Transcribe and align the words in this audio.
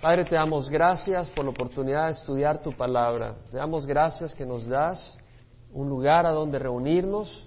Padre, 0.00 0.24
te 0.24 0.36
damos 0.36 0.68
gracias 0.68 1.28
por 1.28 1.44
la 1.44 1.50
oportunidad 1.50 2.06
de 2.06 2.12
estudiar 2.12 2.62
tu 2.62 2.70
palabra. 2.70 3.34
Te 3.50 3.56
damos 3.56 3.84
gracias 3.84 4.32
que 4.32 4.46
nos 4.46 4.64
das 4.64 5.18
un 5.72 5.88
lugar 5.88 6.24
a 6.24 6.30
donde 6.30 6.56
reunirnos. 6.60 7.44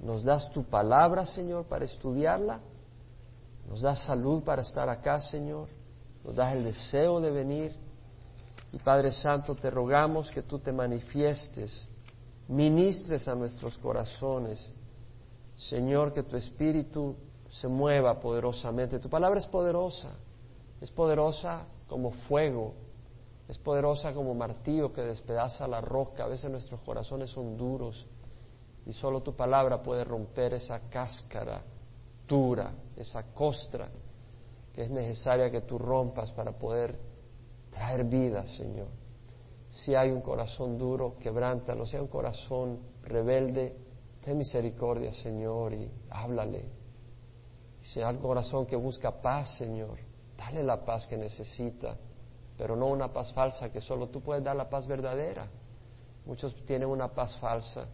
Nos 0.00 0.24
das 0.24 0.50
tu 0.52 0.64
palabra, 0.64 1.26
Señor, 1.26 1.66
para 1.66 1.84
estudiarla. 1.84 2.60
Nos 3.68 3.82
das 3.82 3.98
salud 4.04 4.42
para 4.42 4.62
estar 4.62 4.88
acá, 4.88 5.20
Señor. 5.20 5.68
Nos 6.24 6.34
das 6.34 6.54
el 6.54 6.64
deseo 6.64 7.20
de 7.20 7.30
venir. 7.30 7.76
Y 8.72 8.78
Padre 8.78 9.12
Santo, 9.12 9.54
te 9.54 9.70
rogamos 9.70 10.30
que 10.30 10.42
tú 10.42 10.58
te 10.58 10.72
manifiestes, 10.72 11.86
ministres 12.48 13.28
a 13.28 13.34
nuestros 13.34 13.76
corazones. 13.76 14.72
Señor, 15.56 16.14
que 16.14 16.22
tu 16.22 16.38
espíritu 16.38 17.16
se 17.50 17.68
mueva 17.68 18.18
poderosamente. 18.18 18.98
Tu 18.98 19.10
palabra 19.10 19.38
es 19.38 19.46
poderosa. 19.46 20.08
Es 20.80 20.90
poderosa 20.90 21.66
como 21.86 22.10
fuego, 22.10 22.74
es 23.48 23.58
poderosa 23.58 24.12
como 24.12 24.34
martillo 24.34 24.92
que 24.92 25.02
despedaza 25.02 25.66
la 25.68 25.80
roca. 25.80 26.24
A 26.24 26.28
veces 26.28 26.50
nuestros 26.50 26.80
corazones 26.80 27.30
son 27.30 27.56
duros 27.56 28.06
y 28.86 28.92
solo 28.92 29.22
tu 29.22 29.34
palabra 29.34 29.82
puede 29.82 30.04
romper 30.04 30.54
esa 30.54 30.80
cáscara 30.88 31.62
dura, 32.26 32.72
esa 32.96 33.22
costra 33.32 33.88
que 34.72 34.82
es 34.82 34.90
necesaria 34.90 35.50
que 35.50 35.62
tú 35.62 35.78
rompas 35.78 36.30
para 36.32 36.52
poder 36.52 36.98
traer 37.70 38.04
vida, 38.04 38.44
Señor. 38.44 38.88
Si 39.70 39.94
hay 39.94 40.10
un 40.10 40.20
corazón 40.20 40.76
duro, 40.76 41.16
quebrántalo. 41.18 41.86
Si 41.86 41.96
hay 41.96 42.02
un 42.02 42.08
corazón 42.08 42.80
rebelde, 43.02 43.74
ten 44.22 44.38
misericordia, 44.38 45.12
Señor, 45.12 45.72
y 45.74 45.90
háblale. 46.10 46.64
Si 47.80 48.00
hay 48.00 48.14
un 48.16 48.20
corazón 48.20 48.66
que 48.66 48.76
busca 48.76 49.20
paz, 49.20 49.56
Señor, 49.56 49.98
Dale 50.36 50.62
la 50.62 50.84
paz 50.84 51.06
que 51.06 51.16
necesita, 51.16 51.96
pero 52.56 52.76
no 52.76 52.86
una 52.86 53.12
paz 53.12 53.32
falsa 53.32 53.70
que 53.70 53.80
solo 53.80 54.08
tú 54.08 54.20
puedes 54.20 54.44
dar 54.44 54.56
la 54.56 54.68
paz 54.68 54.86
verdadera. 54.86 55.46
Muchos 56.26 56.54
tienen 56.64 56.88
una 56.88 57.08
paz 57.08 57.36
falsa. 57.38 57.86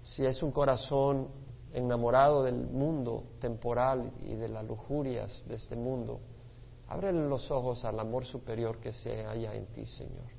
Si 0.00 0.24
es 0.24 0.42
un 0.42 0.50
corazón 0.50 1.28
enamorado 1.72 2.42
del 2.42 2.56
mundo 2.56 3.24
temporal 3.40 4.12
y 4.20 4.34
de 4.34 4.48
las 4.48 4.64
lujurias 4.64 5.44
de 5.46 5.54
este 5.54 5.76
mundo, 5.76 6.20
ábrele 6.88 7.28
los 7.28 7.50
ojos 7.50 7.84
al 7.84 7.98
amor 7.98 8.24
superior 8.24 8.78
que 8.78 8.92
se 8.92 9.24
halla 9.24 9.54
en 9.54 9.66
ti, 9.66 9.86
Señor. 9.86 10.30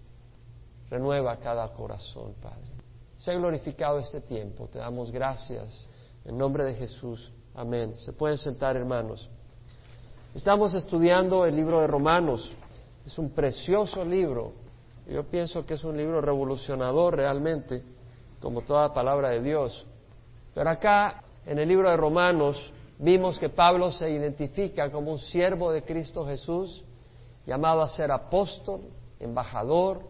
Renueva 0.89 1.38
cada 1.38 1.71
corazón, 1.73 2.35
Padre. 2.41 2.71
Sea 3.16 3.35
glorificado 3.35 3.99
este 3.99 4.21
tiempo. 4.21 4.67
Te 4.67 4.79
damos 4.79 5.11
gracias. 5.11 5.88
En 6.25 6.38
nombre 6.38 6.63
de 6.66 6.75
Jesús. 6.75 7.31
Amén. 7.55 7.95
Se 7.97 8.13
pueden 8.13 8.38
sentar, 8.38 8.75
hermanos. 8.75 9.29
Estamos 10.35 10.73
estudiando 10.73 11.45
el 11.45 11.55
libro 11.55 11.79
de 11.79 11.85
Romanos. 11.85 12.51
Es 13.05 13.19
un 13.19 13.29
precioso 13.29 14.03
libro. 14.03 14.53
Yo 15.07 15.23
pienso 15.25 15.63
que 15.63 15.75
es 15.75 15.83
un 15.83 15.95
libro 15.95 16.21
revolucionador 16.21 17.17
realmente, 17.17 17.83
como 18.41 18.61
toda 18.61 18.95
palabra 18.95 19.29
de 19.29 19.43
Dios. 19.43 19.85
Pero 20.55 20.71
acá, 20.71 21.23
en 21.45 21.59
el 21.59 21.69
libro 21.69 21.87
de 21.87 21.97
Romanos, 21.97 22.73
vimos 22.97 23.37
que 23.37 23.49
Pablo 23.49 23.91
se 23.91 24.09
identifica 24.09 24.89
como 24.89 25.11
un 25.11 25.19
siervo 25.19 25.71
de 25.71 25.83
Cristo 25.83 26.25
Jesús, 26.25 26.83
llamado 27.45 27.83
a 27.83 27.89
ser 27.89 28.11
apóstol, 28.11 28.81
embajador, 29.19 30.01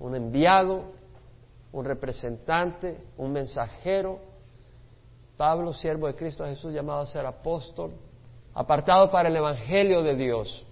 un 0.00 0.16
enviado, 0.16 0.84
un 1.72 1.84
representante, 1.84 3.04
un 3.18 3.32
mensajero. 3.32 4.18
Pablo, 5.36 5.74
siervo 5.74 6.06
de 6.06 6.14
Cristo 6.14 6.42
Jesús, 6.46 6.72
llamado 6.72 7.00
a 7.00 7.06
ser 7.06 7.26
apóstol, 7.26 7.92
apartado 8.54 9.10
para 9.10 9.28
el 9.28 9.36
Evangelio 9.36 10.02
de 10.02 10.16
Dios. 10.16 10.66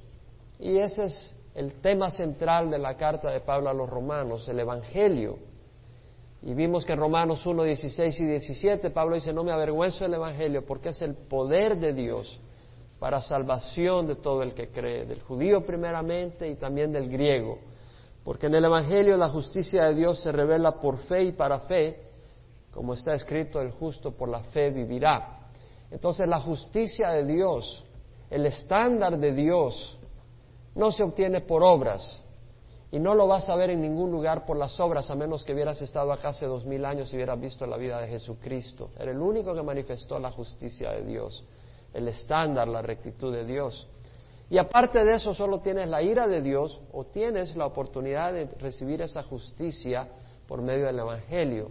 Y 0.59 0.79
ese 0.79 1.05
es 1.05 1.37
el 1.55 1.81
tema 1.81 2.11
central 2.11 2.71
de 2.71 2.79
la 2.79 2.97
carta 2.97 3.31
de 3.31 3.41
Pablo 3.41 3.71
a 3.71 3.75
los 3.75 3.89
romanos, 3.89 4.49
el 4.49 4.61
Evangelio. 4.61 5.39
Y 6.43 6.55
vimos 6.55 6.85
que 6.85 6.93
en 6.93 7.01
Romanos 7.01 7.45
1, 7.45 7.65
16 7.65 8.21
y 8.21 8.25
17 8.25 8.91
Pablo 8.91 9.15
dice, 9.15 9.33
no 9.33 9.45
me 9.45 9.53
avergüenzo 9.53 10.05
del 10.05 10.15
Evangelio 10.15 10.65
porque 10.65 10.91
es 10.91 11.03
el 11.03 11.15
poder 11.15 11.79
de 11.79 11.93
Dios 11.93 12.41
para 12.99 13.21
salvación 13.21 14.07
de 14.07 14.17
todo 14.17 14.43
el 14.43 14.55
que 14.55 14.69
cree, 14.69 15.07
del 15.07 15.23
judío 15.23 15.65
primeramente 15.65 16.49
y 16.49 16.57
también 16.57 16.93
del 16.93 17.09
griego. 17.11 17.59
Porque 18.25 18.47
en 18.47 18.55
el 18.55 18.65
Evangelio 18.65 19.17
la 19.17 19.31
justicia 19.31 19.85
de 19.85 19.95
Dios 19.95 20.23
se 20.23 20.31
revela 20.33 20.73
por 20.73 20.99
fe 20.99 21.25
y 21.25 21.33
para 21.33 21.61
fe, 21.61 21.99
como 22.71 22.95
está 22.95 23.15
escrito, 23.15 23.61
el 23.61 23.73
justo 23.73 24.13
por 24.13 24.29
la 24.29 24.41
fe 24.45 24.71
vivirá. 24.71 25.40
Entonces 25.91 26.29
la 26.29 26.41
justicia 26.41 27.11
de 27.11 27.25
Dios, 27.25 27.85
el 28.31 28.47
estándar 28.47 29.19
de 29.19 29.33
Dios, 29.33 29.99
no 30.75 30.93
se 30.93 31.03
obtiene 31.03 31.41
por 31.41 31.63
obras. 31.63 32.25
Y 32.93 32.99
no 32.99 33.15
lo 33.15 33.29
vas 33.29 33.49
a 33.49 33.57
ver 33.57 33.71
en 33.71 33.81
ningún 33.81 34.11
lugar 34.11 34.45
por 34.45 34.57
las 34.57 34.79
obras, 34.81 35.11
a 35.11 35.15
menos 35.15 35.45
que 35.45 35.53
hubieras 35.53 35.81
estado 35.81 36.13
acá 36.13 36.31
hace 36.31 36.47
dos 36.47 36.65
mil 36.65 36.85
años 36.85 37.13
y 37.13 37.17
hubieras 37.17 37.41
visto 37.41 37.65
la 37.65 37.77
vida 37.77 38.01
de 38.01 38.09
Jesucristo. 38.09 38.91
Era 38.99 39.13
el 39.13 39.21
único 39.21 39.55
que 39.55 39.63
manifestó 39.63 40.19
la 40.19 40.33
justicia 40.33 40.91
de 40.91 41.05
Dios, 41.05 41.45
el 41.95 42.09
estándar, 42.09 42.67
la 42.67 42.83
rectitud 42.83 43.33
de 43.33 43.45
Dios. 43.45 43.87
Y 44.49 44.59
aparte 44.59 45.05
de 45.05 45.15
eso, 45.15 45.33
solo 45.33 45.61
tienes 45.61 45.89
la 45.89 46.03
ira 46.03 46.27
de 46.27 46.41
Dios 46.41 46.81
o 46.93 47.05
tienes 47.05 47.55
la 47.55 47.67
oportunidad 47.67 48.33
de 48.33 48.47
recibir 48.59 49.01
esa 49.03 49.23
justicia 49.23 50.09
por 50.49 50.61
medio 50.61 50.87
del 50.87 50.99
Evangelio, 50.99 51.71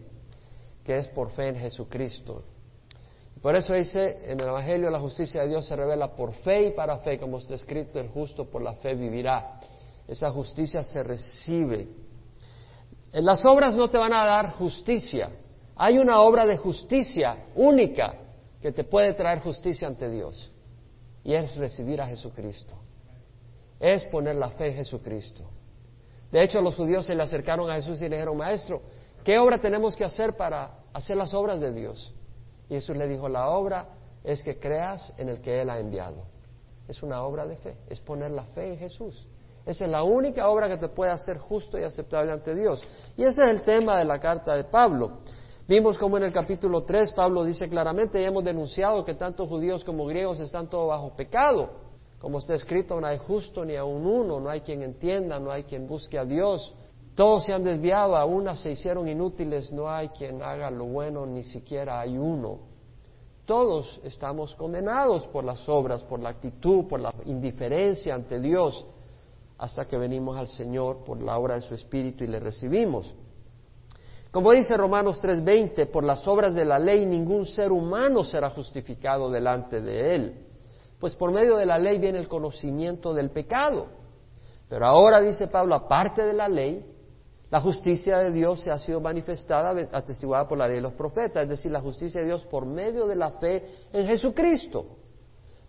que 0.86 0.96
es 0.96 1.09
por 1.09 1.31
fe 1.31 1.50
en 1.50 1.56
Jesucristo. 1.57 2.44
Por 3.42 3.56
eso 3.56 3.74
dice 3.74 4.20
en 4.24 4.40
el 4.40 4.48
Evangelio 4.48 4.90
la 4.90 5.00
justicia 5.00 5.42
de 5.42 5.50
Dios 5.50 5.66
se 5.66 5.76
revela 5.76 6.14
por 6.14 6.34
fe 6.34 6.68
y 6.68 6.72
para 6.72 6.98
fe, 6.98 7.18
como 7.18 7.38
está 7.38 7.56
escrito, 7.56 8.00
el 8.00 8.10
justo 8.10 8.46
por 8.50 8.62
la 8.62 8.74
fe 8.74 8.96
vivirá. 8.96 9.60
Esa 10.08 10.30
justicia 10.30 10.84
se 10.84 11.04
recibe. 11.04 11.88
En 13.14 13.26
las 13.26 13.44
obras 13.46 13.76
no 13.76 13.90
te 13.90 13.98
van 13.98 14.14
a 14.14 14.26
dar 14.26 14.54
justicia. 14.54 15.30
Hay 15.76 15.98
una 15.98 16.20
obra 16.22 16.46
de 16.46 16.58
justicia 16.58 17.46
única 17.56 18.16
que 18.62 18.74
te 18.74 18.84
puede 18.84 19.14
traer 19.14 19.40
justicia 19.40 19.88
ante 19.88 20.10
Dios. 20.10 20.52
Y 21.24 21.34
es 21.34 21.56
recibir 21.56 22.02
a 22.02 22.08
Jesucristo. 22.08 22.76
Es 23.80 24.04
poner 24.06 24.36
la 24.36 24.50
fe 24.50 24.68
en 24.68 24.76
Jesucristo. 24.76 25.46
De 26.32 26.44
hecho, 26.44 26.60
los 26.60 26.76
judíos 26.76 27.06
se 27.06 27.16
le 27.16 27.24
acercaron 27.24 27.70
a 27.72 27.76
Jesús 27.76 28.02
y 28.02 28.10
le 28.10 28.18
dijeron, 28.18 28.36
Maestro, 28.38 28.82
¿qué 29.24 29.40
obra 29.40 29.58
tenemos 29.58 29.96
que 29.96 30.04
hacer 30.04 30.36
para 30.36 30.80
hacer 30.92 31.16
las 31.16 31.34
obras 31.34 31.60
de 31.60 31.72
Dios? 31.72 32.14
Y 32.69 32.75
Jesús 32.75 32.96
le 32.96 33.07
dijo, 33.07 33.28
la 33.28 33.50
obra 33.50 33.88
es 34.24 34.44
que 34.44 34.59
creas 34.59 35.13
en 35.18 35.30
el 35.30 35.41
que 35.41 35.62
Él 35.62 35.69
ha 35.69 35.80
enviado. 35.80 36.24
Es 36.88 37.03
una 37.03 37.24
obra 37.24 37.46
de 37.46 37.57
fe, 37.57 37.78
es 37.90 38.00
poner 38.00 38.31
la 38.31 38.46
fe 38.46 38.69
en 38.69 38.78
Jesús. 38.78 39.28
Esa 39.66 39.85
es 39.85 39.91
la 39.91 40.03
única 40.03 40.50
obra 40.50 40.68
que 40.68 40.78
te 40.78 40.88
puede 40.90 41.12
hacer 41.12 41.38
justo 41.38 41.78
y 41.78 41.84
aceptable 41.84 42.31
ante 42.31 42.56
Dios. 42.56 42.81
Y 43.16 43.24
ese 43.24 43.44
es 43.44 43.50
el 43.50 43.62
tema 43.62 44.00
de 44.00 44.06
la 44.06 44.19
carta 44.19 44.56
de 44.56 44.63
Pablo. 44.63 45.19
Vimos 45.68 46.00
como 46.00 46.18
en 46.18 46.24
el 46.24 46.34
capítulo 46.34 46.84
3 46.84 47.12
Pablo 47.12 47.44
dice 47.44 47.69
claramente, 47.69 48.19
y 48.19 48.25
hemos 48.25 48.44
denunciado 48.44 49.06
que 49.06 49.13
tanto 49.13 49.46
judíos 49.46 49.84
como 49.84 50.07
griegos 50.07 50.40
están 50.40 50.68
todos 50.68 50.90
bajo 50.90 51.16
pecado. 51.16 51.69
Como 52.18 52.40
está 52.40 52.56
escrito, 52.56 53.00
no 53.00 53.06
hay 53.06 53.19
justo 53.19 53.63
ni 53.63 53.75
a 53.75 53.84
un 53.84 54.06
uno, 54.06 54.40
no 54.40 54.50
hay 54.50 54.62
quien 54.62 54.81
entienda, 54.81 55.40
no 55.40 55.51
hay 55.51 55.63
quien 55.63 55.88
busque 55.88 56.18
a 56.18 56.25
Dios. 56.25 56.74
Todos 57.19 57.44
se 57.44 57.52
han 57.52 57.66
desviado, 57.66 58.16
a 58.16 58.24
unas 58.24 58.62
se 58.62 58.72
hicieron 58.72 59.06
inútiles, 59.09 59.74
no 59.74 59.90
hay 59.90 60.07
quien 60.07 60.41
haga 60.41 60.72
lo 60.72 60.85
bueno, 60.85 61.25
ni 61.25 61.44
siquiera 61.44 62.00
hay 62.00 62.18
uno. 62.18 62.59
Todos 63.44 64.00
estamos 64.06 64.56
condenados 64.56 65.28
por 65.28 65.44
las 65.44 65.68
obras, 65.68 66.02
por 66.02 66.22
la 66.22 66.30
actitud, 66.30 66.88
por 66.88 67.02
la 67.02 67.13
indiferencia 67.25 68.16
ante 68.16 68.40
Dios, 68.40 68.85
hasta 69.57 69.84
que 69.84 69.97
venimos 69.97 70.38
al 70.38 70.47
Señor 70.47 71.03
por 71.03 71.22
la 71.22 71.38
obra 71.38 71.56
de 71.56 71.62
su 71.62 71.75
Espíritu 71.75 72.24
y 72.24 72.28
le 72.28 72.40
recibimos. 72.40 73.13
Como 74.31 74.53
dice 74.53 74.78
Romanos 74.78 75.19
3:20, 75.22 75.88
por 75.88 76.06
las 76.06 76.25
obras 76.25 76.56
de 76.56 76.63
la 76.63 76.80
ley 76.80 77.06
ningún 77.06 77.46
ser 77.46 77.74
humano 77.74 78.24
será 78.24 78.50
justificado 78.51 79.30
delante 79.30 79.81
de 79.81 80.16
él, 80.16 80.46
pues 80.97 81.18
por 81.18 81.34
medio 81.34 81.57
de 81.57 81.66
la 81.66 81.80
ley 81.80 82.00
viene 82.00 82.19
el 82.19 82.30
conocimiento 82.30 83.13
del 83.13 83.30
pecado. 83.30 83.88
Pero 84.69 84.86
ahora, 84.86 85.19
dice 85.19 85.50
Pablo, 85.50 85.75
aparte 85.75 86.24
de 86.24 86.31
la 86.33 86.48
ley, 86.48 86.95
la 87.50 87.60
justicia 87.62 88.19
de 88.19 88.31
Dios 88.31 88.62
se 88.62 88.72
ha 88.72 88.78
sido 88.78 89.01
manifestada, 89.01 89.74
atestiguada 89.92 90.48
por 90.48 90.57
la 90.57 90.68
ley 90.68 90.75
de 90.75 90.81
los 90.81 90.94
profetas, 90.94 91.44
es 91.44 91.50
decir, 91.50 91.72
la 91.72 91.81
justicia 91.81 92.22
de 92.22 92.28
Dios 92.28 92.46
por 92.46 92.66
medio 92.66 93.07
de 93.07 93.16
la 93.16 93.31
fe 93.31 93.88
en 93.92 94.06
Jesucristo, 94.06 94.86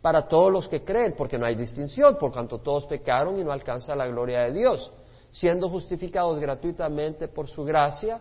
para 0.03 0.29
todos 0.29 0.53
los 0.53 0.69
que 0.69 0.85
creen, 0.85 1.15
porque 1.17 1.39
no 1.39 1.47
hay 1.47 1.55
distinción, 1.55 2.19
por 2.19 2.33
cuanto 2.33 2.59
todos 2.59 2.85
pecaron 2.85 3.39
y 3.39 3.45
no 3.45 3.51
alcanzan 3.51 3.97
la 3.97 4.07
gloria 4.07 4.41
de 4.41 4.53
Dios, 4.53 4.93
siendo 5.31 5.71
justificados 5.71 6.39
gratuitamente 6.39 7.29
por 7.29 7.49
su 7.49 7.65
gracia, 7.65 8.21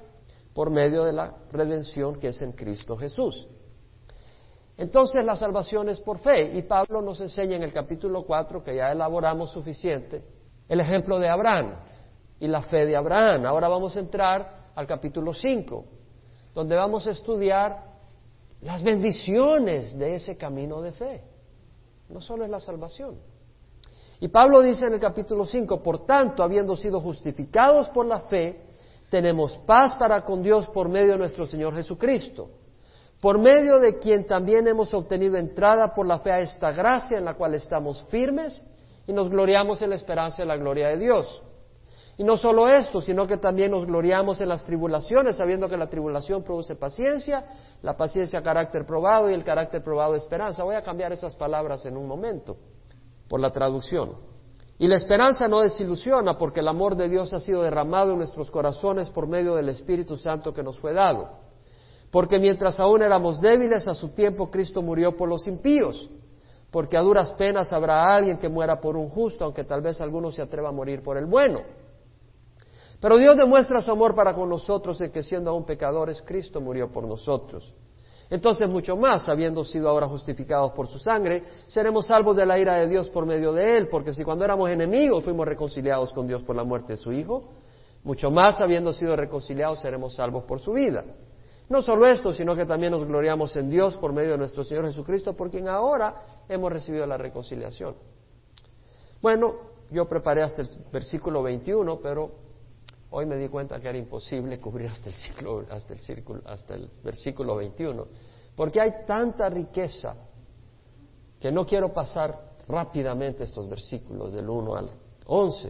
por 0.53 0.69
medio 0.69 1.03
de 1.03 1.11
la 1.11 1.35
redención 1.51 2.17
que 2.17 2.27
es 2.27 2.41
en 2.41 2.53
Cristo 2.53 2.95
Jesús. 2.95 3.47
Entonces 4.77 5.25
la 5.25 5.35
salvación 5.35 5.89
es 5.89 5.99
por 5.99 6.19
fe, 6.19 6.57
y 6.57 6.61
Pablo 6.61 7.01
nos 7.01 7.19
enseña 7.19 7.57
en 7.57 7.63
el 7.63 7.73
capítulo 7.73 8.23
4, 8.23 8.63
que 8.63 8.77
ya 8.77 8.93
elaboramos 8.93 9.51
suficiente, 9.51 10.23
el 10.69 10.79
ejemplo 10.79 11.19
de 11.19 11.27
Abraham 11.27 11.75
y 12.39 12.47
la 12.47 12.61
fe 12.61 12.85
de 12.85 12.95
Abraham. 12.95 13.45
Ahora 13.45 13.67
vamos 13.67 13.95
a 13.95 13.99
entrar 13.99 14.71
al 14.75 14.87
capítulo 14.87 15.33
5, 15.33 15.85
donde 16.53 16.75
vamos 16.75 17.05
a 17.07 17.11
estudiar 17.11 17.83
las 18.61 18.83
bendiciones 18.83 19.97
de 19.97 20.15
ese 20.15 20.37
camino 20.37 20.81
de 20.81 20.91
fe. 20.91 21.23
No 22.09 22.21
solo 22.21 22.43
es 22.43 22.49
la 22.49 22.59
salvación. 22.59 23.17
Y 24.19 24.27
Pablo 24.27 24.61
dice 24.61 24.87
en 24.87 24.93
el 24.93 24.99
capítulo 24.99 25.45
5, 25.45 25.81
por 25.81 26.05
tanto, 26.05 26.43
habiendo 26.43 26.75
sido 26.75 26.99
justificados 26.99 27.87
por 27.89 28.05
la 28.05 28.21
fe, 28.21 28.61
tenemos 29.09 29.57
paz 29.59 29.95
para 29.95 30.23
con 30.25 30.43
Dios 30.43 30.67
por 30.67 30.89
medio 30.89 31.13
de 31.13 31.19
nuestro 31.19 31.45
Señor 31.45 31.73
Jesucristo, 31.73 32.49
por 33.21 33.39
medio 33.39 33.79
de 33.79 33.99
quien 33.99 34.27
también 34.27 34.67
hemos 34.67 34.93
obtenido 34.93 35.37
entrada 35.37 35.93
por 35.93 36.05
la 36.05 36.19
fe 36.19 36.31
a 36.31 36.39
esta 36.39 36.71
gracia 36.71 37.17
en 37.17 37.25
la 37.25 37.35
cual 37.35 37.53
estamos 37.53 38.03
firmes 38.09 38.63
y 39.07 39.13
nos 39.13 39.29
gloriamos 39.29 39.81
en 39.81 39.89
la 39.89 39.95
esperanza 39.95 40.43
de 40.43 40.47
la 40.47 40.57
gloria 40.57 40.89
de 40.89 40.97
Dios. 40.97 41.43
Y 42.19 42.23
no 42.25 42.35
solo 42.35 42.67
esto, 42.67 42.99
sino 42.99 43.25
que 43.25 43.37
también 43.37 43.71
nos 43.71 43.85
gloriamos 43.85 44.41
en 44.41 44.49
las 44.49 44.65
tribulaciones, 44.65 45.37
sabiendo 45.37 45.69
que 45.69 45.77
la 45.77 45.87
tribulación 45.87 46.43
produce 46.43 46.75
paciencia, 46.75 47.45
la 47.81 47.95
paciencia 47.95 48.41
carácter 48.41 48.85
probado 48.85 49.29
y 49.29 49.33
el 49.33 49.45
carácter 49.45 49.81
probado 49.81 50.15
esperanza. 50.15 50.65
Voy 50.65 50.75
a 50.75 50.81
cambiar 50.81 51.13
esas 51.13 51.33
palabras 51.35 51.85
en 51.85 51.95
un 51.95 52.05
momento 52.05 52.57
por 53.29 53.39
la 53.39 53.51
traducción. 53.51 54.17
Y 54.77 54.89
la 54.89 54.97
esperanza 54.97 55.47
no 55.47 55.61
desilusiona 55.61 56.37
porque 56.37 56.59
el 56.59 56.67
amor 56.67 56.97
de 56.97 57.07
Dios 57.07 57.31
ha 57.31 57.39
sido 57.39 57.61
derramado 57.61 58.11
en 58.11 58.17
nuestros 58.17 58.51
corazones 58.51 59.09
por 59.09 59.25
medio 59.25 59.55
del 59.55 59.69
Espíritu 59.69 60.17
Santo 60.17 60.53
que 60.53 60.61
nos 60.61 60.77
fue 60.77 60.91
dado. 60.91 61.29
Porque 62.11 62.37
mientras 62.37 62.81
aún 62.81 63.01
éramos 63.01 63.39
débiles, 63.39 63.87
a 63.87 63.93
su 63.93 64.13
tiempo 64.13 64.51
Cristo 64.51 64.81
murió 64.81 65.15
por 65.15 65.29
los 65.29 65.47
impíos. 65.47 66.09
Porque 66.69 66.97
a 66.97 67.01
duras 67.01 67.31
penas 67.31 67.71
habrá 67.71 68.13
alguien 68.13 68.39
que 68.39 68.49
muera 68.49 68.81
por 68.81 68.97
un 68.97 69.07
justo, 69.07 69.45
aunque 69.45 69.63
tal 69.63 69.81
vez 69.81 70.01
alguno 70.01 70.33
se 70.33 70.41
atreva 70.41 70.67
a 70.67 70.73
morir 70.73 71.01
por 71.01 71.15
el 71.15 71.25
bueno. 71.25 71.61
Pero 72.99 73.17
Dios 73.17 73.37
demuestra 73.37 73.81
su 73.81 73.91
amor 73.91 74.13
para 74.13 74.33
con 74.33 74.49
nosotros 74.49 74.99
en 75.01 75.11
que 75.11 75.23
siendo 75.23 75.51
aún 75.51 75.65
pecadores, 75.65 76.21
Cristo 76.21 76.59
murió 76.59 76.91
por 76.91 77.05
nosotros. 77.05 77.73
Entonces, 78.29 78.69
mucho 78.69 78.95
más, 78.95 79.27
habiendo 79.27 79.63
sido 79.63 79.89
ahora 79.89 80.07
justificados 80.07 80.71
por 80.73 80.87
su 80.87 80.99
sangre, 80.99 81.43
seremos 81.67 82.05
salvos 82.05 82.35
de 82.35 82.45
la 82.45 82.59
ira 82.59 82.75
de 82.75 82.87
Dios 82.87 83.09
por 83.09 83.25
medio 83.25 83.53
de 83.53 83.77
él, 83.77 83.87
porque 83.87 84.13
si 84.13 84.23
cuando 84.23 84.45
éramos 84.45 84.69
enemigos 84.69 85.23
fuimos 85.23 85.47
reconciliados 85.47 86.13
con 86.13 86.27
Dios 86.27 86.43
por 86.43 86.55
la 86.55 86.63
muerte 86.63 86.93
de 86.93 86.97
su 86.97 87.11
Hijo, 87.11 87.49
mucho 88.03 88.29
más, 88.29 88.61
habiendo 88.61 88.93
sido 88.93 89.15
reconciliados, 89.15 89.79
seremos 89.79 90.13
salvos 90.15 90.43
por 90.43 90.59
su 90.59 90.73
vida. 90.73 91.03
No 91.69 91.81
solo 91.81 92.05
esto, 92.07 92.31
sino 92.31 92.55
que 92.55 92.65
también 92.65 92.91
nos 92.91 93.05
gloriamos 93.05 93.55
en 93.55 93.69
Dios 93.69 93.97
por 93.97 94.13
medio 94.13 94.31
de 94.31 94.37
nuestro 94.37 94.63
Señor 94.63 94.85
Jesucristo, 94.85 95.33
por 95.33 95.49
quien 95.49 95.67
ahora 95.67 96.13
hemos 96.47 96.71
recibido 96.71 97.05
la 97.05 97.17
reconciliación. 97.17 97.95
Bueno, 99.21 99.55
yo 99.91 100.07
preparé 100.07 100.43
hasta 100.43 100.61
el 100.61 100.67
versículo 100.91 101.43
21, 101.43 101.99
pero 101.99 102.48
Hoy 103.11 103.25
me 103.25 103.37
di 103.37 103.47
cuenta 103.47 103.79
que 103.79 103.89
era 103.89 103.97
imposible 103.97 104.59
cubrir 104.59 104.89
hasta 104.89 105.09
el, 105.09 105.15
ciclo, 105.15 105.65
hasta 105.69 105.93
el, 105.93 105.99
círculo, 105.99 106.41
hasta 106.45 106.75
el 106.75 106.89
versículo 107.03 107.55
21, 107.55 108.05
porque 108.55 108.79
hay 108.79 109.05
tanta 109.07 109.49
riqueza 109.49 110.15
que 111.39 111.51
no 111.51 111.65
quiero 111.65 111.91
pasar 111.91 112.49
rápidamente 112.67 113.45
estos 113.45 113.67
versículos 113.67 114.31
del 114.31 114.47
1 114.47 114.75
al 114.75 114.89
11. 115.25 115.69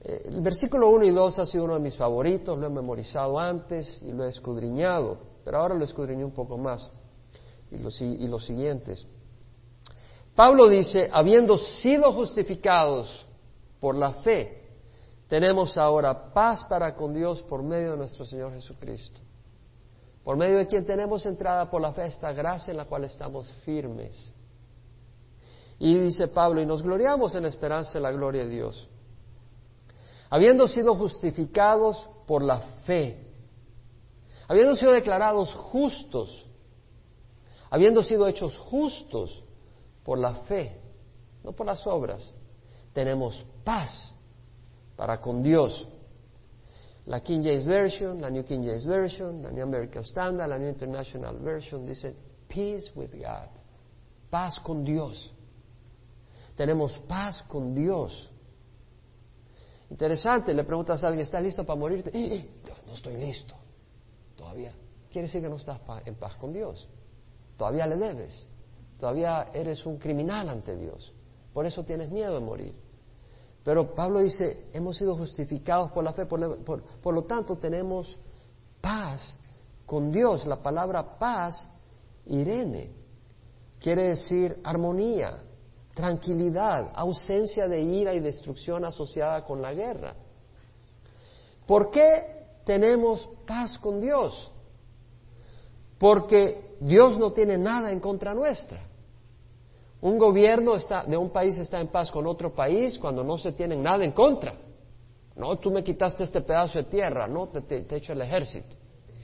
Eh, 0.00 0.22
el 0.26 0.40
versículo 0.40 0.88
1 0.88 1.04
y 1.04 1.10
2 1.10 1.38
ha 1.38 1.44
sido 1.44 1.64
uno 1.64 1.74
de 1.74 1.80
mis 1.80 1.96
favoritos, 1.98 2.58
lo 2.58 2.66
he 2.66 2.70
memorizado 2.70 3.38
antes 3.38 4.00
y 4.02 4.12
lo 4.12 4.24
he 4.24 4.28
escudriñado, 4.28 5.18
pero 5.44 5.58
ahora 5.58 5.74
lo 5.74 5.84
escudriñé 5.84 6.24
un 6.24 6.32
poco 6.32 6.56
más. 6.56 6.90
Y 7.70 7.78
los, 7.78 8.00
y 8.00 8.26
los 8.26 8.44
siguientes. 8.46 9.06
Pablo 10.34 10.68
dice, 10.68 11.10
habiendo 11.12 11.58
sido 11.58 12.12
justificados 12.12 13.26
por 13.80 13.96
la 13.96 14.12
fe, 14.12 14.63
tenemos 15.34 15.76
ahora 15.76 16.32
paz 16.32 16.64
para 16.66 16.94
con 16.94 17.12
Dios 17.12 17.42
por 17.42 17.60
medio 17.60 17.90
de 17.90 17.96
nuestro 17.96 18.24
Señor 18.24 18.52
Jesucristo, 18.52 19.20
por 20.22 20.36
medio 20.36 20.58
de 20.58 20.68
quien 20.68 20.86
tenemos 20.86 21.26
entrada 21.26 21.68
por 21.68 21.82
la 21.82 21.92
fe 21.92 22.04
esta 22.04 22.32
gracia 22.32 22.70
en 22.70 22.76
la 22.76 22.84
cual 22.84 23.02
estamos 23.02 23.50
firmes. 23.64 24.32
Y 25.80 25.98
dice 25.98 26.28
Pablo, 26.28 26.62
y 26.62 26.66
nos 26.66 26.84
gloriamos 26.84 27.34
en 27.34 27.42
la 27.42 27.48
esperanza 27.48 27.94
de 27.94 28.00
la 28.02 28.12
gloria 28.12 28.44
de 28.44 28.48
Dios, 28.48 28.88
habiendo 30.30 30.68
sido 30.68 30.94
justificados 30.94 32.08
por 32.28 32.40
la 32.40 32.60
fe, 32.84 33.26
habiendo 34.46 34.76
sido 34.76 34.92
declarados 34.92 35.52
justos, 35.52 36.46
habiendo 37.70 38.04
sido 38.04 38.28
hechos 38.28 38.56
justos 38.56 39.42
por 40.04 40.16
la 40.16 40.32
fe, 40.44 40.80
no 41.42 41.50
por 41.50 41.66
las 41.66 41.84
obras, 41.88 42.32
tenemos 42.92 43.44
paz 43.64 44.13
para 44.96 45.20
con 45.20 45.42
Dios. 45.42 45.88
La 47.06 47.20
King 47.20 47.42
James 47.42 47.66
Version, 47.66 48.20
la 48.20 48.30
New 48.30 48.44
King 48.44 48.62
James 48.64 48.86
Version, 48.86 49.42
la 49.42 49.50
New 49.50 49.62
American 49.62 50.02
Standard, 50.02 50.48
la 50.48 50.58
New 50.58 50.68
International 50.68 51.36
Version 51.36 51.84
dice 51.84 52.14
peace 52.48 52.90
with 52.94 53.10
God, 53.12 53.50
paz 54.30 54.58
con 54.60 54.84
Dios. 54.84 55.30
Tenemos 56.56 56.98
paz 57.06 57.42
con 57.42 57.74
Dios. 57.74 58.30
Interesante, 59.90 60.54
le 60.54 60.64
preguntas 60.64 61.04
a 61.04 61.08
alguien, 61.08 61.24
¿estás 61.24 61.42
listo 61.42 61.64
para 61.64 61.78
morirte? 61.78 62.10
No 62.86 62.94
estoy 62.94 63.16
listo, 63.16 63.54
todavía. 64.36 64.72
Quiere 65.10 65.26
decir 65.26 65.42
que 65.42 65.48
no 65.48 65.56
estás 65.56 65.80
en 66.06 66.14
paz 66.14 66.36
con 66.36 66.52
Dios. 66.52 66.88
Todavía 67.56 67.86
le 67.86 67.96
debes. 67.96 68.46
Todavía 68.98 69.50
eres 69.52 69.84
un 69.84 69.98
criminal 69.98 70.48
ante 70.48 70.76
Dios. 70.76 71.12
Por 71.52 71.66
eso 71.66 71.84
tienes 71.84 72.10
miedo 72.10 72.34
de 72.34 72.40
morir. 72.40 72.74
Pero 73.64 73.94
Pablo 73.94 74.20
dice, 74.20 74.68
hemos 74.74 74.98
sido 74.98 75.16
justificados 75.16 75.90
por 75.90 76.04
la 76.04 76.12
fe, 76.12 76.26
por, 76.26 77.14
lo 77.14 77.22
tanto 77.24 77.56
tenemos 77.56 78.14
paz 78.80 79.38
con 79.86 80.12
Dios. 80.12 80.46
La 80.46 80.62
palabra 80.62 81.18
paz, 81.18 81.66
Irene, 82.26 82.90
quiere 83.80 84.08
decir 84.08 84.60
armonía, 84.62 85.42
tranquilidad, 85.94 86.90
ausencia 86.94 87.66
de 87.66 87.80
ira 87.80 88.12
y 88.12 88.20
destrucción 88.20 88.84
asociada 88.84 89.42
con 89.44 89.62
la 89.62 89.72
guerra. 89.72 90.14
¿Por 91.66 91.90
qué 91.90 92.60
tenemos 92.66 93.26
paz 93.46 93.78
con 93.78 93.98
Dios? 93.98 94.52
Porque 95.98 96.76
Dios 96.80 97.18
no 97.18 97.32
tiene 97.32 97.56
nada 97.56 97.90
en 97.90 98.00
contra 98.00 98.34
nuestra. 98.34 98.78
Un 100.04 100.18
gobierno 100.18 100.74
de 101.06 101.16
un 101.16 101.30
país 101.30 101.56
está 101.56 101.80
en 101.80 101.88
paz 101.88 102.10
con 102.10 102.26
otro 102.26 102.54
país 102.54 102.98
cuando 102.98 103.24
no 103.24 103.38
se 103.38 103.52
tienen 103.52 103.82
nada 103.82 104.04
en 104.04 104.12
contra. 104.12 104.54
No, 105.34 105.56
tú 105.56 105.70
me 105.70 105.82
quitaste 105.82 106.24
este 106.24 106.42
pedazo 106.42 106.76
de 106.76 106.84
tierra, 106.84 107.26
no, 107.26 107.48
te, 107.48 107.62
te, 107.62 108.12
el 108.12 108.20
ejército. 108.20 108.76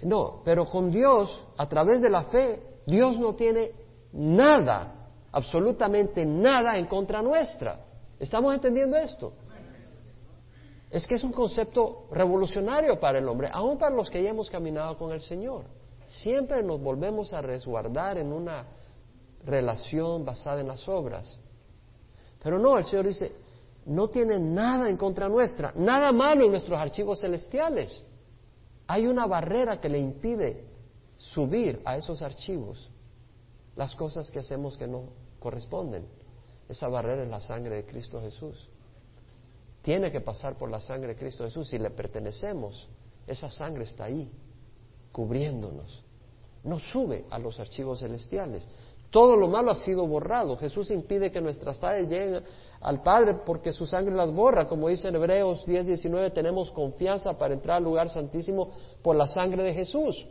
No, 0.05 0.41
pero 0.43 0.65
con 0.65 0.91
Dios, 0.91 1.45
a 1.59 1.69
través 1.69 2.01
de 2.01 2.09
la 2.09 2.23
fe, 2.25 2.79
Dios 2.87 3.19
no 3.19 3.35
tiene 3.35 3.73
nada, 4.15 5.11
absolutamente 5.31 6.25
nada 6.25 6.79
en 6.79 6.87
contra 6.87 7.21
nuestra. 7.21 7.85
¿Estamos 8.19 8.55
entendiendo 8.55 8.97
esto? 8.97 9.35
Es 10.89 11.07
que 11.07 11.17
es 11.17 11.25
un 11.25 11.33
concepto 11.33 12.07
revolucionario 12.11 12.99
para 12.99 13.19
el 13.19 13.29
hombre, 13.29 13.51
aún 13.53 13.77
para 13.77 13.95
los 13.95 14.09
que 14.09 14.23
ya 14.23 14.31
hemos 14.31 14.49
caminado 14.49 14.97
con 14.97 15.13
el 15.13 15.21
Señor. 15.21 15.65
Siempre 16.07 16.63
nos 16.63 16.81
volvemos 16.81 17.35
a 17.35 17.43
resguardar 17.43 18.17
en 18.17 18.33
una 18.33 18.65
relación 19.45 20.25
basada 20.25 20.61
en 20.61 20.69
las 20.69 20.89
obras. 20.89 21.39
Pero 22.43 22.59
no, 22.59 22.79
el 22.79 22.85
Señor 22.85 23.07
dice, 23.07 23.33
no 23.87 24.09
tiene 24.09 24.39
nada 24.39 24.89
en 24.89 24.97
contra 24.97 25.29
nuestra, 25.29 25.73
nada 25.77 26.13
malo 26.13 26.45
en 26.45 26.53
nuestros 26.53 26.79
archivos 26.79 27.21
celestiales. 27.21 28.03
Hay 28.87 29.07
una 29.07 29.27
barrera 29.27 29.81
que 29.81 29.89
le 29.89 29.99
impide 29.99 30.65
subir 31.17 31.81
a 31.85 31.97
esos 31.97 32.23
archivos 32.23 32.91
las 33.77 33.95
cosas 33.95 34.31
que 34.31 34.41
hacemos 34.41 34.77
que 34.77 34.87
no 34.87 35.05
corresponden. 35.39 36.07
Esa 36.69 36.89
barrera 36.89 37.23
es 37.23 37.29
la 37.29 37.41
sangre 37.41 37.77
de 37.77 37.87
Cristo 37.87 38.21
Jesús. 38.21 38.69
Tiene 39.83 40.13
que 40.13 40.21
pasar 40.21 40.57
por 40.57 40.71
la 40.71 40.81
sangre 40.81 41.15
de 41.15 41.17
Cristo 41.17 41.45
Jesús. 41.45 41.69
Si 41.69 41.79
le 41.79 41.91
pertenecemos, 41.91 42.89
esa 43.27 43.51
sangre 43.51 43.85
está 43.85 44.05
ahí, 44.05 44.31
cubriéndonos. 45.13 46.05
No 46.63 46.79
sube 46.79 47.25
a 47.31 47.39
los 47.39 47.59
archivos 47.59 48.01
celestiales. 48.01 48.69
Todo 49.11 49.35
lo 49.35 49.49
malo 49.49 49.73
ha 49.73 49.75
sido 49.75 50.07
borrado. 50.07 50.57
Jesús 50.57 50.91
impide 50.91 51.33
que 51.33 51.41
nuestras 51.41 51.77
padres 51.79 52.09
lleguen 52.09 52.45
al 52.81 53.03
Padre 53.03 53.35
porque 53.45 53.73
su 53.73 53.85
sangre 53.85 54.15
las 54.15 54.33
borra. 54.33 54.67
Como 54.67 54.89
dice 54.89 55.09
Hebreos 55.09 55.67
10, 55.67 55.87
19, 55.87 56.31
tenemos 56.31 56.71
confianza 56.71 57.37
para 57.37 57.55
entrar 57.55 57.79
al 57.79 57.85
lugar 57.85 58.09
santísimo 58.09 58.71
por 59.03 59.17
la 59.17 59.27
sangre 59.27 59.65
de 59.65 59.75
Jesús. 59.75 60.27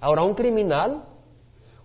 Ahora, 0.00 0.22
un 0.22 0.34
criminal, 0.34 1.02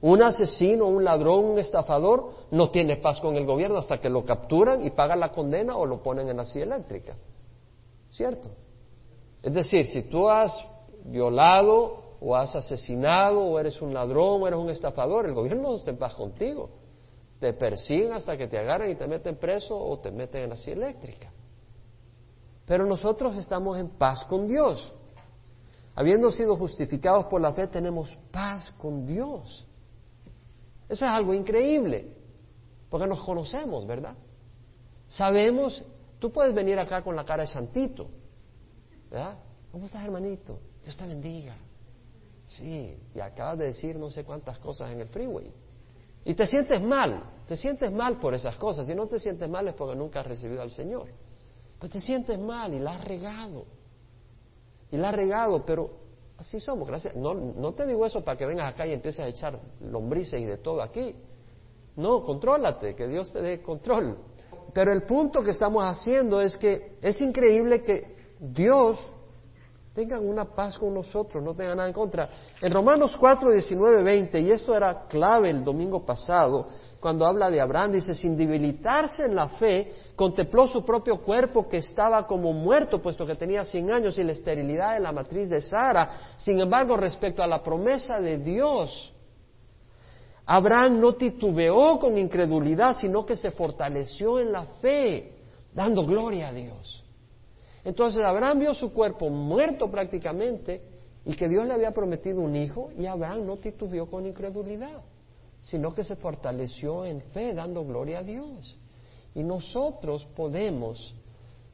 un 0.01 0.21
asesino, 0.21 0.87
un 0.87 1.05
ladrón, 1.05 1.45
un 1.45 1.59
estafador, 1.59 2.31
no 2.51 2.69
tiene 2.69 2.97
paz 2.97 3.21
con 3.21 3.37
el 3.37 3.45
gobierno 3.45 3.77
hasta 3.77 3.99
que 3.99 4.09
lo 4.09 4.25
capturan 4.25 4.85
y 4.85 4.91
pagan 4.91 5.21
la 5.21 5.31
condena 5.31 5.77
o 5.77 5.85
lo 5.85 6.03
ponen 6.03 6.27
en 6.27 6.35
la 6.35 6.43
silla 6.43 6.65
eléctrica. 6.65 7.15
¿Cierto? 8.09 8.49
Es 9.41 9.53
decir, 9.53 9.85
si 9.85 10.03
tú 10.03 10.29
has 10.29 10.53
violado 11.05 12.08
o 12.21 12.35
has 12.35 12.55
asesinado, 12.55 13.41
o 13.41 13.59
eres 13.59 13.81
un 13.81 13.93
ladrón, 13.93 14.41
o 14.41 14.47
eres 14.47 14.59
un 14.59 14.69
estafador, 14.69 15.25
el 15.25 15.33
gobierno 15.33 15.69
no 15.69 15.75
está 15.77 15.91
en 15.91 15.97
paz 15.97 16.13
contigo. 16.15 16.69
Te 17.39 17.53
persiguen 17.53 18.11
hasta 18.11 18.35
que 18.35 18.47
te 18.47 18.57
agarren 18.57 18.91
y 18.91 18.95
te 18.95 19.07
meten 19.07 19.37
preso 19.37 19.77
o 19.77 19.97
te 19.99 20.11
meten 20.11 20.43
en 20.43 20.49
la 20.49 20.57
silla 20.57 20.75
eléctrica. 20.87 21.31
Pero 22.65 22.85
nosotros 22.85 23.37
estamos 23.37 23.77
en 23.77 23.89
paz 23.89 24.25
con 24.25 24.47
Dios. 24.47 24.93
Habiendo 25.95 26.31
sido 26.31 26.55
justificados 26.55 27.25
por 27.25 27.41
la 27.41 27.53
fe, 27.53 27.67
tenemos 27.67 28.15
paz 28.31 28.71
con 28.77 29.05
Dios. 29.05 29.65
Eso 30.87 31.05
es 31.05 31.11
algo 31.11 31.33
increíble, 31.33 32.13
porque 32.89 33.07
nos 33.07 33.23
conocemos, 33.23 33.85
¿verdad? 33.87 34.15
Sabemos, 35.07 35.83
tú 36.19 36.31
puedes 36.31 36.53
venir 36.53 36.77
acá 36.79 37.01
con 37.01 37.15
la 37.15 37.23
cara 37.23 37.43
de 37.43 37.47
santito, 37.47 38.07
¿verdad? 39.09 39.37
¿Cómo 39.71 39.85
estás, 39.85 40.03
hermanito? 40.03 40.59
Dios 40.83 40.97
te 40.97 41.05
bendiga. 41.05 41.55
Sí, 42.49 42.97
y 43.13 43.19
acabas 43.19 43.59
de 43.59 43.65
decir 43.65 43.95
no 43.95 44.09
sé 44.09 44.23
cuántas 44.23 44.57
cosas 44.57 44.89
en 44.89 45.01
el 45.01 45.07
freeway. 45.07 45.51
Y 46.25 46.33
te 46.33 46.47
sientes 46.47 46.81
mal, 46.81 47.21
te 47.47 47.55
sientes 47.55 47.91
mal 47.91 48.19
por 48.19 48.33
esas 48.33 48.55
cosas. 48.55 48.87
Si 48.87 48.95
no 48.95 49.05
te 49.05 49.19
sientes 49.19 49.47
mal 49.47 49.67
es 49.67 49.75
porque 49.75 49.95
nunca 49.95 50.21
has 50.21 50.27
recibido 50.27 50.63
al 50.63 50.71
Señor. 50.71 51.09
Pues 51.77 51.91
te 51.91 52.01
sientes 52.01 52.39
mal 52.39 52.73
y 52.73 52.79
la 52.79 52.95
has 52.95 53.05
regado. 53.05 53.65
Y 54.91 54.97
la 54.97 55.09
has 55.09 55.15
regado, 55.15 55.63
pero 55.63 55.91
así 56.37 56.59
somos. 56.59 56.87
Gracias. 56.87 57.15
No, 57.15 57.35
no 57.35 57.73
te 57.73 57.85
digo 57.85 58.03
eso 58.03 58.23
para 58.23 58.35
que 58.35 58.47
vengas 58.47 58.73
acá 58.73 58.87
y 58.87 58.93
empieces 58.93 59.19
a 59.19 59.27
echar 59.27 59.59
lombrices 59.81 60.41
y 60.41 60.45
de 60.45 60.57
todo 60.57 60.81
aquí. 60.81 61.15
No, 61.97 62.23
contrólate, 62.23 62.95
que 62.95 63.07
Dios 63.07 63.31
te 63.31 63.43
dé 63.43 63.61
control. 63.61 64.17
Pero 64.73 64.91
el 64.91 65.03
punto 65.03 65.43
que 65.43 65.51
estamos 65.51 65.83
haciendo 65.83 66.41
es 66.41 66.57
que 66.57 66.97
es 66.99 67.21
increíble 67.21 67.83
que 67.83 68.33
Dios 68.39 68.99
tenga 69.93 70.19
una 70.19 70.45
paz 70.45 70.77
con 70.77 70.93
nosotros, 70.93 71.43
no 71.43 71.53
tenga 71.53 71.75
nada 71.75 71.87
en 71.87 71.93
contra. 71.93 72.29
En 72.61 72.71
Romanos 72.71 73.15
4, 73.19 73.51
19, 73.51 74.03
20, 74.03 74.39
y 74.39 74.51
esto 74.51 74.75
era 74.75 75.05
clave 75.07 75.49
el 75.49 75.63
domingo 75.63 76.05
pasado, 76.05 76.67
cuando 76.99 77.25
habla 77.25 77.49
de 77.49 77.61
Abraham, 77.61 77.93
dice, 77.93 78.13
sin 78.13 78.35
debilitarse 78.35 79.25
en 79.25 79.35
la 79.35 79.47
fe, 79.49 79.93
contempló 80.15 80.67
su 80.67 80.83
propio 80.83 81.21
cuerpo 81.21 81.67
que 81.67 81.77
estaba 81.77 82.27
como 82.27 82.51
muerto, 82.51 83.01
puesto 83.01 83.25
que 83.25 83.35
tenía 83.35 83.63
100 83.63 83.91
años 83.91 84.17
y 84.17 84.23
la 84.23 84.33
esterilidad 84.33 84.95
de 84.95 84.99
la 84.99 85.13
matriz 85.13 85.49
de 85.49 85.61
Sara. 85.61 86.35
Sin 86.35 86.59
embargo, 86.59 86.97
respecto 86.97 87.41
a 87.41 87.47
la 87.47 87.63
promesa 87.63 88.19
de 88.19 88.37
Dios, 88.37 89.13
Abraham 90.45 90.99
no 90.99 91.13
titubeó 91.13 91.97
con 91.99 92.17
incredulidad, 92.17 92.95
sino 92.95 93.25
que 93.25 93.37
se 93.37 93.51
fortaleció 93.51 94.39
en 94.39 94.51
la 94.51 94.65
fe, 94.81 95.35
dando 95.73 96.03
gloria 96.03 96.49
a 96.49 96.53
Dios. 96.53 97.03
Entonces 97.83 98.23
Abraham 98.23 98.59
vio 98.59 98.73
su 98.73 98.91
cuerpo 98.91 99.29
muerto 99.29 99.89
prácticamente 99.89 100.81
y 101.25 101.35
que 101.35 101.47
Dios 101.47 101.67
le 101.67 101.73
había 101.73 101.91
prometido 101.91 102.41
un 102.41 102.55
hijo 102.55 102.91
y 102.97 103.05
Abraham 103.05 103.45
no 103.45 103.57
titubeó 103.57 104.09
con 104.09 104.25
incredulidad 104.25 105.01
sino 105.61 105.93
que 105.93 106.03
se 106.03 106.15
fortaleció 106.15 107.05
en 107.05 107.21
fe, 107.21 107.53
dando 107.53 107.83
gloria 107.85 108.19
a 108.19 108.23
Dios. 108.23 108.77
Y 109.35 109.43
nosotros 109.43 110.25
podemos 110.35 111.13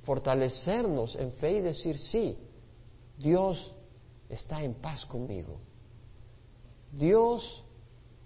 fortalecernos 0.04 1.16
en 1.16 1.32
fe 1.34 1.54
y 1.54 1.62
decir, 1.62 1.98
sí, 1.98 2.38
Dios 3.18 3.74
está 4.30 4.64
en 4.64 4.74
paz 4.76 5.06
conmigo. 5.06 5.58
Dios 6.92 7.64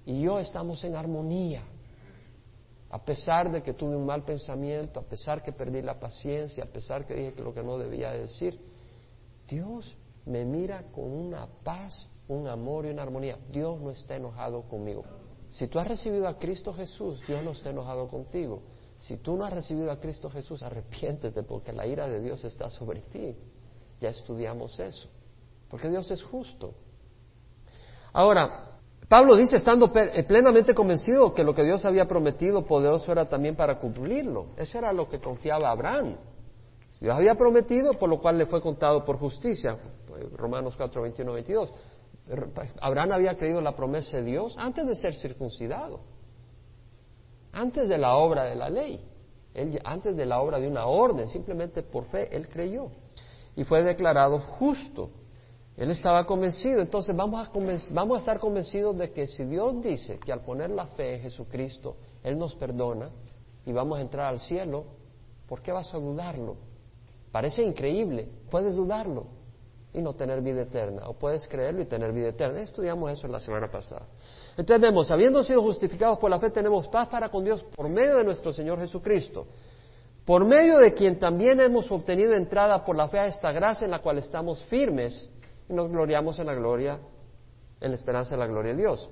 y 0.05 0.21
yo 0.21 0.39
estamos 0.39 0.83
en 0.83 0.95
armonía. 0.95 1.63
A 2.91 3.03
pesar 3.03 3.51
de 3.51 3.62
que 3.62 3.74
tuve 3.74 3.96
un 3.96 4.05
mal 4.05 4.24
pensamiento, 4.24 5.00
a 5.00 5.03
pesar 5.03 5.43
que 5.43 5.51
perdí 5.51 5.81
la 5.81 6.00
paciencia, 6.00 6.63
a 6.63 6.67
pesar 6.67 7.05
que 7.05 7.13
dije 7.13 7.34
que 7.34 7.43
lo 7.43 7.53
que 7.53 7.62
no 7.62 7.77
debía 7.77 8.12
decir, 8.12 8.60
Dios 9.48 9.96
me 10.25 10.43
mira 10.43 10.84
con 10.91 11.05
una 11.05 11.48
paz, 11.63 12.08
un 12.27 12.48
amor 12.48 12.86
y 12.86 12.89
una 12.89 13.03
armonía. 13.03 13.38
Dios 13.51 13.79
no 13.79 13.91
está 13.91 14.15
enojado 14.15 14.63
conmigo. 14.63 15.03
Si 15.50 15.67
tú 15.67 15.79
has 15.79 15.88
recibido 15.88 16.27
a 16.27 16.38
Cristo 16.38 16.74
Jesús, 16.74 17.22
Dios 17.27 17.43
no 17.43 17.51
está 17.51 17.69
enojado 17.69 18.08
contigo. 18.08 18.62
Si 18.98 19.17
tú 19.17 19.36
no 19.38 19.46
has 19.46 19.53
recibido 19.53 19.91
a 19.91 20.00
Cristo 20.00 20.29
Jesús, 20.29 20.62
arrepiéntete 20.62 21.43
porque 21.43 21.72
la 21.72 21.88
ira 21.88 22.08
de 22.08 22.22
Dios 22.22 22.43
está 22.43 22.69
sobre 22.69 23.01
ti. 23.01 23.36
Ya 24.00 24.10
estudiamos 24.10 24.79
eso. 24.79 25.10
Porque 25.69 25.89
Dios 25.89 26.10
es 26.12 26.22
justo. 26.22 26.74
Ahora, 28.13 28.78
Pablo 29.09 29.35
dice, 29.35 29.57
estando 29.57 29.91
eh, 29.95 30.23
plenamente 30.23 30.75
convencido 30.75 31.33
que 31.33 31.43
lo 31.43 31.55
que 31.55 31.63
Dios 31.63 31.83
había 31.83 32.05
prometido 32.05 32.63
poderoso 32.63 33.11
era 33.11 33.27
también 33.27 33.55
para 33.55 33.79
cumplirlo. 33.79 34.49
Eso 34.55 34.77
era 34.77 34.93
lo 34.93 35.09
que 35.09 35.19
confiaba 35.19 35.71
Abraham. 35.71 36.15
Dios 37.01 37.15
había 37.15 37.33
prometido, 37.33 37.93
por 37.93 38.07
lo 38.07 38.19
cual 38.19 38.37
le 38.37 38.45
fue 38.45 38.61
contado 38.61 39.03
por 39.03 39.17
justicia. 39.17 39.77
Romanos 40.37 40.75
4, 40.77 41.01
21, 41.01 41.33
22. 41.33 41.73
Abraham 42.81 43.13
había 43.13 43.35
creído 43.35 43.61
la 43.61 43.75
promesa 43.75 44.17
de 44.17 44.23
Dios 44.23 44.55
antes 44.59 44.85
de 44.85 44.93
ser 44.93 45.15
circuncidado, 45.15 46.01
antes 47.51 47.89
de 47.89 47.97
la 47.97 48.15
obra 48.15 48.43
de 48.43 48.55
la 48.55 48.69
ley, 48.69 49.03
antes 49.83 50.15
de 50.15 50.25
la 50.27 50.39
obra 50.39 50.59
de 50.59 50.67
una 50.67 50.85
orden, 50.85 51.27
simplemente 51.29 51.81
por 51.81 52.05
fe 52.05 52.29
él 52.35 52.47
creyó 52.47 52.91
y 53.55 53.63
fue 53.63 53.81
declarado 53.81 54.39
justo. 54.39 55.09
Él 55.79 55.89
estaba 55.91 56.25
convencido, 56.25 56.81
entonces 56.81 57.15
vamos 57.15 57.48
a, 57.48 57.51
vamos 57.93 58.17
a 58.17 58.19
estar 58.19 58.38
convencidos 58.38 58.98
de 58.98 59.12
que 59.12 59.25
si 59.27 59.45
Dios 59.45 59.81
dice 59.81 60.19
que 60.19 60.33
al 60.33 60.41
poner 60.41 60.69
la 60.71 60.88
fe 60.88 61.15
en 61.15 61.21
Jesucristo, 61.21 61.95
Él 62.21 62.38
nos 62.38 62.53
perdona 62.55 63.09
y 63.65 63.71
vamos 63.71 63.98
a 63.98 64.01
entrar 64.01 64.27
al 64.27 64.39
cielo, 64.41 64.83
¿por 65.48 65.62
qué 65.62 65.71
vas 65.71 65.93
a 65.93 65.98
dudarlo? 65.98 66.57
Parece 67.31 67.63
increíble, 67.63 68.27
puedes 68.50 68.75
dudarlo, 68.75 69.27
y 69.93 70.01
no 70.01 70.13
tener 70.13 70.41
vida 70.41 70.62
eterna. 70.62 71.07
O 71.07 71.13
puedes 71.13 71.48
creerlo 71.48 71.81
y 71.81 71.86
tener 71.86 72.12
vida 72.12 72.29
eterna. 72.29 72.62
Estudiamos 72.62 73.12
eso 73.12 73.27
la 73.27 73.39
semana 73.39 73.71
pasada. 73.71 74.05
Entonces 74.57 74.81
vemos, 74.81 75.09
habiendo 75.09 75.43
sido 75.43 75.62
justificados 75.62 76.19
por 76.19 76.29
la 76.29 76.39
fe, 76.39 76.51
tenemos 76.51 76.88
paz 76.88 77.07
para 77.07 77.29
con 77.29 77.43
Dios 77.43 77.63
por 77.75 77.89
medio 77.89 78.17
de 78.17 78.24
nuestro 78.24 78.53
Señor 78.53 78.79
Jesucristo, 78.79 79.48
por 80.25 80.45
medio 80.45 80.77
de 80.77 80.93
quien 80.93 81.17
también 81.17 81.59
hemos 81.59 81.91
obtenido 81.91 82.33
entrada 82.33 82.83
por 82.86 82.95
la 82.95 83.07
fe 83.07 83.19
a 83.19 83.27
esta 83.27 83.51
gracia 83.51 83.86
en 83.86 83.91
la 83.91 84.00
cual 84.00 84.19
estamos 84.19 84.63
firmes 84.65 85.29
y 85.69 85.73
nos 85.73 85.89
gloriamos 85.89 86.39
en 86.39 86.47
la 86.47 86.55
gloria, 86.55 86.99
en 87.79 87.89
la 87.91 87.95
esperanza 87.95 88.35
de 88.35 88.39
la 88.39 88.47
gloria 88.47 88.71
de 88.73 88.79
Dios. 88.79 89.09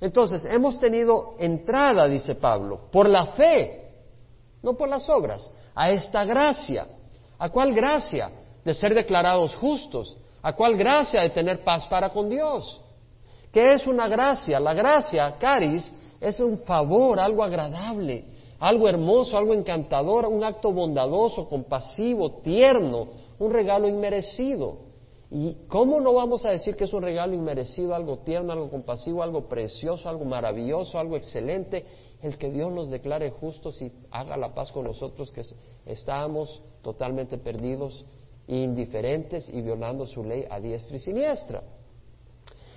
Entonces, 0.00 0.44
hemos 0.44 0.78
tenido 0.78 1.34
entrada, 1.38 2.06
dice 2.06 2.36
Pablo, 2.36 2.88
por 2.90 3.08
la 3.08 3.26
fe, 3.26 3.92
no 4.62 4.74
por 4.74 4.88
las 4.88 5.08
obras, 5.08 5.50
a 5.74 5.90
esta 5.90 6.24
gracia. 6.24 6.86
¿A 7.38 7.50
cuál 7.50 7.74
gracia? 7.74 8.30
de 8.66 8.74
ser 8.74 8.94
declarados 8.94 9.54
justos. 9.54 10.18
¿A 10.42 10.52
cuál 10.54 10.76
gracia 10.76 11.22
de 11.22 11.30
tener 11.30 11.62
paz 11.62 11.86
para 11.86 12.10
con 12.10 12.28
Dios? 12.28 12.82
¿Qué 13.52 13.74
es 13.74 13.86
una 13.86 14.08
gracia? 14.08 14.58
La 14.58 14.74
gracia, 14.74 15.36
caris, 15.38 15.90
es 16.20 16.40
un 16.40 16.58
favor, 16.58 17.20
algo 17.20 17.44
agradable, 17.44 18.24
algo 18.58 18.88
hermoso, 18.88 19.38
algo 19.38 19.54
encantador, 19.54 20.26
un 20.26 20.42
acto 20.42 20.72
bondadoso, 20.72 21.48
compasivo, 21.48 22.38
tierno, 22.42 23.06
un 23.38 23.52
regalo 23.52 23.86
inmerecido. 23.86 24.78
¿Y 25.30 25.56
cómo 25.66 26.00
no 26.00 26.12
vamos 26.12 26.44
a 26.44 26.50
decir 26.50 26.76
que 26.76 26.84
es 26.84 26.92
un 26.92 27.02
regalo 27.02 27.34
inmerecido, 27.34 27.94
algo 27.94 28.18
tierno, 28.18 28.52
algo 28.52 28.70
compasivo, 28.70 29.22
algo 29.22 29.48
precioso, 29.48 30.08
algo 30.08 30.24
maravilloso, 30.24 30.98
algo 30.98 31.16
excelente, 31.16 31.84
el 32.22 32.38
que 32.38 32.50
Dios 32.50 32.72
nos 32.72 32.90
declare 32.90 33.30
justos 33.30 33.82
y 33.82 33.90
haga 34.10 34.36
la 34.36 34.54
paz 34.54 34.70
con 34.70 34.84
nosotros 34.84 35.32
que 35.32 35.42
estábamos 35.84 36.62
totalmente 36.82 37.38
perdidos 37.38 38.04
indiferentes 38.46 39.50
y 39.52 39.60
violando 39.60 40.06
su 40.06 40.22
ley 40.22 40.44
a 40.48 40.60
diestra 40.60 40.96
y 40.96 41.00
siniestra. 41.00 41.62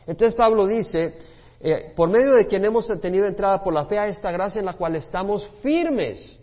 Entonces 0.08 0.34
Pablo 0.34 0.66
dice, 0.66 1.14
eh, 1.60 1.94
por 1.96 2.10
medio 2.10 2.34
de 2.34 2.48
quien 2.48 2.66
hemos 2.66 2.88
tenido 3.00 3.28
entrada 3.28 3.62
por 3.62 3.74
la 3.74 3.86
fe 3.86 4.00
a 4.00 4.08
esta 4.08 4.32
gracia 4.32 4.60
en 4.60 4.66
la 4.66 4.74
cual 4.74 4.96
estamos 4.96 5.48
firmes. 5.62 6.40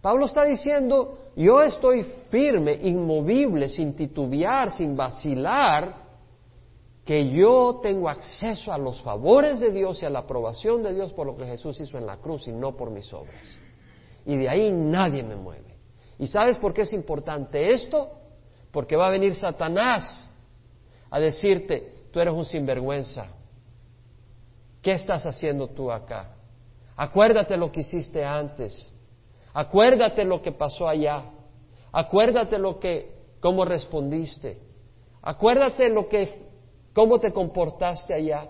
Pablo 0.00 0.26
está 0.26 0.44
diciendo, 0.44 1.18
yo 1.34 1.62
estoy 1.62 2.04
firme, 2.30 2.74
inmovible, 2.74 3.68
sin 3.68 3.94
titubear, 3.94 4.70
sin 4.70 4.96
vacilar, 4.96 6.08
que 7.04 7.30
yo 7.30 7.80
tengo 7.82 8.08
acceso 8.08 8.72
a 8.72 8.78
los 8.78 9.00
favores 9.02 9.58
de 9.58 9.72
Dios 9.72 10.02
y 10.02 10.06
a 10.06 10.10
la 10.10 10.20
aprobación 10.20 10.82
de 10.82 10.92
Dios 10.92 11.12
por 11.14 11.26
lo 11.26 11.36
que 11.36 11.46
Jesús 11.46 11.80
hizo 11.80 11.96
en 11.96 12.06
la 12.06 12.18
cruz 12.18 12.46
y 12.46 12.52
no 12.52 12.76
por 12.76 12.90
mis 12.90 13.12
obras. 13.14 13.58
Y 14.26 14.36
de 14.36 14.48
ahí 14.48 14.70
nadie 14.70 15.22
me 15.22 15.34
mueve. 15.34 15.74
¿Y 16.18 16.26
sabes 16.26 16.58
por 16.58 16.74
qué 16.74 16.82
es 16.82 16.92
importante 16.92 17.72
esto? 17.72 18.10
Porque 18.70 18.94
va 18.94 19.06
a 19.06 19.10
venir 19.10 19.34
Satanás 19.34 20.30
a 21.10 21.18
decirte, 21.18 21.94
tú 22.12 22.20
eres 22.20 22.34
un 22.34 22.44
sinvergüenza. 22.44 23.26
¿Qué 24.82 24.92
estás 24.92 25.24
haciendo 25.24 25.68
tú 25.68 25.90
acá? 25.90 26.36
Acuérdate 26.94 27.56
lo 27.56 27.72
que 27.72 27.80
hiciste 27.80 28.24
antes. 28.24 28.92
Acuérdate 29.58 30.24
lo 30.24 30.40
que 30.40 30.52
pasó 30.52 30.86
allá. 30.86 31.24
Acuérdate 31.90 32.58
lo 32.58 32.78
que, 32.78 33.10
cómo 33.40 33.64
respondiste. 33.64 34.62
Acuérdate 35.20 35.88
lo 35.88 36.08
que, 36.08 36.46
cómo 36.94 37.18
te 37.18 37.32
comportaste 37.32 38.14
allá. 38.14 38.46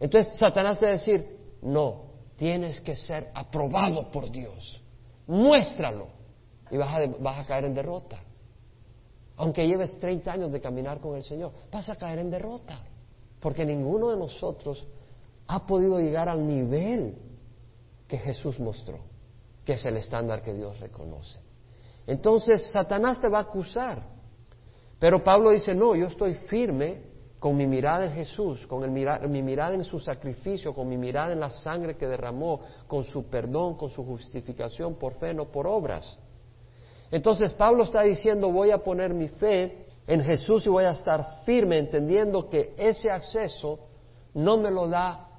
Entonces 0.00 0.36
Satanás 0.36 0.80
te 0.80 0.86
va 0.86 0.90
a 0.90 0.94
decir, 0.94 1.38
no, 1.62 2.02
tienes 2.34 2.80
que 2.80 2.96
ser 2.96 3.30
aprobado 3.32 4.10
por 4.10 4.28
Dios. 4.28 4.82
Muéstralo. 5.28 6.08
Y 6.72 6.76
vas 6.76 6.98
a, 6.98 7.06
vas 7.20 7.38
a 7.38 7.46
caer 7.46 7.66
en 7.66 7.74
derrota. 7.74 8.18
Aunque 9.36 9.68
lleves 9.68 10.00
30 10.00 10.32
años 10.32 10.50
de 10.50 10.60
caminar 10.60 10.98
con 10.98 11.14
el 11.14 11.22
Señor, 11.22 11.52
vas 11.70 11.88
a 11.88 11.94
caer 11.94 12.18
en 12.18 12.28
derrota. 12.28 12.82
Porque 13.38 13.64
ninguno 13.64 14.10
de 14.10 14.16
nosotros 14.16 14.84
ha 15.46 15.64
podido 15.64 16.00
llegar 16.00 16.28
al 16.28 16.44
nivel 16.44 17.14
que 18.08 18.18
Jesús 18.18 18.58
mostró, 18.58 18.98
que 19.64 19.74
es 19.74 19.84
el 19.84 19.96
estándar 19.96 20.42
que 20.42 20.54
Dios 20.54 20.78
reconoce. 20.80 21.40
Entonces 22.06 22.70
Satanás 22.72 23.20
te 23.20 23.28
va 23.28 23.38
a 23.38 23.42
acusar. 23.42 24.02
Pero 24.98 25.22
Pablo 25.22 25.50
dice, 25.50 25.74
no, 25.74 25.94
yo 25.94 26.06
estoy 26.06 26.34
firme, 26.34 27.10
con 27.40 27.56
mi 27.56 27.66
mirada 27.66 28.04
en 28.04 28.12
Jesús, 28.12 28.66
con 28.66 28.80
mi 28.92 29.42
mirada 29.42 29.74
en 29.74 29.82
su 29.82 29.98
sacrificio, 29.98 30.74
con 30.74 30.86
mi 30.86 30.98
mirada 30.98 31.32
en 31.32 31.40
la 31.40 31.48
sangre 31.48 31.96
que 31.96 32.06
derramó, 32.06 32.60
con 32.86 33.02
su 33.02 33.30
perdón, 33.30 33.76
con 33.76 33.88
su 33.88 34.04
justificación 34.04 34.96
por 34.96 35.14
fe, 35.14 35.32
no 35.32 35.46
por 35.46 35.66
obras. 35.66 36.18
Entonces 37.10 37.54
Pablo 37.54 37.84
está 37.84 38.02
diciendo, 38.02 38.52
voy 38.52 38.70
a 38.70 38.84
poner 38.84 39.14
mi 39.14 39.28
fe 39.28 39.86
en 40.06 40.20
Jesús 40.20 40.66
y 40.66 40.68
voy 40.68 40.84
a 40.84 40.90
estar 40.90 41.42
firme 41.44 41.78
entendiendo 41.78 42.46
que 42.46 42.74
ese 42.76 43.10
acceso 43.10 43.78
no 44.34 44.58
me 44.58 44.70
lo 44.70 44.86
da 44.86 45.29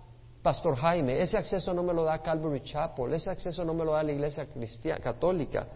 Pastor 0.42 0.76
Jaime, 0.76 1.22
ese 1.22 1.38
acceso 1.38 1.74
no 1.74 1.84
me 1.84 1.94
lo 1.94 2.04
da 2.04 2.20
Calvary 2.20 2.62
Chapel, 2.62 3.14
ese 3.14 3.30
acceso 3.30 3.64
no 3.64 3.74
me 3.74 3.86
lo 3.86 3.94
da 3.94 4.02
la 4.02 4.12
iglesia 4.12 4.48
cristiana, 4.48 5.00
católica, 5.00 5.68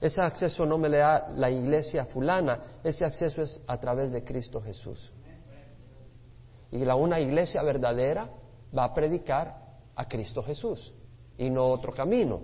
ese 0.00 0.22
acceso 0.22 0.64
no 0.64 0.78
me 0.78 0.88
lo 0.88 0.96
da 0.96 1.28
la 1.28 1.50
iglesia 1.50 2.06
fulana, 2.06 2.78
ese 2.82 3.04
acceso 3.04 3.42
es 3.42 3.60
a 3.66 3.78
través 3.78 4.10
de 4.12 4.24
Cristo 4.24 4.60
Jesús. 4.62 5.12
Y 6.70 6.84
la 6.84 6.96
una 6.96 7.20
iglesia 7.20 7.62
verdadera 7.62 8.28
va 8.76 8.84
a 8.84 8.94
predicar 8.94 9.54
a 9.94 10.06
Cristo 10.06 10.42
Jesús 10.42 10.92
y 11.36 11.50
no 11.50 11.66
otro 11.66 11.92
camino. 11.92 12.40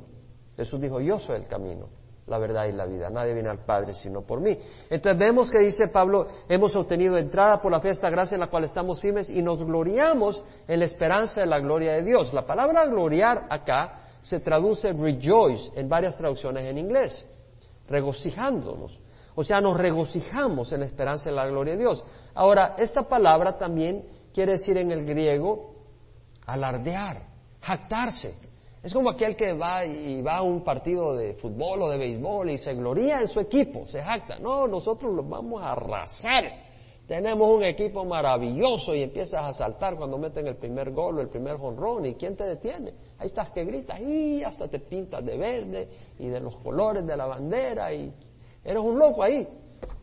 Jesús 0.56 0.80
dijo, 0.80 1.00
yo 1.00 1.18
soy 1.18 1.36
el 1.36 1.46
camino, 1.46 1.88
la 2.26 2.38
verdad 2.38 2.66
y 2.66 2.72
la 2.72 2.86
vida. 2.86 3.10
Nadie 3.10 3.34
viene 3.34 3.48
al 3.48 3.64
Padre 3.64 3.94
sino 3.94 4.22
por 4.22 4.40
mí. 4.40 4.56
Entonces 4.88 5.18
vemos 5.18 5.50
que 5.50 5.58
dice 5.58 5.88
Pablo, 5.88 6.26
hemos 6.48 6.74
obtenido 6.76 7.18
entrada 7.18 7.60
por 7.60 7.72
la 7.72 7.80
fe 7.80 7.90
esta 7.90 8.10
gracia 8.10 8.36
en 8.36 8.40
la 8.40 8.46
cual 8.48 8.64
estamos 8.64 9.00
firmes 9.00 9.28
y 9.28 9.42
nos 9.42 9.62
gloriamos 9.62 10.44
en 10.68 10.78
la 10.78 10.84
esperanza 10.84 11.40
de 11.40 11.46
la 11.46 11.58
gloria 11.58 11.92
de 11.94 12.02
Dios. 12.02 12.32
La 12.32 12.46
palabra 12.46 12.86
gloriar 12.86 13.46
acá 13.50 13.94
se 14.22 14.40
traduce 14.40 14.92
rejoice 14.92 15.72
en 15.74 15.88
varias 15.88 16.16
traducciones 16.16 16.64
en 16.64 16.78
inglés, 16.78 17.26
regocijándonos. 17.88 18.98
O 19.34 19.42
sea, 19.42 19.60
nos 19.60 19.76
regocijamos 19.76 20.72
en 20.72 20.80
la 20.80 20.86
esperanza 20.86 21.30
de 21.30 21.36
la 21.36 21.46
gloria 21.46 21.72
de 21.72 21.80
Dios. 21.80 22.04
Ahora, 22.34 22.74
esta 22.78 23.02
palabra 23.02 23.56
también 23.56 24.04
quiere 24.32 24.52
decir 24.52 24.76
en 24.76 24.90
el 24.90 25.04
griego 25.04 25.74
alardear, 26.46 27.22
jactarse. 27.60 28.51
Es 28.82 28.92
como 28.92 29.10
aquel 29.10 29.36
que 29.36 29.52
va 29.52 29.84
y 29.84 30.20
va 30.22 30.38
a 30.38 30.42
un 30.42 30.64
partido 30.64 31.14
de 31.14 31.34
fútbol 31.34 31.82
o 31.82 31.88
de 31.88 31.98
béisbol 31.98 32.50
y 32.50 32.58
se 32.58 32.74
gloria 32.74 33.20
en 33.20 33.28
su 33.28 33.38
equipo, 33.38 33.86
se 33.86 34.02
jacta. 34.02 34.38
No, 34.38 34.66
nosotros 34.66 35.14
los 35.14 35.28
vamos 35.28 35.62
a 35.62 35.72
arrasar. 35.72 36.44
Tenemos 37.06 37.48
un 37.48 37.62
equipo 37.64 38.04
maravilloso 38.04 38.94
y 38.94 39.02
empiezas 39.02 39.44
a 39.44 39.52
saltar 39.52 39.96
cuando 39.96 40.18
meten 40.18 40.46
el 40.46 40.56
primer 40.56 40.90
gol 40.90 41.18
o 41.18 41.20
el 41.20 41.28
primer 41.28 41.58
jonrón. 41.58 42.06
¿Y 42.06 42.14
quién 42.14 42.36
te 42.36 42.44
detiene? 42.44 42.94
Ahí 43.18 43.26
estás 43.26 43.50
que 43.50 43.64
gritas 43.64 44.00
y 44.00 44.42
hasta 44.42 44.66
te 44.66 44.80
pintas 44.80 45.24
de 45.24 45.36
verde 45.36 45.88
y 46.18 46.26
de 46.28 46.40
los 46.40 46.56
colores 46.56 47.06
de 47.06 47.16
la 47.16 47.26
bandera 47.26 47.92
y 47.92 48.12
Eres 48.64 48.82
un 48.82 48.98
loco 48.98 49.22
ahí, 49.22 49.46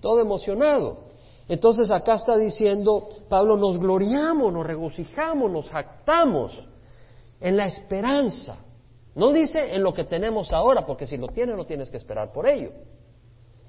todo 0.02 0.20
emocionado. 0.20 1.10
Entonces 1.48 1.90
acá 1.90 2.16
está 2.16 2.38
diciendo 2.38 3.10
Pablo, 3.28 3.58
nos 3.58 3.80
gloriamos, 3.80 4.52
nos 4.54 4.66
regocijamos, 4.66 5.50
nos 5.50 5.70
jactamos 5.70 6.68
en 7.40 7.58
la 7.58 7.66
esperanza. 7.66 8.58
No 9.20 9.34
dice 9.34 9.76
en 9.76 9.84
lo 9.84 9.94
que 9.94 10.06
tenemos 10.06 10.54
ahora, 10.54 10.86
porque 10.86 11.06
si 11.06 11.18
lo 11.18 11.28
tienes 11.28 11.58
no 11.58 11.66
tienes 11.66 11.92
que 11.92 11.98
esperar 11.98 12.32
por 12.32 12.48
ello. 12.48 12.72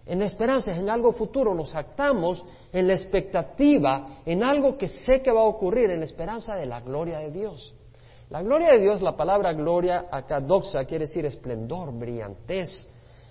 En 0.07 0.21
la 0.21 0.27
esperanza, 0.27 0.75
en 0.77 0.89
algo 0.89 1.13
futuro, 1.13 1.53
nos 1.57 1.73
jactamos 1.73 2.45
en 2.73 2.87
la 2.87 2.95
expectativa, 2.95 4.21
en 4.25 4.45
algo 4.45 4.79
que 4.79 4.87
sé 4.87 5.21
que 5.21 5.33
va 5.33 5.41
a 5.41 5.47
ocurrir, 5.47 5.91
en 5.91 5.99
la 5.99 6.05
esperanza 6.05 6.55
de 6.55 6.67
la 6.67 6.81
gloria 6.81 7.19
de 7.19 7.33
Dios. 7.33 7.75
La 8.29 8.43
gloria 8.43 8.71
de 8.75 8.79
Dios, 8.79 9.03
la 9.03 9.17
palabra 9.17 9.53
gloria 9.53 10.07
acá 10.09 10.39
doxa 10.39 10.85
quiere 10.85 11.07
decir 11.07 11.27
esplendor, 11.27 11.93
brillantez, 11.99 12.87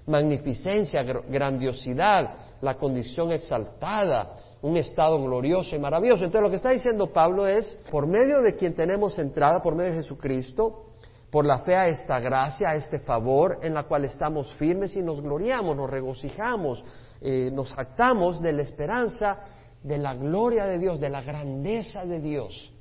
magnificencia, 0.05 1.01
grandiosidad, 1.03 2.35
la 2.59 2.75
condición 2.75 3.31
exaltada, 3.31 4.35
un 4.61 4.75
estado 4.75 5.23
glorioso 5.23 5.73
y 5.73 5.79
maravilloso. 5.79 6.25
Entonces 6.25 6.43
lo 6.43 6.49
que 6.49 6.57
está 6.57 6.71
diciendo 6.71 7.13
Pablo 7.13 7.47
es, 7.47 7.77
por 7.89 8.07
medio 8.07 8.41
de 8.41 8.57
quien 8.57 8.75
tenemos 8.75 9.17
entrada, 9.19 9.61
por 9.61 9.73
medio 9.73 9.91
de 9.91 9.99
Jesucristo, 9.99 10.88
por 11.31 11.45
la 11.45 11.59
fe 11.59 11.75
a 11.75 11.88
esta 11.88 12.19
gracia, 12.19 12.69
a 12.69 12.75
este 12.75 13.00
favor 13.00 13.59
en 13.62 13.74
la 13.74 13.83
cual 13.83 14.05
estamos 14.05 14.51
firmes 14.55 14.95
y 14.95 15.01
nos 15.01 15.21
gloriamos, 15.21 15.75
nos 15.75 15.89
regocijamos, 15.89 16.83
eh, 17.21 17.51
nos 17.53 17.77
actamos 17.77 18.41
de 18.41 18.51
la 18.51 18.63
esperanza 18.63 19.39
de 19.84 19.97
la 19.97 20.15
gloria 20.15 20.65
de 20.65 20.80
Dios, 20.80 20.99
de 20.99 21.10
la 21.10 21.21
grandeza 21.21 22.04
de 22.04 22.19
Dios, 22.19 22.73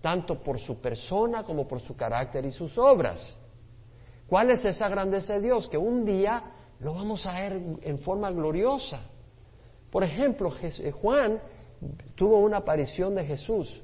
tanto 0.00 0.42
por 0.42 0.58
su 0.58 0.80
persona 0.80 1.44
como 1.44 1.68
por 1.68 1.80
su 1.80 1.96
carácter 1.96 2.44
y 2.44 2.50
sus 2.50 2.76
obras. 2.76 3.38
¿Cuál 4.26 4.50
es 4.50 4.64
esa 4.64 4.88
grandeza 4.88 5.34
de 5.34 5.42
Dios? 5.42 5.68
Que 5.68 5.78
un 5.78 6.04
día 6.04 6.42
lo 6.80 6.94
vamos 6.94 7.24
a 7.24 7.40
ver 7.40 7.60
en 7.82 7.98
forma 8.00 8.30
gloriosa. 8.32 9.00
Por 9.90 10.02
ejemplo, 10.02 10.52
eh, 10.60 10.90
Juan 10.90 11.40
tuvo 12.16 12.38
una 12.40 12.58
aparición 12.58 13.14
de 13.14 13.24
Jesús 13.24 13.82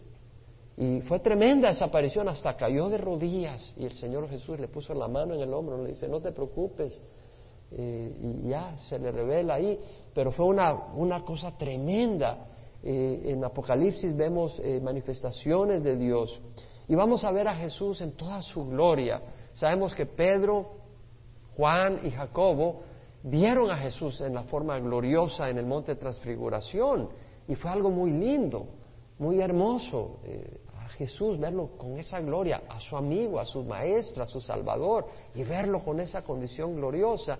y 0.76 1.00
fue 1.02 1.20
tremenda 1.20 1.68
esa 1.68 1.86
aparición, 1.86 2.28
hasta 2.28 2.56
cayó 2.56 2.88
de 2.88 2.98
rodillas 2.98 3.74
y 3.76 3.84
el 3.84 3.92
Señor 3.92 4.28
Jesús 4.28 4.58
le 4.58 4.68
puso 4.68 4.94
la 4.94 5.08
mano 5.08 5.34
en 5.34 5.40
el 5.40 5.52
hombro, 5.52 5.82
le 5.82 5.90
dice, 5.90 6.08
no 6.08 6.20
te 6.20 6.32
preocupes, 6.32 7.02
eh, 7.72 8.16
y 8.20 8.48
ya 8.48 8.76
se 8.76 8.98
le 8.98 9.10
revela 9.10 9.54
ahí, 9.54 9.78
pero 10.14 10.32
fue 10.32 10.46
una, 10.46 10.72
una 10.94 11.24
cosa 11.24 11.56
tremenda. 11.56 12.46
Eh, 12.84 13.30
en 13.32 13.44
Apocalipsis 13.44 14.16
vemos 14.16 14.60
manifestaciones 14.82 15.84
de 15.84 15.96
Dios 15.96 16.42
y 16.88 16.94
vamos 16.94 17.22
a 17.24 17.30
ver 17.30 17.46
a 17.48 17.54
Jesús 17.54 18.00
en 18.00 18.12
toda 18.12 18.42
su 18.42 18.66
gloria. 18.66 19.22
Sabemos 19.52 19.94
que 19.94 20.06
Pedro, 20.06 20.66
Juan 21.56 22.00
y 22.02 22.10
Jacobo 22.10 22.82
vieron 23.22 23.70
a 23.70 23.76
Jesús 23.76 24.20
en 24.20 24.34
la 24.34 24.42
forma 24.44 24.78
gloriosa 24.78 25.48
en 25.48 25.58
el 25.58 25.66
monte 25.66 25.94
de 25.94 26.00
transfiguración 26.00 27.08
y 27.46 27.54
fue 27.54 27.70
algo 27.70 27.90
muy 27.90 28.12
lindo, 28.12 28.66
muy 29.22 29.40
hermoso. 29.40 30.18
Eh, 30.24 30.58
a 30.78 30.88
Jesús 30.88 31.38
verlo 31.38 31.70
con 31.78 31.96
esa 31.98 32.20
gloria, 32.20 32.62
a 32.68 32.80
su 32.80 32.96
amigo, 32.96 33.38
a 33.38 33.44
su 33.44 33.62
maestro, 33.62 34.24
a 34.24 34.26
su 34.26 34.40
salvador 34.40 35.06
y 35.34 35.44
verlo 35.44 35.82
con 35.84 36.00
esa 36.00 36.22
condición 36.22 36.74
gloriosa, 36.74 37.38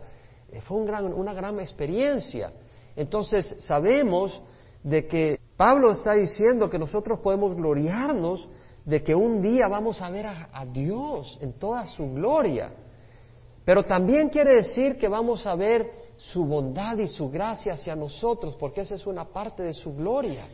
eh, 0.51 0.61
fue 0.61 0.79
una 0.79 1.35
gran 1.35 1.59
experiencia. 1.61 2.53
Entonces 2.95 3.57
sabemos 3.59 4.41
de 4.83 5.07
que 5.07 5.41
Pablo 5.57 5.93
está 5.93 6.15
diciendo 6.15 6.71
que 6.71 6.79
nosotros 6.79 7.21
podemos 7.21 7.55
gloriarnos 7.55 8.49
de 8.85 9.03
que 9.03 9.15
un 9.15 9.41
día 9.41 9.69
vamos 9.69 10.01
a 10.03 10.11
ver 10.11 10.27
a, 10.27 10.65
Dios 10.67 11.39
en 11.41 11.53
toda 11.55 11.87
su 11.87 12.13
gloria. 12.15 12.73
Pero 13.65 13.85
también 13.85 14.29
quiere 14.29 14.57
decir 14.57 14.99
que 14.99 15.07
vamos 15.07 15.47
a 15.47 15.55
ver 15.55 15.89
su 16.17 16.45
bondad 16.45 16.99
y 16.99 17.07
su 17.07 17.31
gracia 17.31 17.75
hacia 17.75 17.95
nosotros, 17.95 18.57
porque 18.57 18.81
esa 18.81 18.97
es 18.97 19.07
una 19.07 19.25
parte 19.25 19.63
de 19.63 19.73
su 19.73 19.95
gloria, 19.95 20.47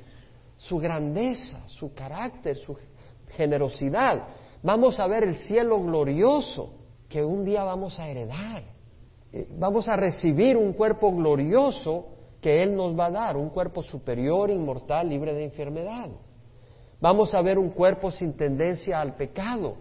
su 0.58 0.78
grandeza, 0.78 1.66
su 1.68 1.94
carácter, 1.94 2.56
su 2.56 2.76
generosidad. 3.30 4.24
Vamos 4.62 5.00
a 5.00 5.06
ver 5.06 5.24
el 5.24 5.36
cielo 5.36 5.80
glorioso 5.82 6.74
que 7.08 7.24
un 7.24 7.44
día 7.44 7.64
vamos 7.64 7.98
a 7.98 8.08
heredar. 8.08 8.64
Eh, 9.32 9.48
vamos 9.58 9.88
a 9.88 9.96
recibir 9.96 10.56
un 10.56 10.72
cuerpo 10.72 11.10
glorioso 11.14 12.06
que 12.40 12.62
Él 12.62 12.74
nos 12.74 12.98
va 12.98 13.06
a 13.06 13.10
dar, 13.10 13.36
un 13.36 13.50
cuerpo 13.50 13.82
superior, 13.82 14.50
inmortal, 14.50 15.08
libre 15.08 15.32
de 15.32 15.44
enfermedad. 15.44 16.10
Vamos 17.00 17.34
a 17.34 17.40
ver 17.40 17.58
un 17.58 17.70
cuerpo 17.70 18.10
sin 18.10 18.36
tendencia 18.36 19.00
al 19.00 19.14
pecado. 19.16 19.76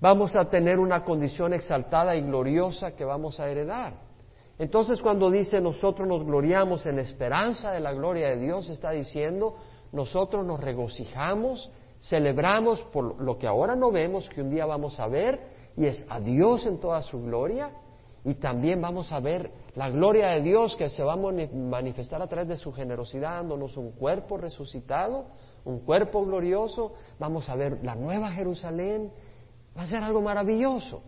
Vamos 0.00 0.34
a 0.36 0.50
tener 0.50 0.78
una 0.78 1.04
condición 1.04 1.54
exaltada 1.54 2.16
y 2.16 2.22
gloriosa 2.22 2.96
que 2.96 3.04
vamos 3.04 3.38
a 3.40 3.48
heredar. 3.48 4.05
Entonces 4.58 5.00
cuando 5.00 5.30
dice 5.30 5.60
nosotros 5.60 6.08
nos 6.08 6.24
gloriamos 6.24 6.86
en 6.86 6.96
la 6.96 7.02
esperanza 7.02 7.72
de 7.72 7.80
la 7.80 7.92
gloria 7.92 8.28
de 8.28 8.38
Dios, 8.38 8.70
está 8.70 8.90
diciendo 8.90 9.56
nosotros 9.92 10.44
nos 10.44 10.60
regocijamos, 10.60 11.70
celebramos 12.00 12.80
por 12.92 13.20
lo 13.20 13.38
que 13.38 13.46
ahora 13.46 13.76
no 13.76 13.90
vemos, 13.90 14.28
que 14.28 14.42
un 14.42 14.50
día 14.50 14.66
vamos 14.66 14.98
a 15.00 15.06
ver, 15.06 15.40
y 15.76 15.86
es 15.86 16.04
a 16.08 16.20
Dios 16.20 16.66
en 16.66 16.78
toda 16.78 17.02
su 17.02 17.22
gloria, 17.22 17.70
y 18.24 18.34
también 18.34 18.80
vamos 18.80 19.12
a 19.12 19.20
ver 19.20 19.52
la 19.74 19.88
gloria 19.88 20.30
de 20.30 20.42
Dios 20.42 20.74
que 20.76 20.90
se 20.90 21.02
va 21.02 21.12
a 21.12 21.16
manifestar 21.16 22.20
a 22.20 22.26
través 22.26 22.48
de 22.48 22.56
su 22.56 22.72
generosidad, 22.72 23.34
dándonos 23.34 23.76
un 23.76 23.92
cuerpo 23.92 24.36
resucitado, 24.36 25.26
un 25.64 25.80
cuerpo 25.80 26.24
glorioso, 26.24 26.94
vamos 27.18 27.48
a 27.48 27.54
ver 27.54 27.78
la 27.84 27.94
nueva 27.94 28.32
Jerusalén, 28.32 29.12
va 29.76 29.82
a 29.82 29.86
ser 29.86 30.02
algo 30.02 30.20
maravilloso. 30.20 31.02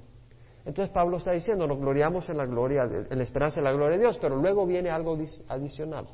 Entonces 0.68 0.92
Pablo 0.92 1.16
está 1.16 1.33
diciendo, 1.33 1.66
nos 1.66 1.78
gloriamos 1.78 2.28
en 2.28 2.37
la 2.37 2.44
gloria, 2.44 2.83
en 2.83 3.16
la 3.16 3.24
esperanza 3.24 3.57
de 3.59 3.64
la 3.64 3.72
gloria 3.72 3.96
de 3.96 4.02
Dios, 4.02 4.18
pero 4.20 4.37
luego 4.37 4.66
viene 4.66 4.90
algo 4.90 5.16
adicional. 5.48 6.07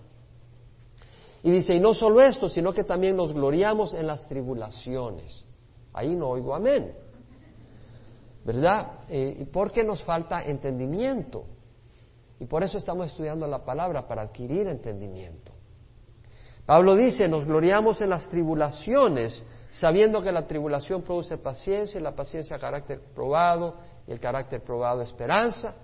Y 1.43 1.51
dice, 1.51 1.75
y 1.75 1.81
no 1.81 1.93
solo 1.93 2.23
esto, 2.23 2.49
sino 2.49 2.73
que 2.73 2.85
también 2.85 3.17
nos 3.17 3.33
gloriamos 3.33 3.95
en 3.95 4.07
las 4.07 4.29
tribulaciones. 4.29 5.45
Ahí 5.93 6.15
no 6.15 6.29
oigo 6.29 6.55
amén. 6.55 6.95
¿Verdad? 8.45 9.01
Eh, 9.09 9.45
porque 9.53 9.83
nos 9.83 10.05
falta 10.05 10.45
entendimiento. 10.45 11.47
Y 12.39 12.45
por 12.45 12.63
eso 12.63 12.79
estamos 12.79 13.09
estudiando 13.09 13.49
la 13.49 13.65
palabra, 13.65 14.07
para 14.07 14.23
adquirir 14.23 14.69
entendimiento. 14.69 15.51
Pablo 16.65 16.95
dice, 16.95 17.27
nos 17.27 17.45
gloriamos 17.45 18.01
en 18.01 18.11
las 18.11 18.31
tribulaciones, 18.31 19.45
sabiendo 19.69 20.23
que 20.23 20.31
la 20.31 20.47
tribulación 20.47 21.03
produce 21.03 21.39
paciencia 21.39 21.99
y 21.99 22.03
la 22.05 22.15
paciencia 22.15 22.57
carácter 22.57 23.01
probado 23.13 23.75
y 24.07 24.13
el 24.13 24.21
carácter 24.21 24.63
probado 24.63 25.03
esperanza 25.03 25.75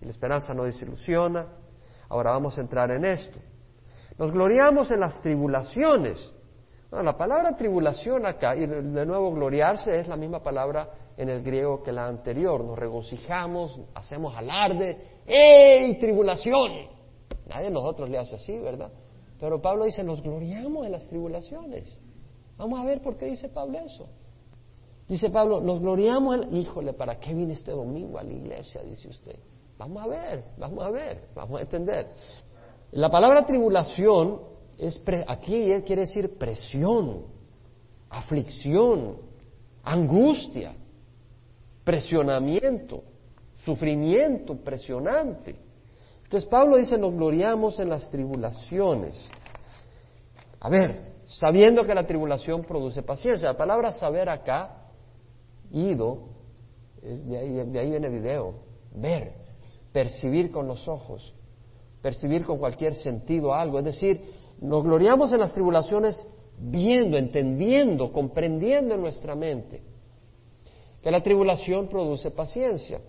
y 0.00 0.04
la 0.04 0.10
esperanza 0.10 0.54
no 0.54 0.64
desilusiona. 0.64 1.46
Ahora 2.08 2.32
vamos 2.32 2.58
a 2.58 2.62
entrar 2.62 2.90
en 2.90 3.04
esto. 3.04 3.38
Nos 4.18 4.32
gloriamos 4.32 4.90
en 4.90 5.00
las 5.00 5.20
tribulaciones. 5.22 6.34
la 6.90 7.16
palabra 7.16 7.56
tribulación 7.56 8.26
acá, 8.26 8.56
y 8.56 8.66
de 8.66 9.06
nuevo 9.06 9.32
gloriarse 9.32 9.96
es 9.96 10.08
la 10.08 10.16
misma 10.16 10.42
palabra 10.42 10.90
en 11.16 11.28
el 11.28 11.42
griego 11.42 11.82
que 11.82 11.92
la 11.92 12.06
anterior. 12.06 12.64
Nos 12.64 12.78
regocijamos, 12.78 13.78
hacemos 13.94 14.36
alarde. 14.36 15.22
¡Ey, 15.26 15.98
tribulación! 15.98 16.88
Nadie 17.46 17.66
de 17.66 17.70
nosotros 17.70 18.08
le 18.08 18.18
hace 18.18 18.36
así, 18.36 18.58
¿verdad? 18.58 18.90
Pero 19.38 19.60
Pablo 19.60 19.84
dice, 19.84 20.04
nos 20.04 20.22
gloriamos 20.22 20.84
en 20.86 20.92
las 20.92 21.08
tribulaciones. 21.08 21.98
Vamos 22.56 22.78
a 22.78 22.84
ver 22.84 23.00
por 23.00 23.16
qué 23.16 23.26
dice 23.26 23.48
Pablo 23.48 23.78
eso. 23.78 24.08
Dice 25.10 25.28
Pablo, 25.28 25.60
nos 25.60 25.80
gloriamos 25.80 26.36
en... 26.36 26.54
Híjole, 26.54 26.92
¿para 26.92 27.18
qué 27.18 27.34
vine 27.34 27.54
este 27.54 27.72
domingo 27.72 28.16
a 28.16 28.22
la 28.22 28.32
iglesia? 28.32 28.80
Dice 28.82 29.08
usted. 29.08 29.34
Vamos 29.76 30.04
a 30.04 30.06
ver, 30.06 30.44
vamos 30.56 30.84
a 30.84 30.90
ver, 30.90 31.24
vamos 31.34 31.58
a 31.58 31.62
entender. 31.62 32.06
La 32.92 33.10
palabra 33.10 33.44
tribulación 33.44 34.40
es 34.78 35.02
aquí 35.26 35.68
quiere 35.84 36.02
decir 36.02 36.38
presión, 36.38 37.24
aflicción, 38.08 39.16
angustia, 39.82 40.76
presionamiento, 41.82 43.02
sufrimiento 43.64 44.54
presionante. 44.62 45.56
Entonces 46.22 46.48
Pablo 46.48 46.76
dice, 46.76 46.96
nos 46.96 47.12
gloriamos 47.14 47.80
en 47.80 47.88
las 47.88 48.08
tribulaciones. 48.12 49.28
A 50.60 50.68
ver, 50.68 51.14
sabiendo 51.24 51.82
que 51.82 51.94
la 51.96 52.06
tribulación 52.06 52.62
produce 52.62 53.02
paciencia. 53.02 53.48
La 53.48 53.56
palabra 53.56 53.90
saber 53.90 54.28
acá, 54.28 54.79
ido, 55.72 56.28
de, 57.02 57.38
ahí, 57.38 57.50
de 57.66 57.78
ahí 57.78 57.90
viene 57.90 58.08
video, 58.08 58.54
ver, 58.94 59.32
percibir 59.92 60.50
con 60.50 60.66
los 60.66 60.86
ojos, 60.88 61.34
percibir 62.02 62.44
con 62.44 62.58
cualquier 62.58 62.94
sentido 62.94 63.54
algo. 63.54 63.78
Es 63.78 63.84
decir, 63.84 64.20
nos 64.60 64.84
gloriamos 64.84 65.32
en 65.32 65.40
las 65.40 65.52
tribulaciones 65.52 66.26
viendo, 66.58 67.16
entendiendo, 67.16 68.12
comprendiendo 68.12 68.94
en 68.94 69.00
nuestra 69.00 69.34
mente 69.34 69.82
que 71.02 71.10
la 71.10 71.22
tribulación 71.22 71.88
produce 71.88 72.30
paciencia. 72.30 73.00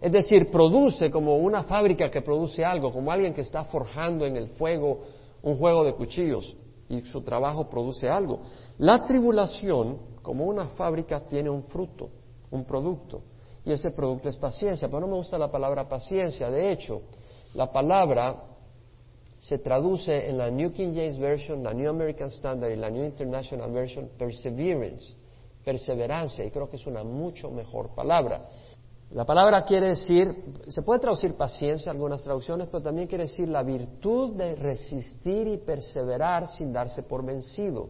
Es 0.00 0.12
decir, 0.12 0.50
produce 0.50 1.10
como 1.10 1.36
una 1.36 1.64
fábrica 1.64 2.10
que 2.10 2.22
produce 2.22 2.64
algo, 2.64 2.90
como 2.90 3.12
alguien 3.12 3.34
que 3.34 3.42
está 3.42 3.64
forjando 3.64 4.24
en 4.24 4.36
el 4.36 4.48
fuego 4.48 5.02
un 5.42 5.56
juego 5.56 5.84
de 5.84 5.94
cuchillos 5.94 6.56
y 6.88 7.02
su 7.02 7.22
trabajo 7.22 7.68
produce 7.68 8.08
algo. 8.08 8.40
La 8.78 9.06
tribulación, 9.06 9.98
como 10.22 10.44
una 10.44 10.68
fábrica, 10.68 11.20
tiene 11.20 11.50
un 11.50 11.64
fruto, 11.64 12.10
un 12.50 12.64
producto, 12.64 13.22
y 13.64 13.72
ese 13.72 13.90
producto 13.90 14.28
es 14.28 14.36
paciencia. 14.36 14.88
Pero 14.88 15.00
no 15.00 15.08
me 15.08 15.16
gusta 15.16 15.38
la 15.38 15.50
palabra 15.50 15.88
paciencia. 15.88 16.50
De 16.50 16.72
hecho, 16.72 17.02
la 17.54 17.70
palabra 17.70 18.44
se 19.38 19.58
traduce 19.58 20.28
en 20.28 20.36
la 20.36 20.50
New 20.50 20.72
King 20.72 20.92
James 20.94 21.18
Version, 21.18 21.62
la 21.62 21.72
New 21.72 21.88
American 21.88 22.28
Standard 22.28 22.70
y 22.70 22.76
la 22.76 22.90
New 22.90 23.04
International 23.04 23.70
Version 23.70 24.10
perseverance, 24.18 25.14
perseverancia, 25.64 26.44
y 26.44 26.50
creo 26.50 26.68
que 26.68 26.76
es 26.76 26.86
una 26.86 27.02
mucho 27.02 27.50
mejor 27.50 27.94
palabra. 27.94 28.48
La 29.12 29.24
palabra 29.24 29.64
quiere 29.64 29.88
decir, 29.88 30.28
se 30.68 30.82
puede 30.82 31.00
traducir 31.00 31.34
paciencia, 31.36 31.90
algunas 31.90 32.22
traducciones, 32.22 32.68
pero 32.68 32.82
también 32.82 33.08
quiere 33.08 33.24
decir 33.24 33.48
la 33.48 33.62
virtud 33.62 34.36
de 34.36 34.54
resistir 34.54 35.48
y 35.48 35.56
perseverar 35.56 36.46
sin 36.46 36.72
darse 36.72 37.02
por 37.02 37.24
vencido. 37.24 37.88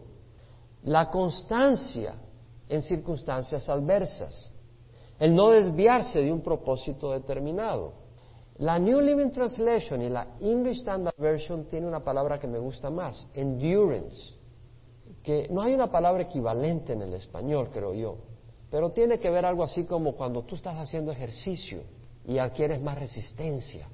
La 0.83 1.09
constancia 1.09 2.15
en 2.67 2.81
circunstancias 2.81 3.69
adversas. 3.69 4.51
El 5.19 5.35
no 5.35 5.51
desviarse 5.51 6.19
de 6.19 6.31
un 6.31 6.41
propósito 6.41 7.11
determinado. 7.11 7.93
La 8.57 8.79
New 8.79 8.99
Living 8.99 9.29
Translation 9.29 10.01
y 10.01 10.09
la 10.09 10.35
English 10.39 10.79
Standard 10.79 11.15
Version 11.17 11.65
tiene 11.65 11.87
una 11.87 12.03
palabra 12.03 12.39
que 12.39 12.47
me 12.47 12.59
gusta 12.59 12.89
más, 12.89 13.27
endurance, 13.33 14.33
que 15.23 15.47
no 15.49 15.61
hay 15.61 15.73
una 15.73 15.91
palabra 15.91 16.23
equivalente 16.23 16.93
en 16.93 17.01
el 17.01 17.13
español, 17.13 17.69
creo 17.71 17.93
yo. 17.93 18.17
Pero 18.69 18.91
tiene 18.91 19.19
que 19.19 19.29
ver 19.29 19.45
algo 19.45 19.63
así 19.63 19.83
como 19.85 20.15
cuando 20.15 20.43
tú 20.43 20.55
estás 20.55 20.77
haciendo 20.77 21.11
ejercicio 21.11 21.83
y 22.25 22.37
adquieres 22.37 22.81
más 22.81 22.97
resistencia. 22.97 23.87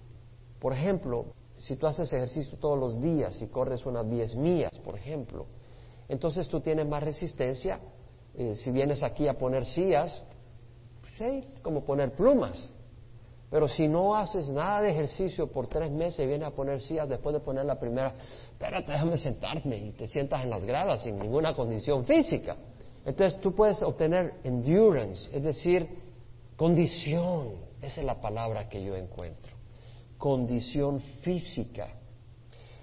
Por 0.60 0.74
ejemplo, 0.74 1.26
si 1.58 1.76
tú 1.76 1.88
haces 1.88 2.12
ejercicio 2.14 2.58
todos 2.58 2.78
los 2.78 3.02
días 3.02 3.42
y 3.42 3.48
corres 3.48 3.86
unas 3.86 4.10
10 4.10 4.36
millas, 4.36 4.78
por 4.80 4.96
ejemplo, 4.96 5.48
entonces 6.10 6.48
tú 6.48 6.60
tienes 6.62 6.88
más 6.88 7.04
resistencia. 7.04 7.80
Eh, 8.34 8.56
si 8.56 8.72
vienes 8.72 9.04
aquí 9.04 9.28
a 9.28 9.34
poner 9.34 9.66
sillas, 9.66 10.24
pues, 11.18 11.46
como 11.62 11.84
poner 11.84 12.12
plumas. 12.12 12.72
Pero 13.50 13.68
si 13.68 13.88
no 13.88 14.14
haces 14.16 14.50
nada 14.50 14.82
de 14.82 14.90
ejercicio 14.90 15.48
por 15.48 15.68
tres 15.68 15.90
meses 15.90 16.20
y 16.20 16.28
vienes 16.28 16.48
a 16.48 16.52
poner 16.52 16.82
sillas 16.82 17.08
después 17.08 17.34
de 17.34 17.40
poner 17.40 17.66
la 17.66 17.80
primera, 17.80 18.14
espérate, 18.52 18.92
déjame 18.92 19.18
sentarme 19.18 19.78
y 19.78 19.92
te 19.94 20.08
sientas 20.08 20.44
en 20.44 20.50
las 20.50 20.66
gradas 20.66 21.04
sin 21.04 21.18
ninguna 21.18 21.54
condición 21.54 22.06
física. 22.06 22.58
Entonces 23.06 23.40
tú 23.40 23.56
puedes 23.56 23.82
obtener 23.84 24.34
endurance, 24.44 25.30
es 25.32 25.42
decir, 25.42 25.88
condición, 26.58 27.54
esa 27.82 28.02
es 28.02 28.06
la 28.06 28.20
palabra 28.20 28.68
que 28.68 28.84
yo 28.84 28.98
encuentro, 28.98 29.54
condición 30.18 31.00
física. 31.22 31.88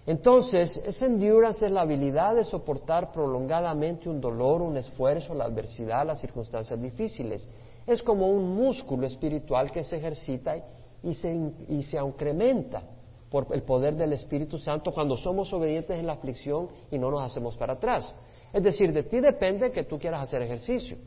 Entonces, 0.06 0.76
esa 0.84 1.06
endurance 1.06 1.64
es 1.64 1.72
la 1.72 1.80
habilidad 1.80 2.34
de 2.34 2.44
soportar 2.44 3.10
prolongadamente 3.10 4.08
un 4.08 4.20
dolor, 4.20 4.60
un 4.60 4.76
esfuerzo, 4.76 5.34
la 5.34 5.44
adversidad, 5.44 6.06
las 6.06 6.20
circunstancias 6.20 6.80
difíciles. 6.80 7.48
Es 7.86 8.02
como 8.02 8.28
un 8.28 8.54
músculo 8.54 9.06
espiritual 9.06 9.70
que 9.70 9.82
se 9.82 9.96
ejercita 9.96 10.56
y 11.02 11.14
se, 11.14 11.34
y 11.68 11.82
se 11.82 11.98
incrementa 11.98 12.82
por 13.30 13.46
el 13.50 13.62
poder 13.62 13.96
del 13.96 14.12
Espíritu 14.12 14.58
Santo 14.58 14.92
cuando 14.92 15.16
somos 15.16 15.52
obedientes 15.52 15.98
en 15.98 16.06
la 16.06 16.12
aflicción 16.12 16.68
y 16.90 16.98
no 16.98 17.10
nos 17.10 17.22
hacemos 17.22 17.56
para 17.56 17.72
atrás. 17.72 18.14
Es 18.52 18.62
decir, 18.62 18.92
de 18.92 19.02
ti 19.04 19.20
depende 19.20 19.72
que 19.72 19.84
tú 19.84 19.98
quieras 19.98 20.22
hacer 20.22 20.42
ejercicio. 20.42 20.98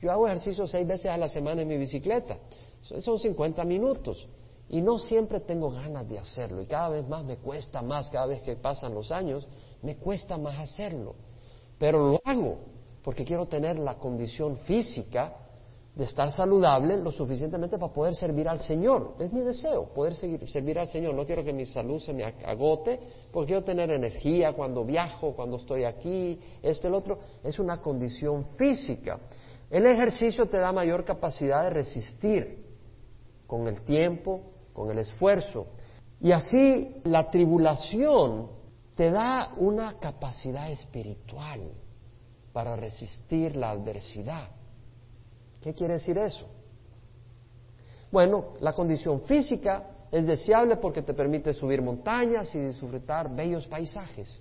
Yo 0.00 0.10
hago 0.10 0.26
ejercicio 0.26 0.66
seis 0.66 0.86
veces 0.86 1.06
a 1.06 1.16
la 1.16 1.28
semana 1.28 1.62
en 1.62 1.68
mi 1.68 1.78
bicicleta. 1.78 2.36
Son 2.82 3.18
50 3.18 3.64
minutos. 3.64 4.28
Y 4.70 4.80
no 4.80 5.00
siempre 5.00 5.40
tengo 5.40 5.70
ganas 5.70 6.08
de 6.08 6.18
hacerlo. 6.18 6.62
Y 6.62 6.66
cada 6.66 6.90
vez 6.90 7.08
más 7.08 7.24
me 7.24 7.36
cuesta 7.36 7.82
más, 7.82 8.08
cada 8.08 8.26
vez 8.26 8.40
que 8.42 8.54
pasan 8.54 8.94
los 8.94 9.10
años, 9.10 9.46
me 9.82 9.96
cuesta 9.96 10.38
más 10.38 10.58
hacerlo. 10.60 11.16
Pero 11.76 12.12
lo 12.12 12.20
hago 12.24 12.58
porque 13.02 13.24
quiero 13.24 13.46
tener 13.46 13.78
la 13.80 13.96
condición 13.98 14.58
física 14.58 15.34
de 15.94 16.04
estar 16.04 16.30
saludable 16.30 16.96
lo 16.98 17.10
suficientemente 17.10 17.78
para 17.78 17.92
poder 17.92 18.14
servir 18.14 18.48
al 18.48 18.60
Señor. 18.60 19.16
Es 19.18 19.32
mi 19.32 19.40
deseo, 19.40 19.92
poder 19.92 20.14
seguir, 20.14 20.48
servir 20.48 20.78
al 20.78 20.86
Señor. 20.86 21.14
No 21.14 21.26
quiero 21.26 21.42
que 21.42 21.52
mi 21.52 21.66
salud 21.66 21.98
se 21.98 22.12
me 22.12 22.24
agote, 22.24 23.00
porque 23.32 23.48
quiero 23.48 23.64
tener 23.64 23.90
energía 23.90 24.52
cuando 24.52 24.84
viajo, 24.84 25.34
cuando 25.34 25.56
estoy 25.56 25.82
aquí, 25.82 26.38
esto, 26.62 26.86
el 26.86 26.94
otro. 26.94 27.18
Es 27.42 27.58
una 27.58 27.82
condición 27.82 28.46
física. 28.56 29.18
El 29.68 29.84
ejercicio 29.86 30.48
te 30.48 30.58
da 30.58 30.70
mayor 30.70 31.04
capacidad 31.04 31.64
de 31.64 31.70
resistir 31.70 32.66
con 33.48 33.66
el 33.66 33.80
tiempo, 33.82 34.42
con 34.72 34.90
el 34.90 34.98
esfuerzo. 34.98 35.66
Y 36.20 36.32
así 36.32 37.00
la 37.04 37.30
tribulación 37.30 38.48
te 38.94 39.10
da 39.10 39.52
una 39.56 39.98
capacidad 39.98 40.70
espiritual 40.70 41.72
para 42.52 42.76
resistir 42.76 43.56
la 43.56 43.70
adversidad. 43.70 44.48
¿Qué 45.60 45.72
quiere 45.74 45.94
decir 45.94 46.18
eso? 46.18 46.46
Bueno, 48.10 48.54
la 48.60 48.72
condición 48.72 49.22
física 49.22 49.86
es 50.10 50.26
deseable 50.26 50.76
porque 50.76 51.02
te 51.02 51.14
permite 51.14 51.54
subir 51.54 51.80
montañas 51.80 52.54
y 52.54 52.58
disfrutar 52.58 53.34
bellos 53.34 53.66
paisajes 53.66 54.40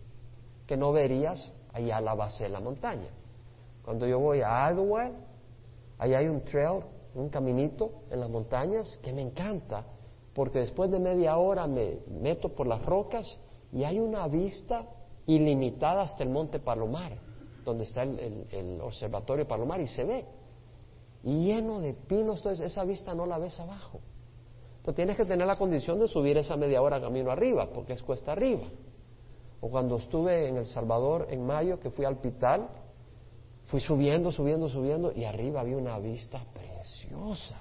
que 0.66 0.76
no 0.76 0.92
verías 0.92 1.54
allá 1.72 1.98
a 1.98 2.02
la 2.02 2.16
base 2.16 2.44
de 2.44 2.50
la 2.50 2.60
montaña. 2.60 3.10
Cuando 3.84 4.08
yo 4.08 4.20
voy 4.20 4.42
a 4.42 4.72
Idlewild, 4.72 5.16
ahí 6.00 6.14
hay 6.14 6.28
un 6.28 6.42
trail, 6.44 6.82
un 7.14 7.30
caminito 7.30 8.04
en 8.10 8.20
las 8.20 8.30
montañas 8.30 8.98
que 9.02 9.14
me 9.14 9.22
encanta 9.22 9.86
porque 10.40 10.60
después 10.60 10.90
de 10.90 11.00
media 11.00 11.36
hora 11.36 11.68
me 11.68 11.98
meto 12.08 12.48
por 12.48 12.66
las 12.66 12.82
rocas 12.86 13.38
y 13.74 13.84
hay 13.84 14.00
una 14.00 14.26
vista 14.30 14.86
ilimitada 15.26 16.04
hasta 16.04 16.24
el 16.24 16.30
monte 16.30 16.60
Palomar, 16.60 17.12
donde 17.66 17.84
está 17.84 18.04
el, 18.04 18.80
observatorio 18.82 19.46
Palomar 19.46 19.82
y 19.82 19.88
se 19.88 20.06
ve 20.06 20.26
lleno 21.26 21.82
de 21.82 21.94
pinos, 21.94 22.38
entonces 22.38 22.66
esa 22.66 22.86
vista 22.86 23.14
no 23.14 23.26
la 23.26 23.38
ves 23.38 23.60
abajo. 23.60 24.00
Pero 24.82 24.96
tienes 24.96 25.18
que 25.18 25.26
tener 25.26 25.46
la 25.46 25.58
condición 25.58 26.00
de 26.00 26.08
subir 26.08 26.38
esa 26.38 26.56
media 26.56 26.82
hora 26.82 27.02
camino 27.02 27.32
arriba, 27.32 27.68
porque 27.74 27.92
es 27.92 28.02
cuesta 28.02 28.32
arriba. 28.32 28.70
O 29.60 29.70
cuando 29.70 29.98
estuve 29.98 30.48
en 30.48 30.56
El 30.56 30.68
Salvador 30.68 31.28
en 31.32 31.46
mayo, 31.46 31.82
que 31.82 31.90
fui 31.90 32.06
al 32.06 32.14
hospital, 32.14 32.70
fui 33.66 33.82
subiendo, 33.82 34.32
subiendo, 34.32 34.70
subiendo, 34.70 35.12
y 35.14 35.26
arriba 35.26 35.60
había 35.60 35.76
una 35.76 36.00
vista 36.00 36.42
preciosa. 36.54 37.60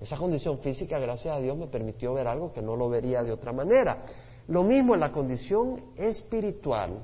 Esa 0.00 0.16
condición 0.16 0.58
física, 0.58 0.98
gracias 0.98 1.36
a 1.36 1.40
Dios, 1.40 1.56
me 1.56 1.68
permitió 1.68 2.14
ver 2.14 2.26
algo 2.26 2.52
que 2.52 2.62
no 2.62 2.76
lo 2.76 2.88
vería 2.88 3.22
de 3.22 3.32
otra 3.32 3.52
manera. 3.52 4.02
Lo 4.48 4.62
mismo 4.62 4.94
en 4.94 5.00
la 5.00 5.10
condición 5.10 5.92
espiritual, 5.96 7.00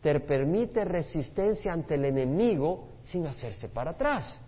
te 0.00 0.20
permite 0.20 0.84
resistencia 0.84 1.72
ante 1.72 1.94
el 1.94 2.04
enemigo 2.04 2.88
sin 3.02 3.26
hacerse 3.26 3.68
para 3.68 3.92
atrás. 3.92 4.38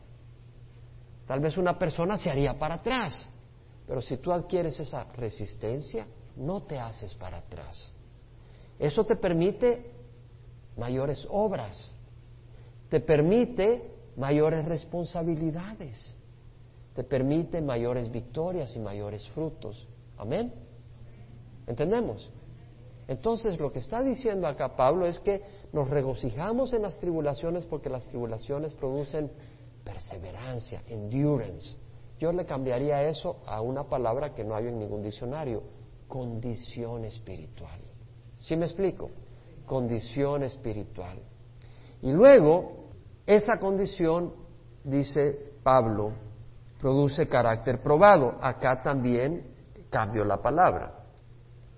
Tal 1.26 1.40
vez 1.40 1.56
una 1.56 1.78
persona 1.78 2.16
se 2.16 2.30
haría 2.30 2.58
para 2.58 2.76
atrás, 2.76 3.30
pero 3.86 4.00
si 4.00 4.18
tú 4.18 4.32
adquieres 4.32 4.78
esa 4.80 5.04
resistencia, 5.14 6.06
no 6.36 6.62
te 6.62 6.78
haces 6.78 7.14
para 7.14 7.38
atrás. 7.38 7.92
Eso 8.78 9.04
te 9.04 9.16
permite 9.16 9.90
mayores 10.76 11.26
obras, 11.30 11.94
te 12.88 13.00
permite 13.00 13.90
mayores 14.16 14.64
responsabilidades, 14.64 16.14
te 16.98 17.04
permite 17.04 17.60
mayores 17.60 18.10
victorias 18.10 18.74
y 18.74 18.80
mayores 18.80 19.24
frutos. 19.28 19.86
Amén. 20.16 20.52
¿Entendemos? 21.68 22.28
Entonces 23.06 23.60
lo 23.60 23.70
que 23.70 23.78
está 23.78 24.02
diciendo 24.02 24.48
acá 24.48 24.74
Pablo 24.74 25.06
es 25.06 25.20
que 25.20 25.40
nos 25.72 25.88
regocijamos 25.90 26.72
en 26.72 26.82
las 26.82 26.98
tribulaciones 26.98 27.64
porque 27.66 27.88
las 27.88 28.04
tribulaciones 28.08 28.74
producen 28.74 29.30
perseverancia, 29.84 30.82
endurance. 30.88 31.78
Yo 32.18 32.32
le 32.32 32.44
cambiaría 32.44 33.04
eso 33.04 33.36
a 33.46 33.60
una 33.60 33.84
palabra 33.84 34.34
que 34.34 34.42
no 34.42 34.56
hay 34.56 34.66
en 34.66 34.80
ningún 34.80 35.04
diccionario, 35.04 35.62
condición 36.08 37.04
espiritual. 37.04 37.78
¿Sí 38.40 38.56
me 38.56 38.66
explico? 38.66 39.08
Condición 39.66 40.42
espiritual. 40.42 41.20
Y 42.02 42.10
luego, 42.10 42.88
esa 43.24 43.60
condición, 43.60 44.34
dice 44.82 45.52
Pablo, 45.62 46.26
produce 46.78 47.26
carácter 47.28 47.82
probado. 47.82 48.36
Acá 48.40 48.80
también 48.82 49.54
cambio 49.90 50.24
la 50.24 50.38
palabra. 50.38 50.94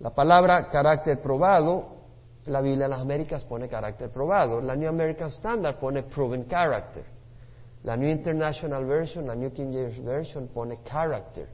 La 0.01 0.11
palabra 0.11 0.69
carácter 0.71 1.21
probado, 1.21 2.01
la 2.47 2.61
Biblia 2.61 2.85
de 2.85 2.91
las 2.91 3.01
Américas 3.01 3.45
pone 3.45 3.69
carácter 3.69 4.11
probado. 4.11 4.61
La 4.61 4.75
New 4.75 4.89
American 4.89 5.29
Standard 5.29 5.79
pone 5.79 6.05
proven 6.05 6.45
character. 6.45 7.05
La 7.83 7.97
New 7.97 8.09
International 8.09 8.85
Version, 8.85 9.27
la 9.27 9.35
New 9.35 9.53
King 9.53 9.73
James 9.73 10.05
Version 10.05 10.49
pone 10.49 10.81
character. 10.83 11.49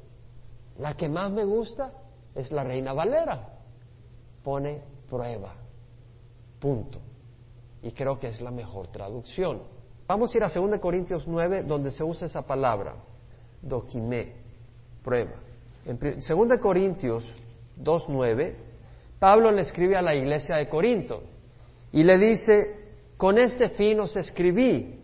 La 0.79 0.95
que 0.95 1.09
más 1.09 1.31
me 1.33 1.45
gusta 1.45 1.93
es 2.35 2.51
la 2.53 2.65
Reina 2.65 2.93
Valera. 2.93 3.49
Pone 4.43 4.83
prueba. 5.09 5.55
Punto. 6.61 7.01
Y 7.83 7.93
creo 7.93 8.19
que 8.19 8.29
es 8.29 8.41
la 8.41 8.51
mejor 8.51 8.89
traducción. 8.89 9.63
Vamos 10.07 10.33
a 10.33 10.37
ir 10.37 10.45
a 10.45 10.49
2 10.49 10.81
Corintios 10.81 11.27
9, 11.27 11.65
donde 11.65 11.91
se 11.91 12.05
usa 12.05 12.27
esa 12.27 12.43
palabra, 12.43 12.95
doquimé, 13.63 14.33
prueba. 15.03 15.35
En 15.85 15.99
2 15.99 16.59
Corintios 16.61 17.35
2.9, 17.81 18.55
Pablo 19.19 19.51
le 19.51 19.63
escribe 19.63 19.97
a 19.97 20.03
la 20.03 20.15
iglesia 20.15 20.57
de 20.57 20.69
Corinto 20.69 21.23
y 21.93 22.03
le 22.03 22.19
dice, 22.19 22.87
con 23.17 23.39
este 23.39 23.71
fin 23.71 24.01
os 24.01 24.17
escribí 24.17 25.01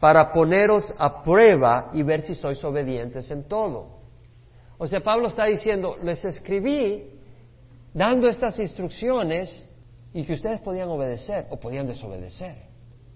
para 0.00 0.32
poneros 0.32 0.94
a 0.98 1.22
prueba 1.22 1.90
y 1.92 2.02
ver 2.02 2.22
si 2.22 2.34
sois 2.34 2.62
obedientes 2.64 3.30
en 3.30 3.44
todo. 3.44 3.98
O 4.78 4.86
sea, 4.86 5.00
Pablo 5.00 5.28
está 5.28 5.44
diciendo, 5.44 5.96
les 6.02 6.24
escribí 6.24 7.18
dando 7.94 8.28
estas 8.28 8.58
instrucciones 8.58 9.68
y 10.12 10.24
que 10.24 10.34
ustedes 10.34 10.60
podían 10.60 10.88
obedecer 10.88 11.46
o 11.50 11.58
podían 11.58 11.86
desobedecer. 11.86 12.56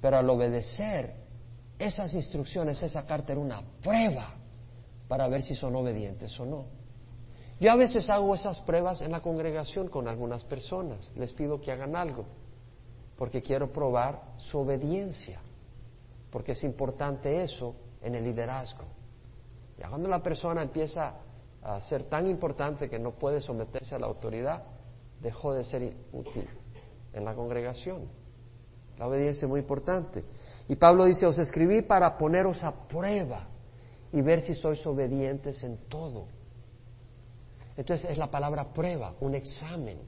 Pero 0.01 0.19
al 0.19 0.29
obedecer 0.29 1.15
esas 1.79 2.15
instrucciones, 2.15 2.83
esa 2.83 3.07
carta 3.07 3.33
era 3.33 3.41
una 3.41 3.63
prueba 3.83 4.35
para 5.13 5.29
ver 5.29 5.43
si 5.43 5.55
son 5.55 5.77
obedientes 5.77 6.41
o 6.41 6.47
no. 6.47 6.65
Yo 7.61 7.71
a 7.71 7.77
veces 7.77 8.09
hago 8.09 8.35
esas 8.35 8.59
pruebas 8.61 9.03
en 9.03 9.13
la 9.13 9.21
congregación 9.21 9.89
con 9.89 10.09
algunas 10.09 10.43
personas. 10.45 11.13
Les 11.17 11.35
pido 11.35 11.61
que 11.61 11.71
hagan 11.71 11.95
algo, 11.95 12.25
porque 13.19 13.43
quiero 13.43 13.71
probar 13.71 14.23
su 14.39 14.61
obediencia, 14.61 15.39
porque 16.31 16.53
es 16.53 16.65
importante 16.65 17.43
eso 17.43 17.77
en 18.01 18.15
el 18.15 18.25
liderazgo. 18.25 18.85
Ya 19.77 19.91
cuando 19.91 20.09
la 20.09 20.23
persona 20.23 20.63
empieza 20.63 21.17
a 21.63 21.79
ser 21.83 22.05
tan 22.05 22.27
importante 22.27 22.89
que 22.89 22.99
no 22.99 23.11
puede 23.11 23.43
someterse 23.43 23.95
a 23.95 23.99
la 23.99 24.07
autoridad, 24.07 24.63
dejó 25.21 25.53
de 25.53 25.65
ser 25.65 25.95
útil 26.15 26.49
en 27.13 27.23
la 27.23 27.35
congregación. 27.35 28.09
La 28.97 29.09
obediencia 29.09 29.45
es 29.45 29.51
muy 29.51 29.61
importante. 29.61 30.25
Y 30.69 30.77
Pablo 30.77 31.05
dice, 31.05 31.27
os 31.27 31.39
escribí 31.39 31.83
para 31.83 32.17
poneros 32.17 32.65
a 32.65 32.73
prueba 32.89 33.52
y 34.13 34.21
ver 34.21 34.43
si 34.43 34.55
sois 34.55 34.85
obedientes 34.87 35.63
en 35.65 35.89
todo. 35.89 36.27
Entonces 37.77 38.11
es 38.11 38.19
la 38.19 38.31
palabra 38.31 38.73
prueba, 38.73 39.15
un 39.21 39.35
examen. 39.35 39.99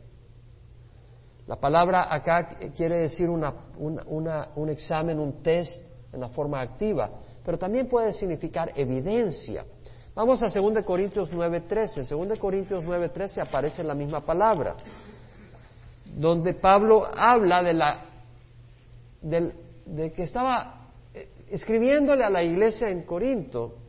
La 1.46 1.56
palabra 1.56 2.12
acá 2.14 2.48
quiere 2.74 2.98
decir 2.98 3.28
un 3.28 4.68
examen, 4.68 5.18
un 5.18 5.42
test 5.42 5.82
en 6.12 6.20
la 6.20 6.28
forma 6.28 6.60
activa, 6.60 7.10
pero 7.44 7.58
también 7.58 7.88
puede 7.88 8.12
significar 8.12 8.72
evidencia. 8.76 9.64
Vamos 10.14 10.42
a 10.42 10.46
2 10.48 10.84
Corintios 10.84 11.32
9:13. 11.32 12.12
En 12.12 12.28
2 12.28 12.38
Corintios 12.38 12.84
9:13 12.84 13.42
aparece 13.42 13.82
la 13.82 13.94
misma 13.94 14.24
palabra, 14.24 14.76
donde 16.14 16.54
Pablo 16.54 17.04
habla 17.04 17.62
de, 17.62 17.74
la, 17.74 18.04
de 19.20 20.12
que 20.12 20.22
estaba 20.22 20.92
eh, 21.12 21.28
escribiéndole 21.50 22.24
a 22.24 22.30
la 22.30 22.42
iglesia 22.42 22.88
en 22.88 23.02
Corinto, 23.02 23.83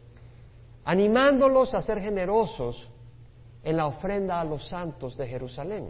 animándolos 0.85 1.73
a 1.73 1.81
ser 1.81 1.99
generosos 1.99 2.89
en 3.63 3.77
la 3.77 3.87
ofrenda 3.87 4.39
a 4.39 4.45
los 4.45 4.69
santos 4.69 5.17
de 5.17 5.27
Jerusalén. 5.27 5.89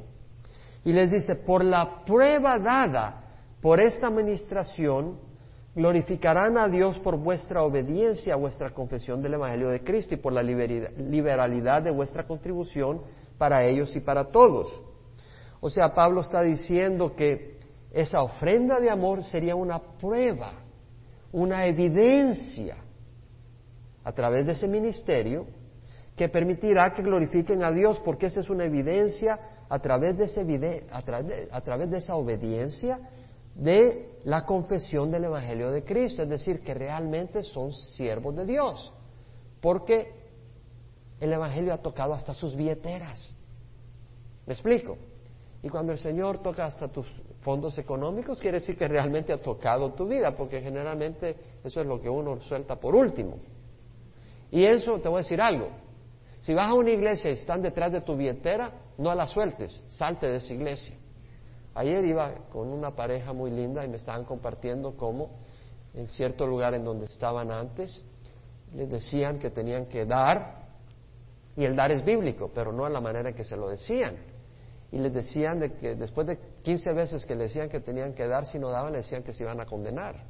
Y 0.86 0.94
les 0.94 1.12
dice, 1.12 1.34
por 1.46 1.64
la 1.64 2.06
prueba 2.06 2.58
dada 2.58 3.24
por 3.62 3.82
esta 3.82 4.08
administración, 4.08 5.20
glorificarán 5.76 6.58
a 6.58 6.70
Dios 6.70 6.98
por 7.00 7.18
vuestra 7.18 7.64
obediencia 7.64 8.34
a 8.34 8.38
vuestra 8.38 8.74
confesión 8.74 9.22
del 9.22 9.34
Evangelio 9.34 9.70
de 9.70 9.84
Cristo 9.84 10.14
y 10.14 10.18
por 10.18 10.32
la 10.32 10.42
liberalidad 10.42 11.82
de 11.82 11.92
vuestra 11.92 12.26
contribución 12.26 13.02
para 13.38 13.66
ellos 13.66 13.94
y 13.96 14.00
para 14.00 14.32
todos. 14.32 14.82
O 15.60 15.70
sea, 15.70 15.94
Pablo 15.94 16.22
está 16.22 16.42
diciendo 16.42 17.14
que 17.16 17.60
esa 17.92 18.22
ofrenda 18.22 18.80
de 18.80 18.90
amor 18.90 19.24
sería 19.24 19.56
una 19.56 19.80
prueba, 19.80 20.54
una 21.34 21.66
evidencia 21.66 22.78
a 24.06 24.14
través 24.14 24.46
de 24.46 24.54
ese 24.54 24.68
ministerio 24.68 25.46
que 26.16 26.30
permitirá 26.30 26.94
que 26.94 27.02
glorifiquen 27.02 27.64
a 27.64 27.72
Dios, 27.72 28.00
porque 28.06 28.28
esa 28.28 28.40
es 28.40 28.50
una 28.50 28.64
evidencia 28.64 29.38
a 29.68 29.80
través 29.80 30.18
de, 30.18 30.26
ese 30.26 30.86
a 30.92 31.62
través 31.62 31.90
de, 31.90 31.98
esa 31.98 32.16
obediencia 32.16 33.00
de 33.56 34.20
la 34.24 34.46
confesión 34.46 35.12
del 35.12 35.26
Evangelio 35.26 35.72
de 35.72 35.84
Cristo, 35.84 36.24
es 36.24 36.30
decir, 36.30 36.62
que 36.62 36.74
realmente 36.74 37.44
son 37.44 37.74
siervos 37.74 38.36
de 38.36 38.46
Dios, 38.46 38.94
porque 39.60 40.14
el 41.20 41.34
Evangelio 41.34 41.74
ha 41.74 41.80
tocado 41.80 42.14
hasta 42.14 42.34
sus 42.34 42.56
billeteras. 42.56 43.36
¿Me 44.46 44.54
explico? 44.54 44.98
Y 45.64 45.70
cuando 45.70 45.92
el 45.94 45.98
Señor 45.98 46.40
toca 46.44 46.66
hasta 46.66 46.88
tus 46.88 47.08
fondos 47.42 47.78
económicos, 47.80 48.40
quiere 48.40 48.60
decir 48.60 48.78
que 48.78 48.88
realmente 48.88 49.34
ha 49.34 49.42
tocado 49.42 49.94
tu 49.94 50.08
vida, 50.08 50.36
porque 50.36 50.62
generalmente 50.62 51.36
eso 51.64 51.82
es 51.82 51.88
lo 51.88 52.00
que 52.00 52.10
uno 52.10 52.40
suelta 52.42 52.76
por 52.76 52.94
último. 52.94 53.40
Y 54.52 54.64
eso, 54.64 55.00
te 55.00 55.10
voy 55.10 55.18
a 55.18 55.24
decir 55.24 55.42
algo, 55.42 55.70
si 56.40 56.54
vas 56.54 56.68
a 56.68 56.74
una 56.74 56.92
iglesia 56.92 57.32
y 57.32 57.34
están 57.34 57.62
detrás 57.62 57.92
de 57.92 58.02
tu 58.02 58.16
billetera, 58.16 58.72
no 58.98 59.14
la 59.16 59.26
sueltes, 59.26 59.84
salte 59.88 60.28
de 60.28 60.36
esa 60.36 60.54
iglesia. 60.54 60.96
Ayer 61.74 62.06
iba 62.06 62.34
con 62.52 62.70
una 62.70 62.96
pareja 62.96 63.34
muy 63.34 63.52
linda 63.52 63.84
y 63.84 63.88
me 63.88 63.98
estaban 63.98 64.24
compartiendo 64.24 64.96
cómo 64.96 65.32
en 65.94 66.08
cierto 66.08 66.46
lugar 66.46 66.74
en 66.74 66.84
donde 66.84 67.06
estaban 67.06 67.52
antes 67.52 68.06
les 68.76 68.90
decían 68.90 69.40
que 69.40 69.50
tenían 69.50 69.86
que 69.86 70.06
dar, 70.06 70.66
y 71.56 71.64
el 71.64 71.76
dar 71.76 71.92
es 71.92 72.04
bíblico, 72.04 72.52
pero 72.54 72.72
no 72.74 72.86
a 72.86 72.90
la 72.90 73.00
manera 73.00 73.30
en 73.30 73.36
que 73.36 73.46
se 73.46 73.56
lo 73.56 73.70
decían. 73.70 74.18
Y 74.92 75.00
les 75.00 75.14
decían 75.14 75.60
de 75.60 75.74
que 75.74 75.96
después 75.96 76.28
de 76.28 76.38
15 76.64 76.94
veces 76.94 77.26
que 77.26 77.36
le 77.36 77.44
decían 77.44 77.70
que 77.70 77.80
tenían 77.80 78.14
que 78.14 78.28
dar, 78.28 78.46
si 78.46 78.60
no 78.60 78.70
daban, 78.70 78.92
le 78.92 79.00
decían 79.00 79.24
que 79.24 79.34
se 79.34 79.44
iban 79.44 79.60
a 79.62 79.66
condenar. 79.66 80.24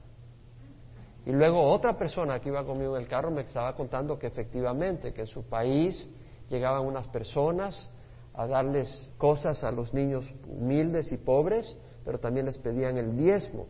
Y 1.26 1.32
luego 1.32 1.64
otra 1.64 1.98
persona 1.98 2.40
que 2.40 2.50
iba 2.50 2.64
conmigo 2.64 2.96
en 2.96 3.02
el 3.02 3.08
carro 3.08 3.32
me 3.32 3.42
estaba 3.42 3.76
contando 3.76 4.20
que 4.20 4.28
efectivamente, 4.28 5.12
que 5.12 5.22
en 5.22 5.28
su 5.28 5.44
país 5.44 6.08
llegaban 6.50 6.86
unas 6.86 7.08
personas 7.08 7.90
a 8.34 8.46
darles 8.46 9.12
cosas 9.18 9.64
a 9.64 9.72
los 9.72 9.94
niños 9.94 10.32
humildes 10.48 11.12
y 11.12 11.18
pobres, 11.18 11.78
pero 12.04 12.20
también 12.20 12.46
les 12.46 12.58
pedían 12.60 12.98
el 12.98 13.18
diezmo. 13.18 13.66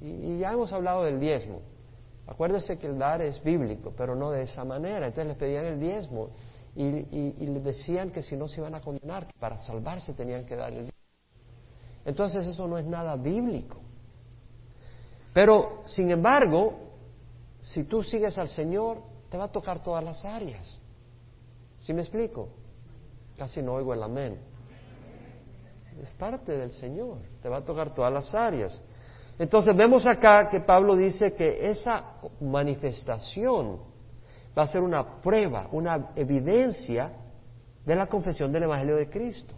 Y, 0.00 0.38
ya 0.38 0.52
hemos 0.52 0.72
hablado 0.72 1.04
del 1.04 1.20
diezmo. 1.20 1.60
Acuérdese 2.26 2.76
que 2.76 2.88
el 2.88 2.98
dar 2.98 3.22
es 3.22 3.40
bíblico, 3.42 3.92
pero 3.96 4.16
no 4.16 4.32
de 4.32 4.42
esa 4.42 4.64
manera. 4.64 5.06
Entonces 5.06 5.28
les 5.28 5.36
pedían 5.36 5.64
el 5.66 5.78
diezmo 5.78 6.30
y, 6.74 6.82
y 6.84 7.46
les 7.46 7.62
decían 7.62 8.10
que 8.10 8.22
si 8.22 8.36
no 8.36 8.48
se 8.48 8.60
iban 8.60 8.74
a 8.74 8.80
condenar, 8.80 9.28
que 9.28 9.38
para 9.38 9.58
salvarse 9.58 10.12
tenían 10.12 10.44
que 10.44 10.56
dar 10.56 10.72
el 10.72 10.86
diezmo. 10.86 11.00
Entonces 12.04 12.46
eso 12.46 12.66
no 12.66 12.78
es 12.78 12.86
nada 12.86 13.14
bíblico. 13.14 13.78
Pero, 15.32 15.82
sin 15.84 16.10
embargo, 16.10 16.85
si 17.66 17.82
tú 17.82 18.02
sigues 18.02 18.38
al 18.38 18.48
Señor, 18.48 19.02
te 19.28 19.36
va 19.36 19.44
a 19.44 19.52
tocar 19.52 19.82
todas 19.82 20.02
las 20.02 20.24
áreas. 20.24 20.80
¿Sí 21.78 21.92
me 21.92 22.02
explico? 22.02 22.48
Casi 23.36 23.60
no 23.60 23.74
oigo 23.74 23.92
el 23.92 24.02
amén. 24.02 24.38
Es 26.00 26.14
parte 26.14 26.56
del 26.56 26.70
Señor, 26.70 27.18
te 27.42 27.48
va 27.48 27.58
a 27.58 27.64
tocar 27.64 27.92
todas 27.92 28.12
las 28.12 28.32
áreas. 28.32 28.80
Entonces 29.36 29.76
vemos 29.76 30.06
acá 30.06 30.48
que 30.48 30.60
Pablo 30.60 30.94
dice 30.94 31.34
que 31.34 31.68
esa 31.68 32.20
manifestación 32.40 33.80
va 34.56 34.62
a 34.62 34.66
ser 34.68 34.82
una 34.82 35.20
prueba, 35.20 35.68
una 35.72 36.12
evidencia 36.14 37.10
de 37.84 37.96
la 37.96 38.06
confesión 38.06 38.52
del 38.52 38.62
Evangelio 38.62 38.96
de 38.96 39.10
Cristo. 39.10 39.54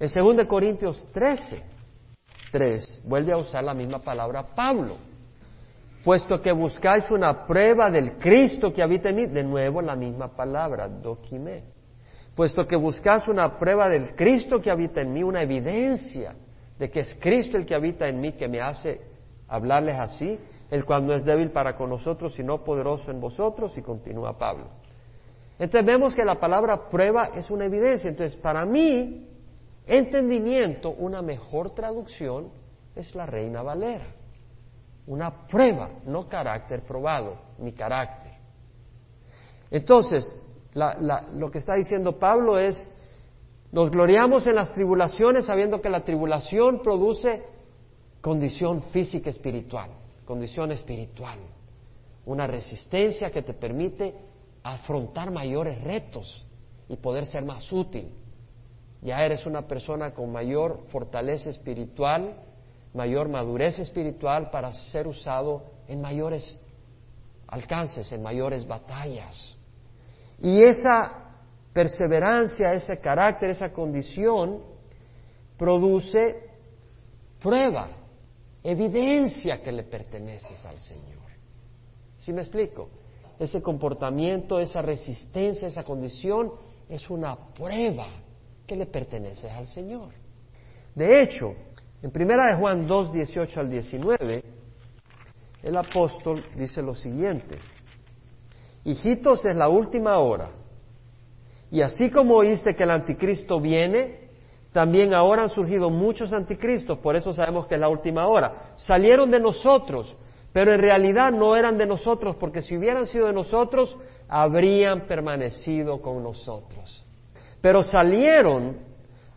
En 0.00 0.36
2 0.36 0.46
Corintios 0.46 1.08
13, 1.12 1.62
3, 2.50 3.02
vuelve 3.04 3.32
a 3.32 3.36
usar 3.36 3.62
la 3.62 3.72
misma 3.72 4.00
palabra 4.00 4.52
Pablo. 4.52 5.09
Puesto 6.04 6.40
que 6.40 6.52
buscáis 6.52 7.10
una 7.10 7.44
prueba 7.44 7.90
del 7.90 8.12
Cristo 8.16 8.72
que 8.72 8.82
habita 8.82 9.10
en 9.10 9.16
mí, 9.16 9.26
de 9.26 9.44
nuevo 9.44 9.82
la 9.82 9.94
misma 9.94 10.34
palabra, 10.34 10.88
doquime. 10.88 11.62
Puesto 12.34 12.66
que 12.66 12.76
buscáis 12.76 13.28
una 13.28 13.58
prueba 13.58 13.88
del 13.88 14.14
Cristo 14.14 14.60
que 14.60 14.70
habita 14.70 15.02
en 15.02 15.12
mí, 15.12 15.22
una 15.22 15.42
evidencia 15.42 16.34
de 16.78 16.90
que 16.90 17.00
es 17.00 17.14
Cristo 17.20 17.58
el 17.58 17.66
que 17.66 17.74
habita 17.74 18.08
en 18.08 18.18
mí 18.18 18.32
que 18.32 18.48
me 18.48 18.62
hace 18.62 19.00
hablarles 19.46 19.96
así, 19.96 20.38
el 20.70 20.86
cual 20.86 21.06
no 21.06 21.12
es 21.12 21.24
débil 21.24 21.50
para 21.50 21.76
con 21.76 21.90
nosotros, 21.90 22.32
sino 22.32 22.64
poderoso 22.64 23.10
en 23.10 23.20
vosotros, 23.20 23.76
y 23.76 23.82
continúa 23.82 24.38
Pablo. 24.38 24.68
Entonces 25.58 25.84
vemos 25.84 26.14
que 26.14 26.24
la 26.24 26.40
palabra 26.40 26.88
prueba 26.88 27.32
es 27.34 27.50
una 27.50 27.66
evidencia. 27.66 28.08
Entonces, 28.08 28.34
para 28.40 28.64
mí, 28.64 29.28
entendimiento, 29.86 30.90
una 30.92 31.20
mejor 31.20 31.74
traducción 31.74 32.48
es 32.96 33.14
la 33.14 33.26
Reina 33.26 33.60
Valera. 33.60 34.06
Una 35.10 35.48
prueba, 35.48 35.90
no 36.06 36.28
carácter 36.28 36.84
probado, 36.84 37.36
ni 37.58 37.72
carácter. 37.72 38.30
Entonces, 39.68 40.24
lo 40.72 41.50
que 41.50 41.58
está 41.58 41.74
diciendo 41.74 42.16
Pablo 42.16 42.60
es, 42.60 42.88
nos 43.72 43.90
gloriamos 43.90 44.46
en 44.46 44.54
las 44.54 44.72
tribulaciones 44.72 45.46
sabiendo 45.46 45.80
que 45.80 45.90
la 45.90 46.04
tribulación 46.04 46.80
produce 46.80 47.42
condición 48.20 48.84
física 48.92 49.30
espiritual, 49.30 49.90
condición 50.24 50.70
espiritual, 50.70 51.40
una 52.24 52.46
resistencia 52.46 53.32
que 53.32 53.42
te 53.42 53.54
permite 53.54 54.14
afrontar 54.62 55.32
mayores 55.32 55.82
retos 55.82 56.46
y 56.88 56.94
poder 56.94 57.26
ser 57.26 57.44
más 57.44 57.72
útil. 57.72 58.14
Ya 59.02 59.24
eres 59.24 59.44
una 59.44 59.66
persona 59.66 60.14
con 60.14 60.30
mayor 60.30 60.84
fortaleza 60.92 61.50
espiritual, 61.50 62.44
mayor 62.94 63.28
madurez 63.28 63.78
espiritual 63.78 64.50
para 64.50 64.72
ser 64.72 65.06
usado 65.06 65.64
en 65.88 66.00
mayores 66.00 66.58
alcances, 67.46 68.10
en 68.12 68.22
mayores 68.22 68.66
batallas. 68.66 69.56
Y 70.38 70.62
esa 70.62 71.34
perseverancia, 71.72 72.72
ese 72.72 72.98
carácter, 73.00 73.50
esa 73.50 73.72
condición 73.72 74.62
produce 75.56 76.48
prueba, 77.40 77.88
evidencia 78.62 79.62
que 79.62 79.72
le 79.72 79.84
perteneces 79.84 80.64
al 80.64 80.78
Señor. 80.78 81.20
¿Sí 82.18 82.32
me 82.32 82.40
explico? 82.40 82.88
ese 83.40 83.62
comportamiento, 83.62 84.60
esa 84.60 84.82
resistencia, 84.82 85.66
esa 85.66 85.82
condición, 85.82 86.52
es 86.90 87.08
una 87.08 87.34
prueba 87.54 88.06
que 88.66 88.76
le 88.76 88.84
pertenece 88.84 89.48
al 89.50 89.66
Señor. 89.66 90.10
De 90.94 91.22
hecho, 91.22 91.54
en 92.02 92.10
primera 92.10 92.46
de 92.48 92.56
Juan 92.56 92.86
2, 92.86 93.12
18 93.12 93.60
al 93.60 93.68
19, 93.68 94.44
el 95.62 95.76
apóstol 95.76 96.42
dice 96.56 96.82
lo 96.82 96.94
siguiente, 96.94 97.58
hijitos 98.84 99.44
es 99.44 99.56
la 99.56 99.68
última 99.68 100.18
hora, 100.18 100.50
y 101.70 101.82
así 101.82 102.10
como 102.10 102.36
oíste 102.36 102.74
que 102.74 102.82
el 102.82 102.90
anticristo 102.90 103.60
viene, 103.60 104.30
también 104.72 105.14
ahora 105.14 105.42
han 105.42 105.48
surgido 105.48 105.90
muchos 105.90 106.32
anticristos, 106.32 106.98
por 106.98 107.16
eso 107.16 107.32
sabemos 107.32 107.66
que 107.66 107.74
es 107.74 107.80
la 107.80 107.88
última 107.88 108.26
hora. 108.26 108.72
Salieron 108.76 109.30
de 109.30 109.40
nosotros, 109.40 110.16
pero 110.52 110.72
en 110.72 110.80
realidad 110.80 111.32
no 111.32 111.56
eran 111.56 111.76
de 111.76 111.86
nosotros, 111.86 112.36
porque 112.36 112.60
si 112.60 112.76
hubieran 112.76 113.06
sido 113.06 113.26
de 113.26 113.32
nosotros, 113.32 113.96
habrían 114.28 115.06
permanecido 115.06 116.00
con 116.00 116.22
nosotros. 116.22 117.04
Pero 117.60 117.82
salieron 117.82 118.89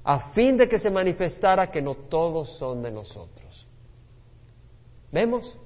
a 0.04 0.32
fin 0.32 0.58
de 0.58 0.68
que 0.68 0.80
se 0.80 0.90
manifestara 0.90 1.72
que 1.72 1.82
no 1.82 1.96
todos 1.96 2.58
son 2.58 2.82
de 2.82 2.92
nosotros. 2.92 3.68
¿Vemos? 5.12 5.58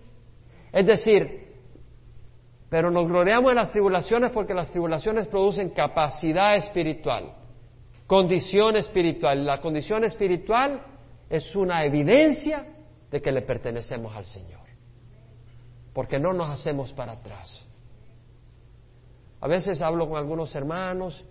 Es 0.72 0.86
decir, 0.86 1.48
pero 2.70 2.92
nos 2.92 3.08
gloriamos 3.08 3.52
en 3.52 3.56
las 3.56 3.72
tribulaciones 3.72 4.32
porque 4.32 4.54
las 4.54 4.70
tribulaciones 4.70 5.28
producen 5.28 5.70
capacidad 5.70 6.56
espiritual, 6.56 7.34
condición 8.06 8.76
espiritual. 8.76 9.46
La 9.46 9.60
condición 9.60 10.04
espiritual 10.04 10.84
es 11.30 11.56
una 11.56 11.84
evidencia 11.86 12.66
de 13.10 13.22
que 13.22 13.32
le 13.32 13.42
pertenecemos 13.42 14.16
al 14.16 14.26
Señor 14.26 14.58
porque 15.98 16.20
no 16.20 16.32
nos 16.32 16.52
hacemos 16.52 16.94
para 16.94 17.14
atrás. 17.14 17.68
A 19.42 19.48
veces 19.48 19.82
hablo 19.82 20.08
con 20.08 20.20
algunos 20.20 20.54
hermanos 20.54 21.26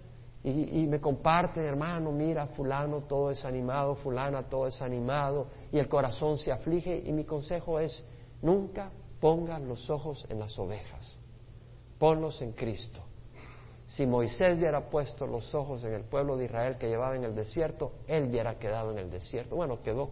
y, 0.48 0.86
me 0.86 1.00
comparten, 1.00 1.64
hermano, 1.64 2.12
mira, 2.12 2.46
fulano 2.46 3.02
todo 3.02 3.30
es 3.30 3.44
animado, 3.44 3.96
fulana 3.96 4.44
todo 4.44 4.68
es 4.68 4.80
animado, 4.80 5.48
y 5.72 5.78
el 5.78 5.88
corazón 5.88 6.38
se 6.38 6.52
aflige, 6.52 7.02
y 7.04 7.12
mi 7.12 7.24
consejo 7.24 7.80
es, 7.80 8.04
nunca 8.42 8.90
pongan 9.20 9.66
los 9.66 9.90
ojos 9.90 10.24
en 10.28 10.38
las 10.38 10.56
ovejas, 10.58 11.18
ponlos 11.98 12.40
en 12.42 12.52
Cristo. 12.52 13.00
Si 13.86 14.06
Moisés 14.06 14.56
hubiera 14.56 14.88
puesto 14.88 15.26
los 15.26 15.54
ojos 15.54 15.82
en 15.84 15.94
el 15.94 16.04
pueblo 16.04 16.36
de 16.36 16.44
Israel 16.44 16.76
que 16.78 16.88
llevaba 16.88 17.16
en 17.16 17.24
el 17.24 17.34
desierto, 17.34 17.92
él 18.06 18.28
hubiera 18.30 18.58
quedado 18.58 18.92
en 18.92 18.98
el 18.98 19.10
desierto. 19.10 19.54
Bueno, 19.54 19.80
quedó 19.82 20.10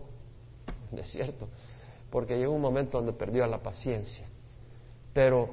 en 0.67 0.91
el 0.91 1.05
desierto, 1.05 1.49
porque 2.11 2.37
llegó 2.37 2.55
un 2.55 2.61
momento 2.61 2.99
donde 2.99 3.13
perdió 3.13 3.47
la 3.47 3.63
paciencia 3.63 4.29
pero 5.15 5.49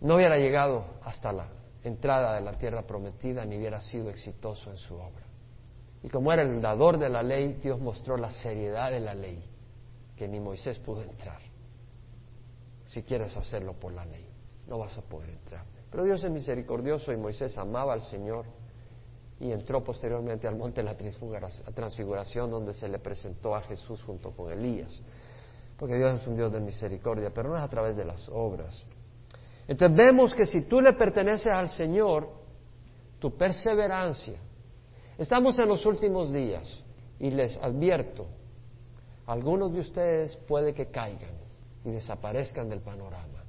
no 0.00 0.16
hubiera 0.16 0.36
llegado 0.38 0.84
hasta 1.04 1.32
la 1.32 1.46
entrada 1.84 2.34
de 2.34 2.40
la 2.40 2.52
tierra 2.52 2.82
prometida 2.82 3.44
ni 3.44 3.56
hubiera 3.58 3.80
sido 3.80 4.10
exitoso 4.10 4.70
en 4.70 4.78
su 4.78 4.94
obra. 4.94 5.24
Y 6.02 6.08
como 6.08 6.32
era 6.32 6.42
el 6.42 6.60
dador 6.60 6.98
de 6.98 7.08
la 7.08 7.22
ley, 7.22 7.58
Dios 7.62 7.80
mostró 7.80 8.16
la 8.16 8.30
seriedad 8.30 8.90
de 8.90 9.00
la 9.00 9.14
ley, 9.14 9.44
que 10.16 10.26
ni 10.26 10.40
Moisés 10.40 10.78
pudo 10.78 11.02
entrar. 11.02 11.40
Si 12.84 13.02
quieres 13.02 13.36
hacerlo 13.36 13.74
por 13.74 13.92
la 13.92 14.04
ley, 14.04 14.28
no 14.66 14.78
vas 14.78 14.96
a 14.98 15.02
poder 15.02 15.30
entrar. 15.30 15.64
Pero 15.90 16.04
Dios 16.04 16.24
es 16.24 16.30
misericordioso 16.30 17.12
y 17.12 17.16
Moisés 17.16 17.56
amaba 17.58 17.92
al 17.92 18.02
Señor 18.02 18.46
y 19.38 19.52
entró 19.52 19.82
posteriormente 19.82 20.48
al 20.48 20.56
monte 20.56 20.82
de 20.82 20.84
la 20.84 20.96
transfiguración 21.74 22.50
donde 22.50 22.72
se 22.72 22.88
le 22.88 22.98
presentó 22.98 23.54
a 23.54 23.60
Jesús 23.62 24.02
junto 24.02 24.30
con 24.30 24.52
Elías. 24.52 25.00
Porque 25.76 25.96
Dios 25.96 26.20
es 26.20 26.26
un 26.26 26.36
Dios 26.36 26.52
de 26.52 26.60
misericordia, 26.60 27.30
pero 27.34 27.48
no 27.48 27.56
es 27.56 27.62
a 27.62 27.68
través 27.68 27.96
de 27.96 28.04
las 28.04 28.28
obras. 28.28 28.84
Entonces 29.68 29.96
vemos 29.96 30.34
que 30.34 30.46
si 30.46 30.62
tú 30.62 30.80
le 30.80 30.92
perteneces 30.92 31.52
al 31.52 31.68
Señor, 31.68 32.28
tu 33.18 33.36
perseverancia, 33.36 34.38
estamos 35.16 35.58
en 35.58 35.68
los 35.68 35.86
últimos 35.86 36.32
días 36.32 36.84
y 37.18 37.30
les 37.30 37.56
advierto, 37.58 38.26
algunos 39.26 39.72
de 39.72 39.80
ustedes 39.80 40.36
puede 40.48 40.74
que 40.74 40.86
caigan 40.86 41.34
y 41.84 41.90
desaparezcan 41.90 42.68
del 42.68 42.80
panorama. 42.80 43.44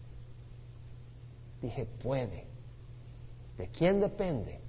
Dije, 1.62 1.86
puede. 1.86 2.45
¿De 3.58 3.67
quién 3.69 3.99
depende? 3.99 4.60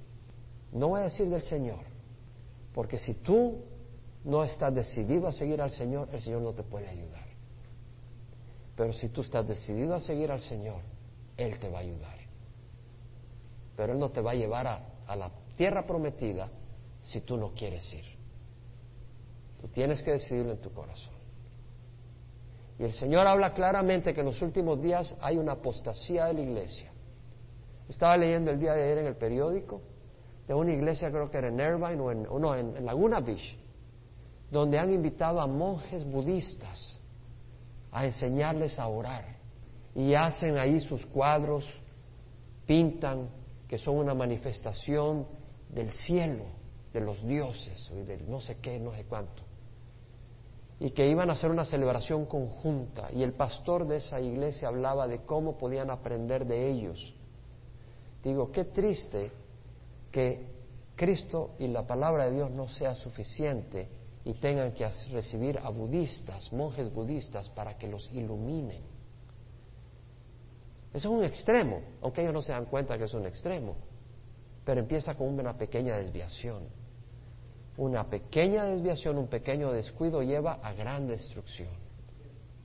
No 0.72 0.88
voy 0.88 1.00
a 1.00 1.04
decir 1.04 1.28
del 1.28 1.42
Señor, 1.42 1.84
porque 2.74 2.98
si 2.98 3.14
tú 3.14 3.62
no 4.24 4.42
estás 4.42 4.74
decidido 4.74 5.28
a 5.28 5.32
seguir 5.32 5.60
al 5.60 5.70
Señor, 5.70 6.08
el 6.12 6.20
Señor 6.20 6.42
no 6.42 6.52
te 6.52 6.62
puede 6.62 6.88
ayudar. 6.88 7.26
Pero 8.76 8.92
si 8.92 9.08
tú 9.08 9.20
estás 9.20 9.46
decidido 9.46 9.94
a 9.94 10.00
seguir 10.00 10.32
al 10.32 10.40
Señor, 10.40 10.80
él 11.36 11.58
te 11.58 11.68
va 11.68 11.78
a 11.78 11.82
ayudar. 11.82 12.14
Pero 13.76 13.92
Él 13.92 13.98
no 13.98 14.10
te 14.10 14.20
va 14.20 14.32
a 14.32 14.34
llevar 14.34 14.66
a, 14.66 15.16
la 15.16 15.30
tierra 15.56 15.86
prometida 15.86 16.48
si 17.02 17.20
tú 17.20 17.36
no 17.36 17.52
quieres 17.52 17.92
ir. 17.92 18.04
Tú 19.60 19.68
tienes 19.68 20.02
que 20.02 20.12
decidirlo 20.12 20.52
en 20.52 20.60
tu 20.60 20.72
corazón. 20.72 21.14
Y 22.78 22.84
el 22.84 22.92
Señor 22.92 23.26
habla 23.26 23.52
claramente 23.52 24.12
que 24.12 24.20
en 24.20 24.26
los 24.26 24.42
últimos 24.42 24.80
días 24.80 25.16
hay 25.20 25.36
una 25.36 25.52
apostasía 25.52 26.26
de 26.26 26.34
la 26.34 26.40
iglesia. 26.40 26.90
Estaba 27.88 28.16
leyendo 28.16 28.50
el 28.50 28.58
día 28.58 28.72
de 28.74 28.82
ayer 28.82 28.98
en 28.98 29.06
el 29.06 29.16
periódico 29.16 29.80
de 30.46 30.54
una 30.54 30.72
iglesia, 30.72 31.10
creo 31.10 31.30
que 31.30 31.38
era 31.38 31.48
en 31.48 31.60
Irvine 31.60 32.00
o, 32.00 32.10
en, 32.10 32.22
no, 32.22 32.54
en 32.54 32.84
Laguna 32.84 33.20
Beach, 33.20 33.56
donde 34.50 34.78
han 34.78 34.92
invitado 34.92 35.40
a 35.40 35.46
monjes 35.46 36.04
budistas 36.04 36.98
a 37.92 38.04
enseñarles 38.04 38.78
a 38.78 38.88
orar 38.88 39.43
y 39.94 40.14
hacen 40.14 40.58
ahí 40.58 40.80
sus 40.80 41.04
cuadros, 41.06 41.64
pintan 42.66 43.28
que 43.68 43.78
son 43.78 43.96
una 43.96 44.14
manifestación 44.14 45.26
del 45.68 45.90
cielo, 45.92 46.44
de 46.92 47.00
los 47.00 47.24
dioses, 47.26 47.90
y 47.92 48.02
de 48.02 48.18
no 48.18 48.40
sé 48.40 48.58
qué, 48.58 48.78
no 48.78 48.92
sé 48.94 49.04
cuánto. 49.04 49.42
Y 50.80 50.90
que 50.90 51.08
iban 51.08 51.30
a 51.30 51.34
hacer 51.34 51.50
una 51.50 51.64
celebración 51.64 52.26
conjunta. 52.26 53.08
Y 53.12 53.22
el 53.22 53.32
pastor 53.32 53.86
de 53.86 53.96
esa 53.96 54.20
iglesia 54.20 54.68
hablaba 54.68 55.06
de 55.06 55.20
cómo 55.20 55.56
podían 55.56 55.90
aprender 55.90 56.46
de 56.46 56.70
ellos. 56.70 57.14
Digo, 58.22 58.50
qué 58.50 58.64
triste 58.64 59.30
que 60.10 60.46
Cristo 60.96 61.50
y 61.58 61.68
la 61.68 61.86
palabra 61.86 62.24
de 62.24 62.32
Dios 62.32 62.50
no 62.50 62.68
sea 62.68 62.94
suficiente 62.94 63.88
y 64.24 64.34
tengan 64.34 64.72
que 64.72 64.88
recibir 65.12 65.58
a 65.58 65.70
budistas, 65.70 66.52
monjes 66.52 66.92
budistas, 66.92 67.50
para 67.50 67.76
que 67.76 67.86
los 67.86 68.10
iluminen. 68.12 68.93
Eso 70.94 71.08
es 71.08 71.14
un 71.18 71.24
extremo, 71.24 71.82
aunque 72.02 72.22
ellos 72.22 72.32
no 72.32 72.40
se 72.40 72.52
dan 72.52 72.66
cuenta 72.66 72.96
que 72.96 73.04
es 73.04 73.14
un 73.14 73.26
extremo, 73.26 73.74
pero 74.64 74.80
empieza 74.80 75.14
con 75.16 75.26
una 75.26 75.58
pequeña 75.58 75.96
desviación. 75.96 76.68
Una 77.76 78.08
pequeña 78.08 78.64
desviación, 78.66 79.18
un 79.18 79.26
pequeño 79.26 79.72
descuido 79.72 80.22
lleva 80.22 80.60
a 80.62 80.72
gran 80.72 81.08
destrucción. 81.08 81.70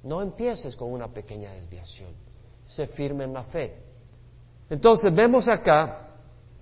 No 0.03 0.21
empieces 0.21 0.75
con 0.75 0.93
una 0.93 1.07
pequeña 1.07 1.51
desviación. 1.53 2.13
Se 2.65 2.85
firme 2.85 3.23
en 3.23 3.33
la 3.33 3.45
fe. 3.45 3.81
Entonces 4.69 5.13
vemos 5.13 5.49
acá 5.49 6.09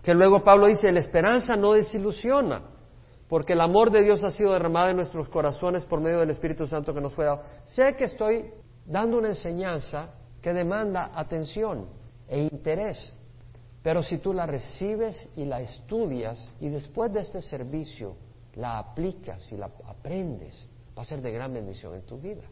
que 0.02 0.14
luego 0.14 0.42
Pablo 0.46 0.68
dice, 0.68 0.90
la 0.90 1.02
esperanza 1.02 1.58
no 1.58 1.74
desilusiona, 1.74 2.62
porque 3.28 3.52
el 3.52 3.60
amor 3.60 3.92
de 3.92 4.04
Dios 4.04 4.24
ha 4.24 4.32
sido 4.32 4.54
derramado 4.54 4.92
en 4.92 4.96
nuestros 4.96 5.28
corazones 5.28 5.86
por 5.86 6.00
medio 6.00 6.20
del 6.20 6.30
Espíritu 6.30 6.66
Santo 6.66 6.94
que 6.94 7.02
nos 7.02 7.14
fue 7.14 7.26
dado. 7.26 7.42
Sé 7.66 7.94
que 7.98 8.06
estoy 8.06 8.54
dando 8.86 9.18
una 9.18 9.28
enseñanza 9.28 10.14
que 10.42 10.54
demanda 10.54 11.12
atención 11.14 11.88
e 12.28 12.42
interés, 12.42 13.16
pero 13.82 14.04
si 14.04 14.18
tú 14.18 14.34
la 14.34 14.46
recibes 14.46 15.30
y 15.36 15.46
la 15.46 15.62
estudias 15.62 16.54
y 16.60 16.70
después 16.70 17.12
de 17.14 17.22
este 17.22 17.42
servicio 17.42 18.16
la 18.56 18.80
aplicas 18.80 19.52
y 19.52 19.58
la 19.58 19.70
aprendes, 19.86 20.68
va 20.98 21.04
a 21.04 21.06
ser 21.06 21.22
de 21.22 21.32
gran 21.32 21.54
bendición 21.54 21.96
en 21.96 22.02
tu 22.02 22.18
vida. 22.18 22.44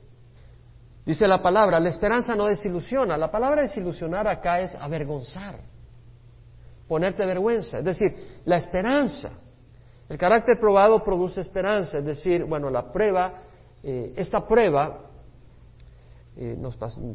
Dice 1.05 1.27
la 1.27 1.41
palabra, 1.41 1.79
la 1.79 1.89
esperanza 1.89 2.35
no 2.35 2.47
desilusiona. 2.47 3.15
La 3.15 3.29
palabra 3.29 3.61
desilusionar 3.61 4.27
acá 4.27 4.59
es 4.59 4.73
avergonzar, 4.75 5.59
ponerte 6.87 7.23
vergüenza. 7.25 7.79
Es 7.79 7.85
decir, 7.85 8.41
la 8.45 8.57
esperanza, 8.57 9.31
el 10.09 10.17
carácter 10.17 10.57
probado 10.59 11.03
produce 11.03 11.41
esperanza. 11.41 11.99
Es 11.99 12.05
decir, 12.05 12.43
bueno, 12.45 12.71
la 12.71 12.91
prueba, 12.91 13.33
eh, 13.83 14.13
esta 14.15 14.47
prueba, 14.47 14.99
eh, 16.37 16.57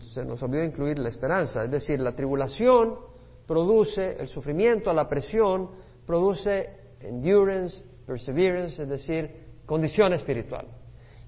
se 0.00 0.24
nos 0.24 0.42
olvidó 0.42 0.64
incluir 0.64 0.98
la 0.98 1.08
esperanza. 1.08 1.64
Es 1.64 1.70
decir, 1.70 2.00
la 2.00 2.14
tribulación 2.14 2.98
produce 3.46 4.16
el 4.18 4.28
sufrimiento, 4.28 4.92
la 4.92 5.08
presión, 5.08 5.70
produce 6.06 6.70
endurance, 7.00 7.82
perseverance, 8.06 8.82
es 8.82 8.88
decir, 8.88 9.30
condición 9.66 10.12
espiritual. 10.12 10.66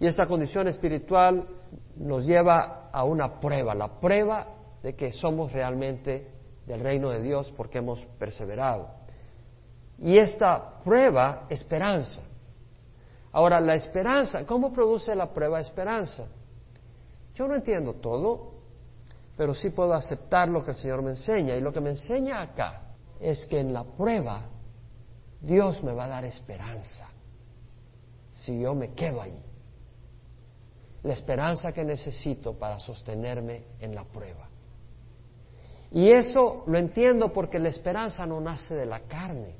Y 0.00 0.06
esa 0.06 0.26
condición 0.26 0.68
espiritual 0.68 1.46
nos 1.96 2.26
lleva 2.26 2.90
a 2.90 3.04
una 3.04 3.38
prueba, 3.38 3.74
la 3.74 4.00
prueba 4.00 4.48
de 4.82 4.94
que 4.94 5.12
somos 5.12 5.52
realmente 5.52 6.28
del 6.66 6.80
reino 6.80 7.10
de 7.10 7.22
Dios 7.22 7.52
porque 7.56 7.78
hemos 7.78 8.04
perseverado. 8.18 8.88
Y 9.98 10.18
esta 10.18 10.80
prueba, 10.82 11.46
esperanza. 11.48 12.22
Ahora, 13.30 13.60
la 13.60 13.74
esperanza, 13.74 14.44
¿cómo 14.44 14.72
produce 14.72 15.14
la 15.14 15.32
prueba 15.32 15.60
esperanza? 15.60 16.26
Yo 17.34 17.48
no 17.48 17.54
entiendo 17.54 17.94
todo, 17.94 18.52
pero 19.36 19.54
sí 19.54 19.70
puedo 19.70 19.94
aceptar 19.94 20.48
lo 20.48 20.64
que 20.64 20.72
el 20.72 20.76
Señor 20.76 21.02
me 21.02 21.10
enseña. 21.10 21.56
Y 21.56 21.60
lo 21.60 21.72
que 21.72 21.80
me 21.80 21.90
enseña 21.90 22.42
acá 22.42 22.94
es 23.20 23.46
que 23.46 23.60
en 23.60 23.72
la 23.72 23.84
prueba 23.84 24.42
Dios 25.40 25.82
me 25.82 25.92
va 25.92 26.04
a 26.04 26.08
dar 26.08 26.24
esperanza 26.24 27.08
si 28.32 28.60
yo 28.60 28.74
me 28.74 28.92
quedo 28.92 29.22
ahí 29.22 29.42
la 31.02 31.14
esperanza 31.14 31.72
que 31.72 31.84
necesito 31.84 32.54
para 32.54 32.78
sostenerme 32.78 33.64
en 33.80 33.94
la 33.94 34.04
prueba. 34.04 34.48
Y 35.90 36.10
eso 36.10 36.64
lo 36.66 36.78
entiendo 36.78 37.32
porque 37.32 37.58
la 37.58 37.68
esperanza 37.68 38.24
no 38.24 38.40
nace 38.40 38.74
de 38.74 38.86
la 38.86 39.00
carne, 39.00 39.54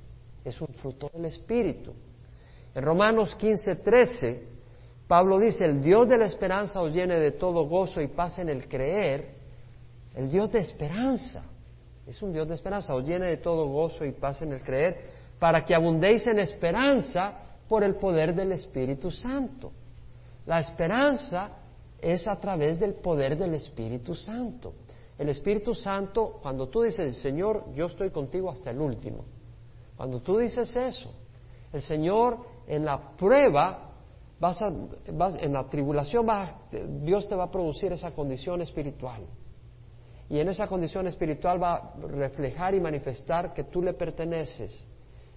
es 0.45 0.61
un 0.61 0.69
fruto 0.69 1.11
del 1.13 1.27
Espíritu. 1.27 1.93
En 2.75 2.83
Romanos 2.83 3.35
15, 3.35 3.77
13, 3.77 4.49
Pablo 5.13 5.39
dice, 5.39 5.67
el 5.67 5.83
Dios 5.83 6.09
de 6.09 6.17
la 6.17 6.25
esperanza 6.25 6.81
os 6.81 6.91
llene 6.91 7.19
de 7.19 7.33
todo 7.33 7.69
gozo 7.69 8.01
y 8.01 8.09
paz 8.09 8.39
en 8.39 8.49
el 8.49 8.67
creer, 8.67 9.35
el 10.15 10.31
Dios 10.31 10.51
de 10.51 10.61
esperanza, 10.61 11.43
es 12.07 12.23
un 12.23 12.33
Dios 12.33 12.49
de 12.49 12.55
esperanza, 12.55 12.95
os 12.95 13.05
llene 13.05 13.27
de 13.27 13.37
todo 13.37 13.67
gozo 13.67 14.07
y 14.07 14.13
paz 14.13 14.41
en 14.41 14.53
el 14.53 14.63
creer, 14.63 15.01
para 15.39 15.67
que 15.67 15.75
abundéis 15.75 16.27
en 16.27 16.39
esperanza 16.39 17.35
por 17.69 17.85
el 17.85 17.97
poder 17.97 18.35
del 18.35 18.53
Espíritu 18.53 19.11
Santo. 19.11 19.71
La 20.47 20.61
esperanza 20.61 21.59
es 22.01 22.27
a 22.27 22.41
través 22.41 22.81
del 22.81 22.95
poder 22.95 23.37
del 23.37 23.53
Espíritu 23.53 24.15
Santo. 24.15 24.73
El 25.19 25.29
Espíritu 25.29 25.75
Santo, 25.75 26.39
cuando 26.41 26.71
tú 26.71 26.85
dices, 26.85 27.19
Señor, 27.19 27.71
yo 27.75 27.85
estoy 27.85 28.09
contigo 28.09 28.49
hasta 28.51 28.71
el 28.71 28.81
último, 28.81 29.27
cuando 29.95 30.23
tú 30.23 30.39
dices 30.39 30.75
eso, 30.75 31.13
el 31.71 31.83
Señor 31.83 32.39
en 32.67 32.87
la 32.87 33.15
prueba, 33.15 33.92
vas 34.43 35.37
en 35.41 35.53
la 35.53 35.69
tribulación, 35.69 36.27
Dios 37.03 37.29
te 37.29 37.37
va 37.37 37.45
a 37.45 37.51
producir 37.51 37.93
esa 37.93 38.11
condición 38.11 38.61
espiritual. 38.61 39.23
Y 40.29 40.41
en 40.41 40.49
esa 40.49 40.67
condición 40.67 41.07
espiritual 41.07 41.63
va 41.63 41.75
a 41.75 41.95
reflejar 42.09 42.75
y 42.75 42.81
manifestar 42.81 43.55
que 43.55 43.65
tú 43.65 43.83
le 43.83 43.95
perteneces 43.95 44.87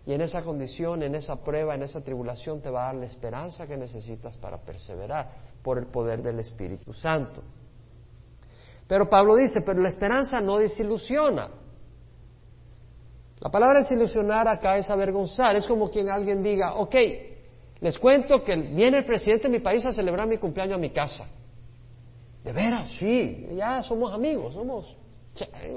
y 0.06 0.14
en 0.14 0.22
esa 0.22 0.44
condición, 0.44 1.02
en 1.02 1.16
esa 1.16 1.36
prueba, 1.38 1.74
en 1.74 1.82
esa 1.82 2.02
tribulación 2.02 2.62
te 2.62 2.70
va 2.70 2.84
a 2.84 2.86
dar 2.88 2.96
la 2.96 3.06
esperanza 3.06 3.66
que 3.66 3.76
necesitas 3.76 4.38
para 4.38 4.58
perseverar 4.58 5.32
por 5.64 5.80
el 5.80 5.88
poder 5.88 6.22
del 6.22 6.40
Espíritu 6.40 6.94
Santo. 6.94 7.42
Pero 8.88 9.10
Pablo 9.10 9.36
dice, 9.36 9.62
pero 9.66 9.82
la 9.82 9.90
esperanza 9.90 10.40
no 10.40 10.60
desilusiona. 10.60 11.50
La 13.40 13.50
palabra 13.50 13.80
desilusionar 13.80 14.48
acá 14.48 14.78
es 14.78 14.90
avergonzar. 14.92 15.56
Es 15.56 15.66
como 15.66 15.90
quien 15.90 16.10
alguien 16.10 16.44
diga, 16.44 16.76
ok, 16.76 16.96
les 17.82 17.98
cuento 18.00 18.44
que 18.44 18.56
viene 18.56 18.98
el 18.98 19.06
presidente 19.06 19.48
de 19.48 19.58
mi 19.58 19.60
país 19.60 19.86
a 19.86 19.92
celebrar 19.92 20.28
mi 20.28 20.38
cumpleaños 20.38 20.76
a 20.76 20.80
mi 20.80 20.92
casa. 20.92 21.26
De 22.44 22.54
veras, 22.54 22.90
sí, 23.00 23.48
ya 23.56 23.82
somos 23.84 24.14
amigos, 24.14 24.54
somos 24.54 24.96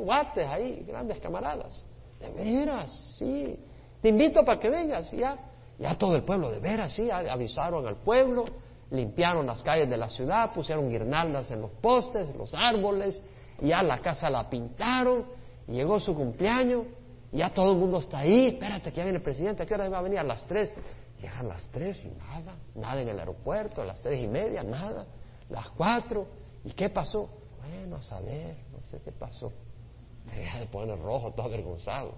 guates 0.05 0.47
ahí, 0.47 0.85
grandes 0.87 1.19
camaradas. 1.19 1.83
De 2.21 2.31
veras, 2.31 3.15
sí. 3.19 3.59
Te 4.01 4.11
invito 4.11 4.45
para 4.45 4.61
que 4.61 4.69
vengas. 4.69 5.11
ya, 5.11 5.37
ya 5.79 5.95
todo 5.97 6.17
el 6.17 6.23
pueblo, 6.23 6.51
de 6.51 6.61
veras, 6.61 6.93
sí, 6.93 7.11
avisaron 7.11 7.87
al 7.87 7.97
pueblo, 7.97 8.45
limpiaron 8.91 9.47
las 9.47 9.63
calles 9.63 9.89
de 9.89 9.97
la 9.97 10.09
ciudad, 10.09 10.53
pusieron 10.53 10.89
guirnaldas 10.89 11.51
en 11.51 11.61
los 11.61 11.71
postes, 11.73 12.35
los 12.37 12.55
árboles, 12.55 13.23
ya 13.61 13.83
la 13.83 13.99
casa 13.99 14.31
la 14.31 14.49
pintaron, 14.49 15.27
llegó 15.67 15.99
su 15.99 16.15
cumpleaños, 16.15 16.87
ya 17.33 17.51
todo 17.51 17.73
el 17.73 17.79
mundo 17.79 17.99
está 17.99 18.21
ahí, 18.21 18.47
espérate 18.47 18.91
que 18.91 18.97
ya 18.97 19.05
viene 19.05 19.19
el 19.19 19.25
presidente, 19.25 19.63
¿a 19.63 19.67
qué 19.67 19.75
hora 19.75 19.89
va 19.89 19.99
a 19.99 20.03
venir? 20.03 20.19
A 20.19 20.25
las 20.25 20.47
tres. 20.47 20.73
Llegan 21.21 21.49
las 21.49 21.69
tres 21.71 22.05
y 22.05 22.11
nada, 22.11 22.57
nada 22.75 23.01
en 23.03 23.09
el 23.09 23.19
aeropuerto, 23.19 23.83
a 23.83 23.85
las 23.85 24.01
tres 24.01 24.23
y 24.23 24.29
media, 24.29 24.63
nada, 24.63 25.07
las 25.51 25.69
cuatro, 25.71 26.27
¿y 26.65 26.73
qué 26.73 26.91
pasó? 26.91 27.29
Bueno, 27.61 27.97
a 27.97 28.03
saber, 28.03 28.57
no 28.73 28.87
sé 28.87 29.01
qué 29.05 29.11
pasó. 29.11 29.53
Me 30.27 30.39
deja 30.39 30.61
de 30.61 30.67
poner 30.67 30.99
rojo, 31.01 31.33
todo 31.33 31.47
avergonzado. 31.47 32.15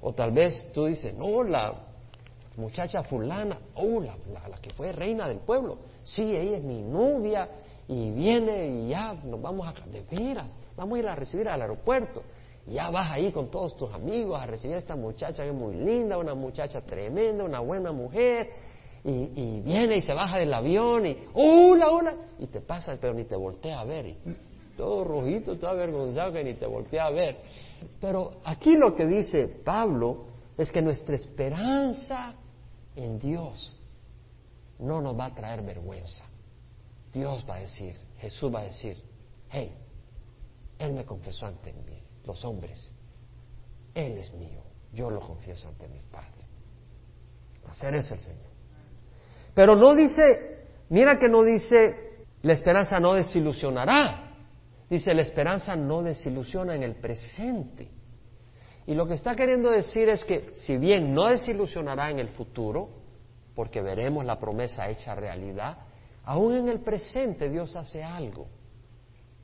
O 0.00 0.12
tal 0.12 0.30
vez 0.30 0.70
tú 0.72 0.86
dices, 0.86 1.14
no, 1.14 1.42
la 1.42 1.74
muchacha 2.56 3.02
fulana, 3.02 3.58
oh, 3.74 4.00
la, 4.00 4.16
la, 4.48 4.58
que 4.58 4.70
fue 4.70 4.92
reina 4.92 5.26
del 5.26 5.38
pueblo, 5.38 5.78
sí, 6.04 6.22
ella 6.22 6.58
es 6.58 6.62
mi 6.62 6.82
novia 6.82 7.48
y 7.88 8.10
viene 8.12 8.68
y 8.68 8.88
ya 8.88 9.14
nos 9.14 9.42
vamos 9.42 9.66
a, 9.66 9.72
de 9.88 10.02
veras, 10.02 10.56
vamos 10.76 10.96
a 10.96 10.98
ir 11.00 11.08
a 11.08 11.16
recibir 11.16 11.48
al 11.48 11.60
aeropuerto. 11.62 12.22
Ya 12.66 12.90
vas 12.90 13.10
ahí 13.10 13.32
con 13.32 13.50
todos 13.50 13.76
tus 13.76 13.92
amigos 13.92 14.40
a 14.40 14.46
recibir 14.46 14.76
a 14.76 14.78
esta 14.78 14.96
muchacha 14.96 15.42
que 15.42 15.48
es 15.48 15.54
muy 15.54 15.74
linda, 15.74 16.18
una 16.18 16.34
muchacha 16.34 16.80
tremenda, 16.82 17.44
una 17.44 17.60
buena 17.60 17.92
mujer. 17.92 18.50
Y, 19.02 19.60
viene 19.62 19.96
y 19.96 20.02
se 20.02 20.12
baja 20.12 20.38
del 20.38 20.52
avión 20.52 21.06
y 21.06 21.16
hola, 21.32 21.90
hola, 21.90 22.14
y 22.38 22.46
te 22.48 22.60
pasa, 22.60 22.98
pero 23.00 23.14
ni 23.14 23.24
te 23.24 23.34
voltea 23.34 23.80
a 23.80 23.84
ver. 23.84 24.16
Todo 24.76 25.04
rojito, 25.04 25.56
todo 25.56 25.70
avergonzado 25.70 26.32
que 26.32 26.44
ni 26.44 26.54
te 26.54 26.66
voltea 26.66 27.06
a 27.06 27.10
ver. 27.10 27.38
Pero 27.98 28.32
aquí 28.44 28.76
lo 28.76 28.94
que 28.94 29.06
dice 29.06 29.48
Pablo 29.48 30.26
es 30.58 30.70
que 30.70 30.82
nuestra 30.82 31.16
esperanza 31.16 32.34
en 32.94 33.18
Dios 33.18 33.74
no 34.78 35.00
nos 35.00 35.18
va 35.18 35.26
a 35.26 35.34
traer 35.34 35.62
vergüenza. 35.62 36.24
Dios 37.12 37.44
va 37.48 37.56
a 37.56 37.60
decir, 37.60 37.96
Jesús 38.18 38.54
va 38.54 38.60
a 38.60 38.64
decir, 38.64 38.96
hey, 39.50 39.72
Él 40.78 40.92
me 40.92 41.04
confesó 41.04 41.46
ante 41.46 41.72
mí, 41.72 42.02
los 42.24 42.44
hombres, 42.44 42.92
Él 43.94 44.18
es 44.18 44.32
mío, 44.34 44.62
yo 44.92 45.10
lo 45.10 45.20
confieso 45.20 45.68
ante 45.68 45.88
mi 45.88 46.00
Padre. 46.10 46.46
Hacer 47.66 47.94
eso 47.94 48.14
el 48.14 48.20
Señor. 48.20 48.50
Pero 49.54 49.76
no 49.76 49.94
dice, 49.94 50.66
mira 50.88 51.18
que 51.18 51.28
no 51.28 51.42
dice, 51.42 52.24
la 52.42 52.52
esperanza 52.52 52.98
no 52.98 53.14
desilusionará. 53.14 54.26
Dice, 54.88 55.14
la 55.14 55.22
esperanza 55.22 55.76
no 55.76 56.02
desilusiona 56.02 56.74
en 56.74 56.82
el 56.82 56.96
presente. 56.96 57.88
Y 58.86 58.94
lo 58.94 59.06
que 59.06 59.14
está 59.14 59.36
queriendo 59.36 59.70
decir 59.70 60.08
es 60.08 60.24
que 60.24 60.50
si 60.54 60.76
bien 60.76 61.14
no 61.14 61.28
desilusionará 61.28 62.10
en 62.10 62.18
el 62.18 62.30
futuro, 62.30 62.88
porque 63.54 63.82
veremos 63.82 64.24
la 64.24 64.40
promesa 64.40 64.88
hecha 64.88 65.14
realidad, 65.14 65.78
aún 66.24 66.54
en 66.54 66.68
el 66.68 66.80
presente 66.80 67.48
Dios 67.48 67.76
hace 67.76 68.02
algo 68.02 68.48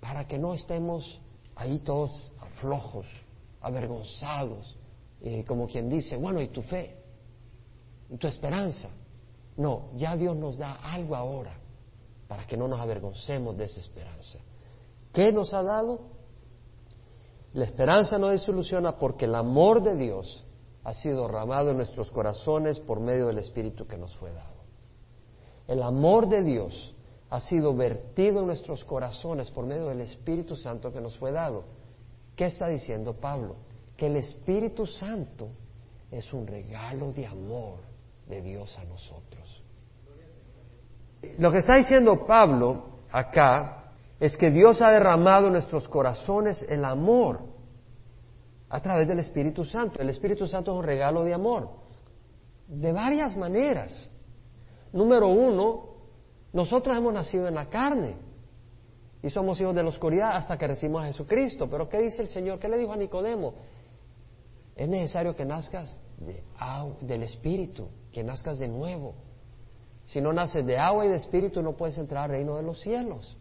para 0.01 0.27
que 0.27 0.39
no 0.39 0.55
estemos 0.55 1.21
ahí 1.57 1.79
todos 1.81 2.33
flojos, 2.61 3.07
avergonzados, 3.61 4.77
eh, 5.21 5.45
como 5.45 5.67
quien 5.67 5.89
dice, 5.89 6.17
bueno, 6.17 6.41
¿y 6.41 6.49
tu 6.49 6.63
fe? 6.63 6.97
¿Y 8.09 8.17
tu 8.17 8.27
esperanza? 8.27 8.89
No, 9.57 9.89
ya 9.97 10.17
Dios 10.17 10.37
nos 10.37 10.59
da 10.59 10.75
algo 10.75 11.17
ahora 11.17 11.59
para 12.29 12.47
que 12.47 12.57
no 12.57 12.69
nos 12.69 12.81
avergoncemos 12.81 13.57
de 13.57 13.65
esa 13.65 13.81
esperanza. 13.81 14.39
¿Qué 15.13 15.33
nos 15.33 15.55
ha 15.55 15.63
dado? 15.63 16.01
La 17.55 17.65
esperanza 17.65 18.19
no 18.19 18.29
desilusiona 18.29 18.99
porque 18.99 19.25
el 19.25 19.35
amor 19.35 19.83
de 19.83 19.97
Dios 19.97 20.45
ha 20.85 20.93
sido 20.93 21.23
derramado 21.23 21.71
en 21.71 21.79
nuestros 21.79 22.11
corazones 22.11 22.79
por 22.81 23.01
medio 23.01 23.29
del 23.29 23.39
Espíritu 23.39 23.87
que 23.87 23.97
nos 23.97 24.15
fue 24.17 24.33
dado. 24.33 24.57
El 25.67 25.83
amor 25.83 26.29
de 26.29 26.43
Dios 26.43 26.95
ha 27.31 27.41
sido 27.41 27.75
vertido 27.75 28.41
en 28.41 28.47
nuestros 28.47 28.85
corazones 28.85 29.51
por 29.51 29.67
medio 29.67 29.89
del 29.89 30.01
Espíritu 30.03 30.57
Santo 30.57 30.93
que 30.93 31.01
nos 31.01 31.17
fue 31.19 31.33
dado. 31.33 31.65
¿Qué 32.37 32.47
está 32.47 32.69
diciendo 32.69 33.15
Pablo? 33.15 33.57
Que 33.97 34.07
el 34.07 34.17
Espíritu 34.17 34.87
Santo 34.87 35.49
es 36.11 36.33
un 36.33 36.47
regalo 36.47 37.13
de 37.13 37.27
amor 37.27 37.79
de 38.29 38.43
Dios 38.43 38.79
a 38.79 38.85
nosotros. 38.85 39.63
Lo 41.39 41.51
que 41.51 41.59
está 41.59 41.77
diciendo 41.77 42.25
Pablo 42.27 43.01
acá 43.11 43.93
es 44.21 44.37
que 44.37 44.51
Dios 44.51 44.81
ha 44.81 44.91
derramado 44.91 45.47
en 45.47 45.53
nuestros 45.53 45.89
corazones 45.89 46.65
el 46.69 46.85
amor 46.85 47.41
a 48.69 48.81
través 48.81 49.09
del 49.09 49.19
Espíritu 49.19 49.65
Santo. 49.65 50.01
El 50.01 50.11
Espíritu 50.11 50.47
Santo 50.47 50.73
es 50.73 50.79
un 50.79 50.85
regalo 50.85 51.25
de 51.25 51.35
amor, 51.35 51.71
de 52.69 52.93
varias 52.93 53.37
maneras. 53.37 54.11
Número 54.93 55.29
uno, 55.29 55.96
nosotros 56.57 56.97
hemos 56.97 57.13
nacido 57.13 57.47
en 57.47 57.55
la 57.55 57.69
carne 57.69 58.17
y 59.23 59.31
somos 59.31 59.61
hijos 59.61 59.75
de 59.75 59.83
la 59.83 59.91
oscuridad 59.91 60.31
hasta 60.35 60.57
que 60.57 60.67
recibimos 60.67 61.03
a 61.03 61.07
Jesucristo. 61.07 61.69
Pero 61.71 61.89
¿qué 61.89 61.99
dice 61.99 62.23
el 62.23 62.29
Señor? 62.29 62.59
¿Qué 62.59 62.69
le 62.69 62.79
dijo 62.79 62.93
a 62.93 62.97
Nicodemo? 62.97 63.55
Es 64.75 64.89
necesario 64.89 65.37
que 65.37 65.45
nazcas 65.45 65.97
del 67.01 67.23
Espíritu, 67.23 67.89
que 68.13 68.25
nazcas 68.25 68.59
de 68.59 68.69
nuevo. 68.69 69.15
Si 70.05 70.21
no 70.21 70.33
naces 70.33 70.67
de 70.67 70.79
agua 70.79 71.07
y 71.07 71.09
de 71.11 71.17
Espíritu 71.17 71.63
no 71.63 71.77
puedes 71.77 71.99
entrar 71.99 72.25
al 72.25 72.31
reino 72.31 72.57
de 72.57 72.63
los 72.63 72.81
cielos. 72.81 73.37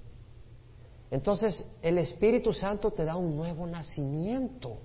Entonces 1.10 1.66
el 1.82 1.98
Espíritu 1.98 2.54
Santo 2.54 2.92
te 2.92 3.06
da 3.06 3.16
un 3.16 3.36
nuevo 3.36 3.66
nacimiento 3.66 4.78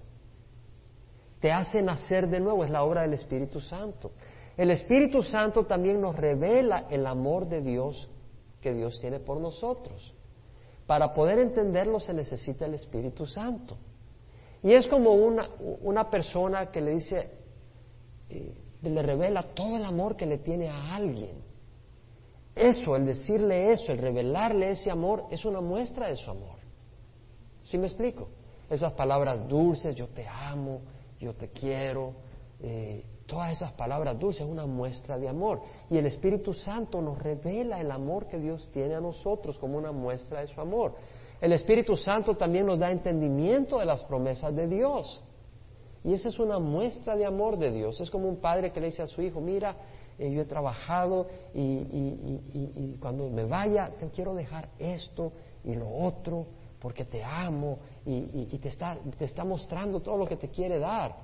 te 1.41 1.51
hace 1.51 1.83
nacer 1.83 2.29
de 2.29 2.39
nuevo, 2.39 2.65
es 2.65 2.71
la 2.71 2.85
obra 2.85 3.03
del 3.03 3.15
Espíritu 3.15 3.61
Santo. 3.61 4.13
El 4.57 4.71
Espíritu 4.71 5.23
Santo 5.23 5.65
también 5.65 6.01
nos 6.01 6.15
revela 6.15 6.87
el 6.91 7.07
amor 7.07 7.49
de 7.49 7.63
Dios 7.63 8.11
que 8.61 8.73
Dios 8.73 9.01
tiene 9.01 9.21
por 9.21 9.41
nosotros. 9.41 10.15
Para 10.87 11.15
poder 11.15 11.39
entenderlo 11.39 12.01
se 12.01 12.13
necesita 12.13 12.67
el 12.67 12.75
Espíritu 12.75 13.27
Santo. 13.27 13.77
Y 14.63 14.73
es 14.73 14.87
como 14.87 15.13
una, 15.13 15.49
una 15.83 16.11
persona 16.11 16.71
que 16.71 16.81
le 16.81 16.93
dice, 16.93 17.31
eh, 18.29 18.55
le 18.83 19.03
revela 19.03 19.43
todo 19.55 19.77
el 19.77 19.85
amor 19.85 20.17
que 20.17 20.27
le 20.27 20.39
tiene 20.39 20.69
a 20.69 20.95
alguien. 20.95 21.51
Eso, 22.55 22.97
el 22.97 23.07
decirle 23.07 23.73
eso, 23.73 23.93
el 23.93 23.99
revelarle 23.99 24.71
ese 24.71 24.91
amor, 24.91 25.25
es 25.31 25.45
una 25.45 25.61
muestra 25.61 26.09
de 26.09 26.17
su 26.17 26.31
amor. 26.31 26.59
¿Sí 27.63 27.79
me 27.79 27.87
explico? 27.87 28.29
Esas 28.69 28.93
palabras 28.93 29.49
dulces, 29.49 29.95
yo 29.95 30.09
te 30.09 30.27
amo, 30.27 30.81
yo 31.19 31.35
te 31.35 31.49
quiero, 31.49 32.15
eh, 32.61 33.05
todas 33.31 33.53
esas 33.53 33.73
palabras 33.73 34.19
dulces, 34.19 34.43
es 34.43 34.49
una 34.49 34.67
muestra 34.67 35.17
de 35.17 35.29
amor. 35.29 35.63
Y 35.89 35.97
el 35.97 36.07
Espíritu 36.07 36.53
Santo 36.53 37.01
nos 37.01 37.17
revela 37.17 37.81
el 37.81 37.93
amor 37.93 38.27
que 38.27 38.39
Dios 38.39 38.69
tiene 38.73 38.97
a 38.97 39.01
nosotros 39.01 39.57
como 39.59 39.79
una 39.79 39.93
muestra 39.93 40.41
de 40.41 40.49
su 40.49 40.61
amor. 40.61 40.95
El 41.41 41.53
Espíritu 41.53 41.97
Santo 41.97 42.37
también 42.37 42.67
nos 42.67 42.81
da 42.81 42.91
entendimiento 42.91 43.79
de 43.79 43.85
las 43.85 44.03
promesas 44.03 44.55
de 44.55 44.67
Dios. 44.67 45.23
Y 46.03 46.13
esa 46.13 46.29
es 46.29 46.39
una 46.41 46.59
muestra 46.59 47.17
de 47.17 47.25
amor 47.25 47.57
de 47.57 47.71
Dios. 47.71 48.01
Es 48.01 48.11
como 48.11 48.29
un 48.29 48.41
padre 48.41 48.73
que 48.73 48.81
le 48.81 48.87
dice 48.87 49.03
a 49.03 49.07
su 49.07 49.23
hijo, 49.23 49.41
mira, 49.41 49.77
eh, 50.19 50.31
yo 50.33 50.43
he 50.43 50.47
trabajado 50.47 51.29
y, 51.55 51.61
y, 51.63 52.97
cuando 53.01 53.31
me 53.31 53.45
vaya 53.45 53.91
te 53.99 54.11
quiero 54.11 54.35
dejar 54.35 54.69
esto 54.79 55.33
y 55.65 55.75
lo 55.75 55.89
otro 55.89 56.47
porque 56.81 57.05
te 57.05 57.23
amo 57.23 57.79
y, 58.05 58.59
te, 58.59 58.69
está, 58.69 58.99
te, 59.19 59.25
está, 59.25 59.45
mostrando 59.45 60.01
todo 60.01 60.17
lo 60.17 60.27
que 60.27 60.37
te 60.37 60.49
quiere 60.49 60.79
dar. 60.79 61.15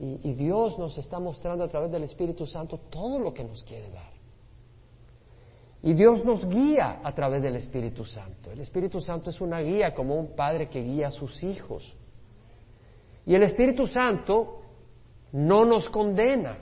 Y, 0.00 0.32
Dios 0.34 0.78
nos 0.78 0.96
está 0.96 1.18
mostrando 1.18 1.64
a 1.64 1.68
través 1.68 1.90
del 1.90 2.04
Espíritu 2.04 2.46
Santo 2.46 2.78
todo 2.88 3.18
lo 3.18 3.34
que 3.34 3.42
nos 3.42 3.64
quiere 3.64 3.90
dar. 3.90 4.12
Y 5.82 5.92
Dios 5.94 6.24
nos 6.24 6.48
guía 6.48 7.00
a 7.02 7.12
través 7.14 7.42
del 7.42 7.56
Espíritu 7.56 8.04
Santo. 8.04 8.52
El 8.52 8.60
Espíritu 8.60 9.00
Santo 9.00 9.30
es 9.30 9.40
una 9.40 9.60
guía 9.60 9.94
como 9.94 10.14
un 10.14 10.36
padre 10.36 10.68
que 10.68 10.82
guía 10.82 11.08
a 11.08 11.10
sus 11.10 11.42
hijos. 11.42 11.84
Y 13.26 13.34
el 13.34 13.42
Espíritu 13.42 13.88
Santo 13.88 14.60
no 15.32 15.64
nos 15.64 15.88
condena, 15.90 16.58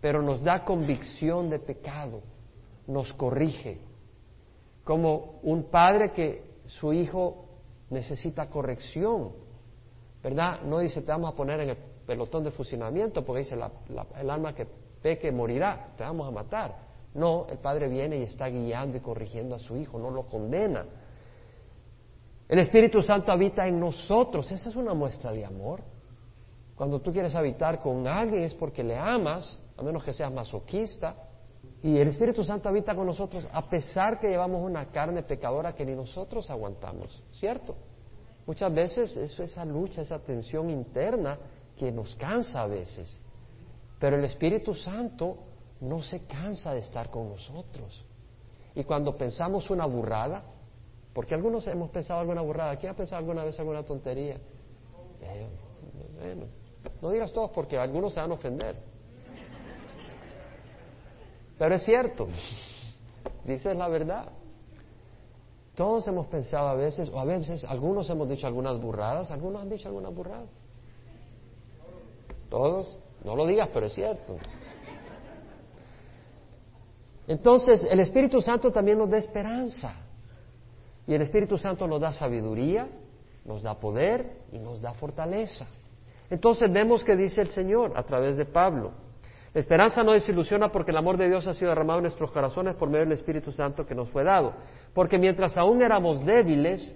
pero 0.00 0.20
nos 0.20 0.42
da 0.42 0.64
convicción 0.64 1.48
de 1.48 1.60
pecado, 1.60 2.20
nos 2.88 3.12
corrige. 3.12 3.78
Como 4.82 5.38
un 5.42 5.70
padre 5.70 6.12
que 6.12 6.42
su 6.66 6.92
hijo 6.92 7.46
necesita 7.90 8.48
corrección, 8.50 9.30
¿verdad? 10.20 10.62
No 10.62 10.80
dice 10.80 11.02
te 11.02 11.12
vamos 11.12 11.32
a 11.32 11.36
poner 11.36 11.60
en 11.60 11.70
el 11.70 11.76
pelotón 12.06 12.44
de 12.44 12.50
fusilamiento 12.50 13.24
porque 13.24 13.40
dice 13.40 13.56
el 13.56 14.30
alma 14.30 14.54
que 14.54 14.66
peque 15.02 15.30
morirá, 15.30 15.92
te 15.96 16.04
vamos 16.04 16.28
a 16.28 16.30
matar. 16.30 16.86
No, 17.14 17.46
el 17.48 17.58
Padre 17.58 17.88
viene 17.88 18.18
y 18.18 18.22
está 18.22 18.48
guiando 18.48 18.96
y 18.96 19.00
corrigiendo 19.00 19.54
a 19.54 19.58
su 19.58 19.76
Hijo, 19.76 19.98
no 19.98 20.10
lo 20.10 20.26
condena. 20.26 20.84
El 22.48 22.58
Espíritu 22.60 23.02
Santo 23.02 23.32
habita 23.32 23.66
en 23.66 23.80
nosotros, 23.80 24.50
esa 24.52 24.68
es 24.68 24.76
una 24.76 24.94
muestra 24.94 25.32
de 25.32 25.44
amor. 25.44 25.82
Cuando 26.76 27.00
tú 27.00 27.12
quieres 27.12 27.34
habitar 27.34 27.80
con 27.80 28.06
alguien 28.06 28.42
es 28.42 28.54
porque 28.54 28.84
le 28.84 28.96
amas, 28.96 29.58
a 29.76 29.82
menos 29.82 30.04
que 30.04 30.12
seas 30.12 30.30
masoquista, 30.30 31.16
y 31.82 31.98
el 31.98 32.08
Espíritu 32.08 32.44
Santo 32.44 32.68
habita 32.68 32.94
con 32.94 33.06
nosotros 33.06 33.46
a 33.50 33.68
pesar 33.68 34.20
que 34.20 34.28
llevamos 34.28 34.62
una 34.62 34.86
carne 34.86 35.22
pecadora 35.22 35.74
que 35.74 35.84
ni 35.84 35.94
nosotros 35.94 36.48
aguantamos, 36.50 37.22
¿cierto? 37.32 37.74
Muchas 38.46 38.72
veces 38.72 39.16
es 39.16 39.38
esa 39.38 39.64
lucha, 39.64 40.02
esa 40.02 40.18
tensión 40.18 40.70
interna 40.70 41.38
que 41.76 41.92
nos 41.92 42.14
cansa 42.16 42.62
a 42.62 42.66
veces. 42.66 43.18
Pero 43.98 44.16
el 44.16 44.24
Espíritu 44.24 44.74
Santo 44.74 45.38
no 45.80 46.02
se 46.02 46.20
cansa 46.26 46.72
de 46.72 46.80
estar 46.80 47.10
con 47.10 47.28
nosotros. 47.28 48.04
Y 48.74 48.84
cuando 48.84 49.16
pensamos 49.16 49.70
una 49.70 49.86
burrada, 49.86 50.42
porque 51.12 51.34
algunos 51.34 51.66
hemos 51.66 51.90
pensado 51.90 52.20
alguna 52.20 52.42
burrada, 52.42 52.76
¿quién 52.76 52.92
ha 52.92 52.96
pensado 52.96 53.18
alguna 53.18 53.44
vez 53.44 53.58
alguna 53.58 53.82
tontería? 53.82 54.36
Eh, 55.22 55.48
bueno, 56.20 56.46
no 57.00 57.10
digas 57.10 57.32
todos 57.32 57.50
porque 57.50 57.78
algunos 57.78 58.12
se 58.12 58.20
van 58.20 58.30
a 58.30 58.34
ofender. 58.34 58.76
Pero 61.58 61.74
es 61.74 61.82
cierto, 61.84 62.28
dices 63.44 63.76
la 63.76 63.88
verdad. 63.88 64.28
Todos 65.74 66.06
hemos 66.08 66.26
pensado 66.28 66.68
a 66.68 66.74
veces, 66.74 67.10
o 67.10 67.18
a 67.18 67.24
veces 67.24 67.64
algunos 67.64 68.08
hemos 68.08 68.28
dicho 68.28 68.46
algunas 68.46 68.80
burradas, 68.80 69.30
algunos 69.30 69.60
han 69.60 69.68
dicho 69.68 69.88
algunas 69.88 70.14
burradas. 70.14 70.48
Todos, 72.48 72.98
no 73.24 73.34
lo 73.34 73.46
digas, 73.46 73.68
pero 73.72 73.86
es 73.86 73.94
cierto. 73.94 74.36
Entonces, 77.28 77.86
el 77.90 78.00
Espíritu 78.00 78.40
Santo 78.40 78.70
también 78.70 78.98
nos 78.98 79.10
da 79.10 79.18
esperanza. 79.18 79.94
Y 81.06 81.14
el 81.14 81.22
Espíritu 81.22 81.58
Santo 81.58 81.86
nos 81.86 82.00
da 82.00 82.12
sabiduría, 82.12 82.88
nos 83.44 83.62
da 83.62 83.78
poder 83.78 84.42
y 84.52 84.58
nos 84.58 84.80
da 84.80 84.92
fortaleza. 84.94 85.66
Entonces 86.30 86.72
vemos 86.72 87.04
que 87.04 87.16
dice 87.16 87.40
el 87.40 87.48
Señor 87.48 87.92
a 87.94 88.02
través 88.02 88.36
de 88.36 88.44
Pablo. 88.44 88.92
La 89.54 89.60
esperanza 89.60 90.02
no 90.02 90.12
desilusiona 90.12 90.70
porque 90.70 90.90
el 90.90 90.96
amor 90.96 91.16
de 91.16 91.28
Dios 91.28 91.46
ha 91.46 91.54
sido 91.54 91.70
derramado 91.70 92.00
en 92.00 92.04
nuestros 92.04 92.30
corazones 92.30 92.74
por 92.74 92.88
medio 92.88 93.04
del 93.04 93.12
Espíritu 93.12 93.52
Santo 93.52 93.86
que 93.86 93.94
nos 93.94 94.10
fue 94.10 94.24
dado. 94.24 94.54
Porque 94.92 95.18
mientras 95.18 95.56
aún 95.56 95.80
éramos 95.80 96.24
débiles, 96.26 96.94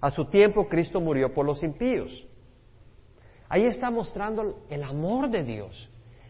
a 0.00 0.10
su 0.10 0.24
tiempo 0.26 0.68
Cristo 0.68 1.00
murió 1.00 1.34
por 1.34 1.44
los 1.44 1.62
impíos. 1.62 2.26
Ahí 3.48 3.64
está 3.64 3.90
mostrando 3.90 4.64
el 4.68 4.82
amor 4.82 5.30
de 5.30 5.42
Dios. 5.42 5.88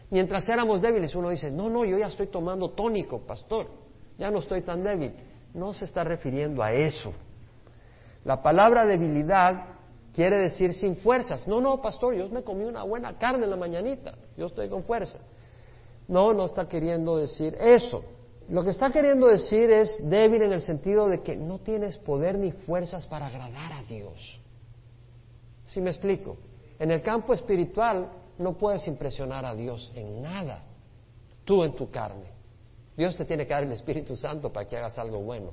Mientras 0.09 0.47
éramos 0.49 0.81
débiles, 0.81 1.13
uno 1.15 1.29
dice, 1.29 1.51
no, 1.51 1.69
no, 1.69 1.85
yo 1.85 1.97
ya 1.97 2.07
estoy 2.07 2.27
tomando 2.27 2.71
tónico, 2.71 3.19
pastor, 3.19 3.67
ya 4.17 4.31
no 4.31 4.39
estoy 4.39 4.61
tan 4.61 4.83
débil. 4.83 5.13
No 5.53 5.73
se 5.73 5.85
está 5.85 6.03
refiriendo 6.03 6.63
a 6.63 6.71
eso. 6.71 7.13
La 8.23 8.41
palabra 8.41 8.85
debilidad 8.85 9.65
quiere 10.13 10.37
decir 10.37 10.73
sin 10.73 10.97
fuerzas. 10.97 11.47
No, 11.47 11.61
no, 11.61 11.81
pastor, 11.81 12.15
yo 12.15 12.27
me 12.29 12.43
comí 12.43 12.63
una 12.63 12.83
buena 12.83 13.17
carne 13.17 13.45
en 13.45 13.49
la 13.51 13.57
mañanita, 13.57 14.15
yo 14.37 14.47
estoy 14.47 14.69
con 14.69 14.83
fuerza. 14.83 15.19
No, 16.07 16.33
no 16.33 16.45
está 16.45 16.67
queriendo 16.67 17.17
decir 17.17 17.55
eso. 17.59 18.03
Lo 18.49 18.63
que 18.63 18.71
está 18.71 18.91
queriendo 18.91 19.27
decir 19.27 19.69
es 19.69 19.95
débil 20.09 20.41
en 20.41 20.53
el 20.53 20.61
sentido 20.61 21.07
de 21.07 21.21
que 21.21 21.35
no 21.35 21.59
tienes 21.59 21.97
poder 21.97 22.37
ni 22.39 22.51
fuerzas 22.51 23.05
para 23.05 23.27
agradar 23.27 23.73
a 23.73 23.83
Dios. 23.83 24.39
¿Sí 25.65 25.81
me 25.81 25.91
explico? 25.91 26.37
En 26.79 26.91
el 26.91 27.01
campo 27.01 27.33
espiritual 27.33 28.09
no 28.37 28.57
puedes 28.57 28.87
impresionar 28.87 29.45
a 29.45 29.53
Dios 29.53 29.91
en 29.95 30.21
nada, 30.21 30.63
tú 31.43 31.63
en 31.63 31.75
tu 31.75 31.91
carne. 31.91 32.31
Dios 32.95 33.15
te 33.15 33.25
tiene 33.25 33.45
que 33.45 33.53
dar 33.53 33.63
el 33.63 33.71
Espíritu 33.71 34.15
Santo 34.15 34.51
para 34.51 34.67
que 34.67 34.77
hagas 34.77 34.97
algo 34.97 35.19
bueno. 35.19 35.51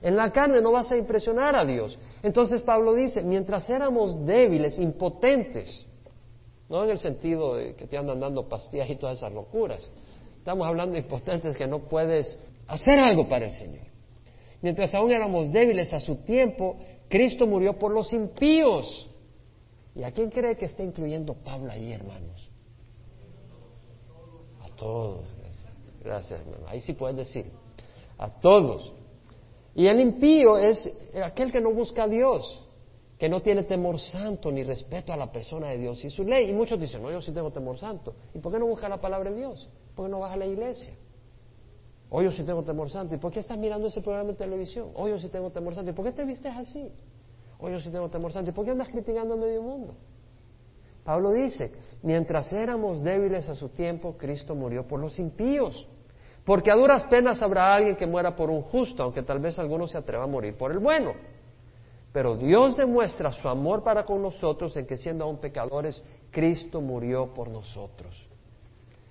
En 0.00 0.16
la 0.16 0.30
carne 0.30 0.60
no 0.60 0.72
vas 0.72 0.90
a 0.92 0.96
impresionar 0.96 1.56
a 1.56 1.64
Dios. 1.64 1.98
Entonces 2.22 2.62
Pablo 2.62 2.94
dice, 2.94 3.22
mientras 3.22 3.68
éramos 3.70 4.24
débiles, 4.24 4.78
impotentes, 4.78 5.86
no 6.68 6.84
en 6.84 6.90
el 6.90 6.98
sentido 6.98 7.56
de 7.56 7.74
que 7.74 7.86
te 7.86 7.96
andan 7.96 8.20
dando 8.20 8.48
pastillas 8.48 8.90
y 8.90 8.96
todas 8.96 9.18
esas 9.18 9.32
locuras. 9.32 9.90
Estamos 10.36 10.66
hablando 10.66 10.94
de 10.94 11.00
impotentes 11.00 11.56
que 11.56 11.66
no 11.66 11.80
puedes 11.80 12.38
hacer 12.68 12.98
algo 12.98 13.28
para 13.28 13.46
el 13.46 13.50
Señor. 13.50 13.86
Mientras 14.62 14.94
aún 14.94 15.10
éramos 15.10 15.52
débiles 15.52 15.92
a 15.92 16.00
su 16.00 16.16
tiempo, 16.22 16.76
Cristo 17.08 17.46
murió 17.46 17.78
por 17.78 17.92
los 17.92 18.12
impíos. 18.12 19.07
¿Y 19.98 20.04
a 20.04 20.12
quién 20.12 20.30
cree 20.30 20.56
que 20.56 20.64
está 20.64 20.82
incluyendo 20.82 21.34
Pablo 21.34 21.70
ahí, 21.70 21.92
hermanos? 21.92 22.48
todos. 24.78 25.26
Gracias, 26.02 26.40
hermano. 26.40 26.64
Ahí 26.68 26.80
sí 26.80 26.94
puedes 26.94 27.16
decir. 27.16 27.50
A 28.16 28.30
todos. 28.40 28.92
Y 29.74 29.86
el 29.86 30.00
impío 30.00 30.56
es 30.56 30.90
aquel 31.22 31.52
que 31.52 31.60
no 31.60 31.72
busca 31.72 32.04
a 32.04 32.08
Dios, 32.08 32.64
que 33.18 33.28
no 33.28 33.42
tiene 33.42 33.64
temor 33.64 33.98
santo 34.00 34.50
ni 34.50 34.62
respeto 34.62 35.12
a 35.12 35.16
la 35.16 35.30
persona 35.30 35.68
de 35.70 35.78
Dios 35.78 36.04
y 36.04 36.10
su 36.10 36.24
ley. 36.24 36.48
Y 36.48 36.52
muchos 36.52 36.80
dicen, 36.80 37.02
no, 37.02 37.10
yo 37.10 37.20
sí 37.20 37.32
tengo 37.32 37.50
temor 37.50 37.78
santo. 37.78 38.14
¿Y 38.34 38.38
por 38.38 38.52
qué 38.52 38.58
no 38.58 38.66
busca 38.66 38.88
la 38.88 39.00
palabra 39.00 39.30
de 39.30 39.36
Dios? 39.36 39.68
¿Por 39.94 40.06
qué 40.06 40.10
no 40.10 40.20
vas 40.20 40.32
a 40.32 40.36
la 40.36 40.46
iglesia? 40.46 40.94
O 42.10 42.22
yo 42.22 42.30
sí 42.32 42.42
tengo 42.42 42.62
temor 42.62 42.90
santo. 42.90 43.14
¿Y 43.14 43.18
por 43.18 43.32
qué 43.32 43.40
estás 43.40 43.58
mirando 43.58 43.88
ese 43.88 44.00
programa 44.00 44.30
de 44.30 44.36
televisión? 44.36 44.90
O 44.94 45.08
yo 45.08 45.18
sí 45.18 45.28
tengo 45.28 45.50
temor 45.50 45.74
santo. 45.74 45.90
¿Y 45.90 45.94
por 45.94 46.04
qué 46.04 46.12
te 46.12 46.24
vistes 46.24 46.54
así? 46.56 46.90
O 47.58 47.68
yo 47.68 47.80
sí 47.80 47.90
tengo 47.90 48.08
temor 48.08 48.32
santo. 48.32 48.50
¿Y 48.50 48.54
por 48.54 48.64
qué 48.64 48.70
andas 48.70 48.88
criticando 48.88 49.34
a 49.34 49.36
medio 49.36 49.62
mundo? 49.62 49.94
Pablo 51.04 51.32
dice, 51.32 51.72
mientras 52.02 52.52
éramos 52.52 53.02
débiles 53.02 53.48
a 53.48 53.54
su 53.54 53.70
tiempo, 53.70 54.16
Cristo 54.16 54.54
murió 54.54 54.86
por 54.86 55.00
los 55.00 55.18
impíos. 55.18 55.86
Porque 56.44 56.70
a 56.70 56.76
duras 56.76 57.04
penas 57.06 57.42
habrá 57.42 57.74
alguien 57.74 57.96
que 57.96 58.06
muera 58.06 58.36
por 58.36 58.50
un 58.50 58.62
justo, 58.62 59.02
aunque 59.02 59.22
tal 59.22 59.40
vez 59.40 59.58
alguno 59.58 59.86
se 59.86 59.98
atreva 59.98 60.24
a 60.24 60.26
morir 60.26 60.56
por 60.56 60.70
el 60.70 60.78
bueno. 60.78 61.12
Pero 62.12 62.36
Dios 62.36 62.76
demuestra 62.76 63.32
su 63.32 63.48
amor 63.48 63.82
para 63.82 64.04
con 64.04 64.22
nosotros 64.22 64.76
en 64.76 64.86
que 64.86 64.96
siendo 64.96 65.24
aún 65.24 65.38
pecadores, 65.38 66.02
Cristo 66.30 66.80
murió 66.80 67.34
por 67.34 67.48
nosotros. 67.48 68.28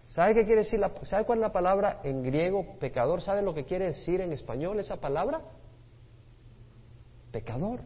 ¿Sabe 0.08 0.34
qué 0.34 0.46
quiere 0.46 0.62
decir? 0.62 0.80
La, 0.80 0.92
¿Sabe 1.04 1.26
cuál 1.26 1.40
es 1.40 1.42
la 1.42 1.52
palabra 1.52 2.00
en 2.04 2.24
griego 2.24 2.78
pecador? 2.80 3.22
¿Sabe 3.22 3.42
lo 3.42 3.54
que 3.54 3.66
quiere 3.66 3.86
decir 3.86 4.22
en 4.22 4.32
español 4.32 4.80
esa 4.80 4.98
palabra? 4.98 5.42
Pecador. 7.32 7.82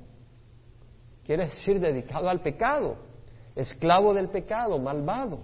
Quiere 1.32 1.46
decir 1.46 1.80
dedicado 1.80 2.30
al 2.30 2.42
pecado, 2.42 2.98
esclavo 3.56 4.14
del 4.14 4.28
pecado, 4.28 4.78
malvado. 4.78 5.40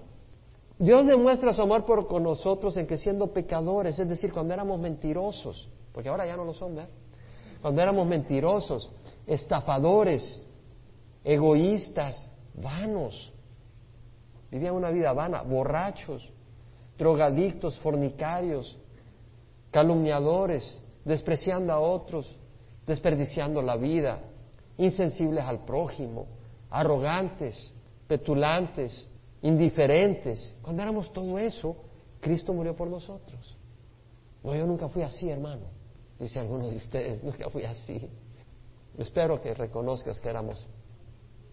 Dios 0.77 1.07
demuestra 1.07 1.53
su 1.53 1.61
amor 1.61 1.85
por 1.85 2.07
con 2.07 2.23
nosotros 2.23 2.75
en 2.75 2.85
que 2.85 2.97
siendo 2.97 3.31
pecadores, 3.31 3.97
es 3.97 4.09
decir, 4.09 4.33
cuando 4.33 4.53
éramos 4.53 4.81
mentirosos, 4.81 5.69
porque 5.93 6.09
ahora 6.09 6.27
ya 6.27 6.35
no 6.35 6.43
lo 6.43 6.53
son, 6.53 6.75
¿verdad? 6.75 6.89
Cuando 7.61 7.81
éramos 7.81 8.05
mentirosos, 8.05 8.91
estafadores, 9.25 10.45
egoístas, 11.23 12.33
vanos, 12.55 13.31
vivían 14.51 14.73
una 14.75 14.89
vida 14.89 15.13
vana, 15.13 15.41
borrachos, 15.41 16.29
drogadictos, 16.97 17.79
fornicarios, 17.79 18.77
calumniadores, 19.71 20.83
despreciando 21.05 21.71
a 21.71 21.79
otros, 21.79 22.37
desperdiciando 22.85 23.61
la 23.61 23.77
vida, 23.77 24.19
insensibles 24.77 25.43
al 25.43 25.65
prójimo, 25.65 26.27
arrogantes, 26.69 27.73
petulantes, 28.07 29.07
indiferentes. 29.41 30.55
Cuando 30.61 30.83
éramos 30.83 31.11
todo 31.11 31.37
eso, 31.39 31.75
Cristo 32.19 32.53
murió 32.53 32.75
por 32.75 32.89
nosotros. 32.89 33.57
No, 34.43 34.55
yo 34.55 34.65
nunca 34.65 34.87
fui 34.87 35.01
así, 35.01 35.29
hermano, 35.29 35.65
dice 36.19 36.39
alguno 36.39 36.67
de 36.67 36.75
ustedes, 36.75 37.23
nunca 37.23 37.49
fui 37.49 37.63
así. 37.63 38.09
Espero 38.97 39.41
que 39.41 39.53
reconozcas 39.53 40.19
que 40.19 40.29
éramos, 40.29 40.67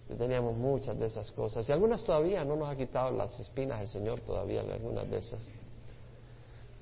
que 0.08 0.14
teníamos 0.14 0.56
muchas 0.56 0.98
de 0.98 1.06
esas 1.06 1.30
cosas. 1.32 1.68
Y 1.68 1.72
algunas 1.72 2.02
todavía 2.02 2.44
no 2.44 2.56
nos 2.56 2.68
ha 2.68 2.76
quitado 2.76 3.10
las 3.10 3.38
espinas 3.38 3.80
el 3.80 3.88
Señor 3.88 4.20
todavía, 4.20 4.60
algunas 4.60 5.10
de 5.10 5.18
esas. 5.18 5.46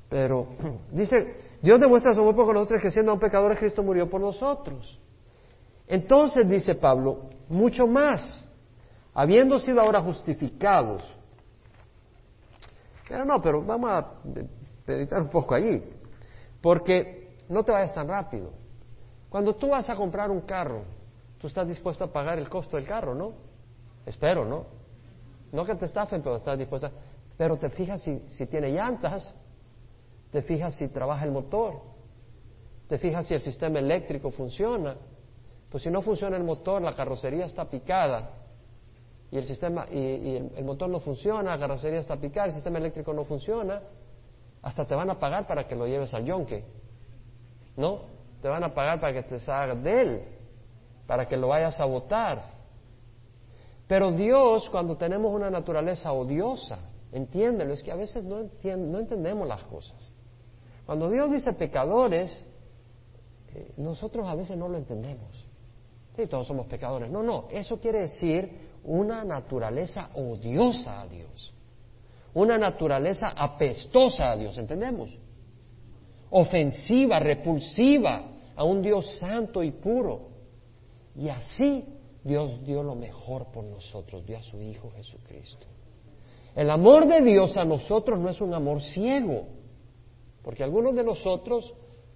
Pero 0.08 0.46
dice, 0.92 1.16
Dios 1.62 1.80
demuestra 1.80 2.14
su 2.14 2.20
amor 2.20 2.36
por 2.36 2.54
nosotros 2.54 2.82
que 2.82 2.90
siendo 2.90 3.12
un 3.14 3.18
pecadores 3.18 3.58
Cristo 3.58 3.82
murió 3.82 4.08
por 4.08 4.20
nosotros. 4.20 5.00
Entonces 5.86 6.48
dice 6.48 6.74
Pablo, 6.74 7.30
mucho 7.48 7.86
más, 7.86 8.48
habiendo 9.14 9.58
sido 9.58 9.80
ahora 9.80 10.00
justificados. 10.00 11.16
Pero 13.08 13.24
no, 13.24 13.40
pero 13.42 13.62
vamos 13.62 13.90
a 13.90 14.12
meditar 14.86 15.20
un 15.20 15.28
poco 15.28 15.54
allí, 15.54 15.82
porque 16.60 17.36
no 17.48 17.62
te 17.62 17.72
vayas 17.72 17.94
tan 17.94 18.08
rápido. 18.08 18.50
Cuando 19.28 19.54
tú 19.54 19.68
vas 19.68 19.88
a 19.90 19.96
comprar 19.96 20.30
un 20.30 20.42
carro, 20.42 20.82
tú 21.38 21.46
estás 21.46 21.66
dispuesto 21.66 22.04
a 22.04 22.12
pagar 22.12 22.38
el 22.38 22.48
costo 22.48 22.76
del 22.76 22.86
carro, 22.86 23.14
¿no? 23.14 23.32
Espero, 24.06 24.44
¿no? 24.44 24.66
No 25.52 25.64
que 25.64 25.74
te 25.74 25.84
estafen, 25.84 26.22
pero 26.22 26.36
estás 26.36 26.58
dispuesto 26.58 26.86
a... 26.86 26.92
Pero 27.36 27.56
te 27.56 27.68
fijas 27.70 28.02
si, 28.02 28.20
si 28.28 28.46
tiene 28.46 28.70
llantas, 28.70 29.34
te 30.30 30.42
fijas 30.42 30.74
si 30.74 30.88
trabaja 30.88 31.24
el 31.24 31.30
motor, 31.30 31.80
te 32.88 32.98
fijas 32.98 33.26
si 33.26 33.34
el 33.34 33.40
sistema 33.40 33.78
eléctrico 33.78 34.30
funciona. 34.30 34.96
Pues 35.72 35.84
si 35.84 35.90
no 35.90 36.02
funciona 36.02 36.36
el 36.36 36.44
motor, 36.44 36.82
la 36.82 36.94
carrocería 36.94 37.46
está 37.46 37.64
picada 37.64 38.28
y 39.30 39.38
el 39.38 39.44
sistema 39.44 39.86
y, 39.90 40.36
el, 40.54 40.64
motor 40.66 40.90
no 40.90 41.00
funciona, 41.00 41.56
la 41.56 41.58
carrocería 41.58 41.98
está 41.98 42.16
picada, 42.16 42.48
el 42.48 42.52
sistema 42.52 42.78
eléctrico 42.78 43.14
no 43.14 43.24
funciona, 43.24 43.80
hasta 44.60 44.84
te 44.84 44.94
van 44.94 45.08
a 45.08 45.18
pagar 45.18 45.46
para 45.46 45.66
que 45.66 45.74
lo 45.74 45.86
lleves 45.86 46.12
al 46.12 46.26
yonque, 46.26 46.62
¿no? 47.78 48.00
te 48.42 48.48
van 48.48 48.62
a 48.64 48.74
pagar 48.74 49.00
para 49.00 49.14
que 49.14 49.22
te 49.22 49.38
salgas 49.38 49.82
de 49.82 50.02
él, 50.02 50.22
para 51.06 51.26
que 51.26 51.38
lo 51.38 51.48
vayas 51.48 51.80
a 51.80 51.86
votar. 51.86 52.52
Pero 53.86 54.12
Dios, 54.12 54.68
cuando 54.68 54.98
tenemos 54.98 55.32
una 55.32 55.48
naturaleza 55.48 56.12
odiosa, 56.12 56.80
entiéndelo, 57.12 57.72
es 57.72 57.82
que 57.82 57.92
a 57.92 57.96
veces 57.96 58.24
no, 58.24 58.42
no 58.42 58.98
entendemos 58.98 59.48
las 59.48 59.62
cosas. 59.62 60.12
Cuando 60.84 61.08
Dios 61.08 61.32
dice 61.32 61.54
pecadores, 61.54 62.44
eh, 63.54 63.72
nosotros 63.78 64.28
a 64.28 64.34
veces 64.34 64.58
no 64.58 64.68
lo 64.68 64.76
entendemos. 64.76 65.46
Sí, 66.16 66.26
todos 66.26 66.46
somos 66.46 66.66
pecadores. 66.66 67.10
No, 67.10 67.22
no, 67.22 67.48
eso 67.50 67.80
quiere 67.80 68.00
decir 68.00 68.50
una 68.84 69.24
naturaleza 69.24 70.10
odiosa 70.14 71.02
a 71.02 71.06
Dios. 71.06 71.54
Una 72.34 72.58
naturaleza 72.58 73.32
apestosa 73.36 74.32
a 74.32 74.36
Dios, 74.36 74.56
¿entendemos? 74.58 75.10
Ofensiva, 76.30 77.18
repulsiva, 77.18 78.32
a 78.56 78.64
un 78.64 78.82
Dios 78.82 79.18
santo 79.18 79.62
y 79.62 79.70
puro. 79.70 80.28
Y 81.16 81.28
así 81.28 81.84
Dios 82.24 82.64
dio 82.64 82.82
lo 82.82 82.94
mejor 82.94 83.46
por 83.46 83.64
nosotros, 83.64 84.24
dio 84.26 84.38
a 84.38 84.42
su 84.42 84.60
Hijo 84.60 84.90
Jesucristo. 84.90 85.66
El 86.54 86.70
amor 86.70 87.06
de 87.06 87.22
Dios 87.22 87.56
a 87.56 87.64
nosotros 87.64 88.18
no 88.18 88.28
es 88.28 88.40
un 88.40 88.52
amor 88.52 88.82
ciego, 88.82 89.46
porque 90.42 90.62
algunos 90.62 90.94
de 90.94 91.04
nosotros 91.04 91.72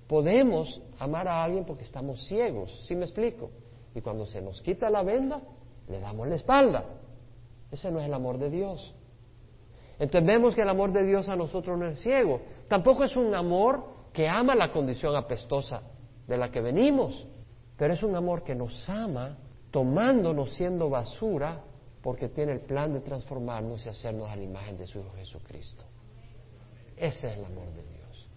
podemos 0.07 0.80
amar 0.99 1.26
a 1.26 1.42
alguien 1.42 1.64
porque 1.64 1.84
estamos 1.84 2.26
ciegos, 2.26 2.70
¿sí 2.86 2.94
me 2.94 3.05
explico? 3.05 3.51
Y 3.97 4.03
cuando 4.03 4.26
se 4.26 4.42
nos 4.42 4.61
quita 4.61 4.90
la 4.90 5.03
venda, 5.03 5.40
le 5.88 5.99
damos 5.99 6.28
la 6.28 6.34
espalda. 6.34 6.84
Ese 7.70 7.90
no 7.90 7.99
es 7.99 8.05
el 8.05 8.12
amor 8.12 8.36
de 8.36 8.51
Dios. 8.51 8.94
Entonces 9.99 10.26
vemos 10.26 10.55
que 10.55 10.61
el 10.61 10.68
amor 10.68 10.92
de 10.92 11.03
Dios 11.03 11.30
a 11.30 11.34
nosotros 11.34 11.78
no 11.78 11.86
es 11.86 11.99
ciego. 12.01 12.42
Tampoco 12.68 13.05
es 13.05 13.16
un 13.16 13.34
amor 13.34 13.82
que 14.12 14.28
ama 14.28 14.55
la 14.55 14.70
condición 14.70 15.16
apestosa 15.16 15.80
de 16.28 16.36
la 16.36 16.51
que 16.51 16.61
venimos, 16.61 17.26
pero 17.78 17.94
es 17.94 18.03
un 18.03 18.14
amor 18.14 18.44
que 18.44 18.55
nos 18.55 18.86
ama 18.90 19.38
tomándonos 19.70 20.51
siendo 20.51 20.90
basura 20.90 21.62
porque 22.03 22.28
tiene 22.28 22.53
el 22.53 22.61
plan 22.61 22.92
de 22.92 23.01
transformarnos 23.01 23.86
y 23.86 23.88
hacernos 23.88 24.28
a 24.28 24.36
la 24.36 24.42
imagen 24.42 24.76
de 24.76 24.86
su 24.86 24.99
Hijo 24.99 25.12
Jesucristo. 25.16 25.84
Ese 26.99 27.28
es 27.28 27.38
el 27.38 27.44
amor 27.47 27.72
de 27.72 27.82
Dios. 27.82 28.28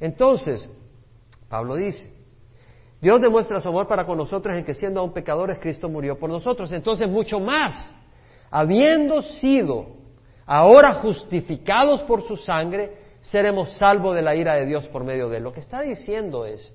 Entonces, 0.00 0.70
Pablo 1.48 1.76
dice, 1.76 2.12
Dios 3.04 3.20
demuestra 3.20 3.60
su 3.60 3.68
amor 3.68 3.86
para 3.86 4.06
con 4.06 4.16
nosotros 4.16 4.56
en 4.56 4.64
que 4.64 4.72
siendo 4.72 4.98
aún 4.98 5.12
pecadores, 5.12 5.58
Cristo 5.58 5.90
murió 5.90 6.18
por 6.18 6.30
nosotros. 6.30 6.72
Entonces, 6.72 7.06
mucho 7.06 7.38
más, 7.38 7.94
habiendo 8.50 9.20
sido 9.20 9.88
ahora 10.46 10.94
justificados 10.94 12.02
por 12.04 12.22
su 12.22 12.34
sangre, 12.38 12.96
seremos 13.20 13.76
salvos 13.76 14.16
de 14.16 14.22
la 14.22 14.34
ira 14.34 14.54
de 14.54 14.64
Dios 14.64 14.88
por 14.88 15.04
medio 15.04 15.28
de 15.28 15.36
él. 15.36 15.42
Lo 15.42 15.52
que 15.52 15.60
está 15.60 15.82
diciendo 15.82 16.46
es, 16.46 16.74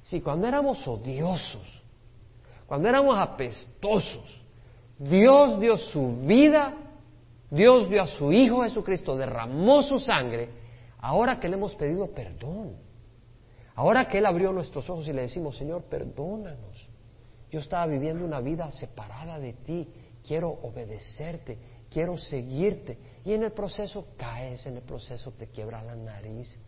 si 0.00 0.20
cuando 0.20 0.48
éramos 0.48 0.84
odiosos, 0.88 1.84
cuando 2.66 2.88
éramos 2.88 3.16
apestosos, 3.16 4.42
Dios 4.98 5.60
dio 5.60 5.76
su 5.76 6.16
vida, 6.22 6.74
Dios 7.52 7.88
dio 7.88 8.02
a 8.02 8.08
su 8.08 8.32
Hijo 8.32 8.64
Jesucristo, 8.64 9.16
derramó 9.16 9.84
su 9.84 10.00
sangre, 10.00 10.48
ahora 10.98 11.38
que 11.38 11.48
le 11.48 11.54
hemos 11.54 11.76
pedido 11.76 12.08
perdón, 12.08 12.87
ahora 13.78 14.08
que 14.08 14.18
Él 14.18 14.26
abrió 14.26 14.52
nuestros 14.52 14.90
ojos 14.90 15.06
y 15.06 15.12
le 15.12 15.22
decimos, 15.22 15.56
Señor, 15.56 15.84
perdónanos, 15.84 16.88
yo 17.48 17.60
estaba 17.60 17.86
viviendo 17.86 18.24
una 18.24 18.40
vida 18.40 18.68
separada 18.72 19.38
de 19.38 19.52
ti, 19.52 19.88
quiero 20.26 20.50
obedecerte, 20.50 21.58
quiero 21.88 22.18
seguirte. 22.18 22.98
Y 23.24 23.34
en 23.34 23.44
el 23.44 23.52
proceso 23.52 24.08
caes, 24.16 24.66
en 24.66 24.78
el 24.78 24.82
proceso 24.82 25.30
te 25.30 25.46
quiebra 25.46 25.80
la 25.84 25.94
nariz. 25.94 26.58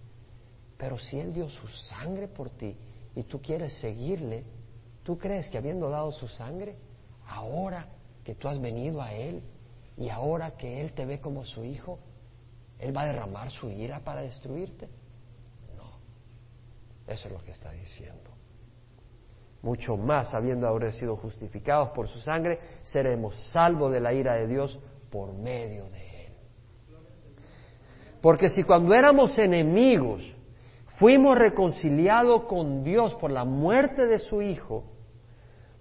Pero 0.78 1.00
si 1.00 1.18
Él 1.18 1.32
dio 1.32 1.48
su 1.48 1.66
sangre 1.66 2.28
por 2.28 2.50
ti 2.50 2.76
y 3.16 3.24
tú 3.24 3.42
quieres 3.42 3.72
seguirle, 3.80 4.44
¿tú 5.02 5.18
crees 5.18 5.50
que 5.50 5.58
habiendo 5.58 5.90
dado 5.90 6.12
su 6.12 6.28
sangre, 6.28 6.76
ahora 7.26 7.88
que 8.22 8.36
tú 8.36 8.46
has 8.46 8.60
venido 8.60 9.02
a 9.02 9.12
Él 9.12 9.42
y 9.96 10.10
ahora 10.10 10.52
que 10.52 10.80
Él 10.80 10.92
te 10.92 11.04
ve 11.06 11.18
como 11.18 11.44
su 11.44 11.64
hijo, 11.64 11.98
Él 12.78 12.96
va 12.96 13.02
a 13.02 13.06
derramar 13.06 13.50
su 13.50 13.68
ira 13.68 13.98
para 14.04 14.22
destruirte? 14.22 14.88
Eso 17.06 17.28
es 17.28 17.32
lo 17.32 17.42
que 17.42 17.50
está 17.50 17.72
diciendo. 17.72 18.30
Mucho 19.62 19.96
más, 19.96 20.32
habiendo 20.32 20.66
ahora 20.66 20.90
sido 20.90 21.16
justificados 21.16 21.90
por 21.90 22.08
su 22.08 22.18
sangre, 22.20 22.58
seremos 22.82 23.34
salvos 23.52 23.92
de 23.92 24.00
la 24.00 24.12
ira 24.12 24.34
de 24.34 24.46
Dios 24.46 24.78
por 25.10 25.34
medio 25.34 25.88
de 25.90 26.26
Él. 26.26 26.32
Porque 28.22 28.48
si 28.48 28.62
cuando 28.62 28.94
éramos 28.94 29.38
enemigos 29.38 30.22
fuimos 30.98 31.38
reconciliados 31.38 32.44
con 32.44 32.84
Dios 32.84 33.14
por 33.16 33.30
la 33.30 33.44
muerte 33.44 34.06
de 34.06 34.18
su 34.18 34.40
Hijo, 34.40 34.84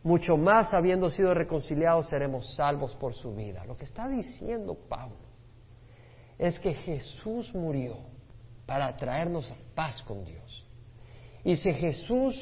mucho 0.04 0.38
más 0.38 0.74
habiendo 0.74 1.10
sido 1.10 1.34
reconciliados 1.34 2.08
seremos 2.08 2.56
salvos 2.56 2.96
por 2.96 3.14
su 3.14 3.34
vida. 3.34 3.66
Lo 3.66 3.78
que 3.78 3.84
está 3.84 4.08
diciendo 4.08 4.78
Pablo 4.88 5.18
es 6.38 6.60
que 6.60 6.74
Jesús 6.74 7.54
murió 7.54 7.98
para 8.66 8.96
traernos 8.96 9.54
paz 9.76 10.02
con 10.04 10.24
Dios. 10.24 10.66
Si 11.56 11.74
Jesús, 11.74 12.36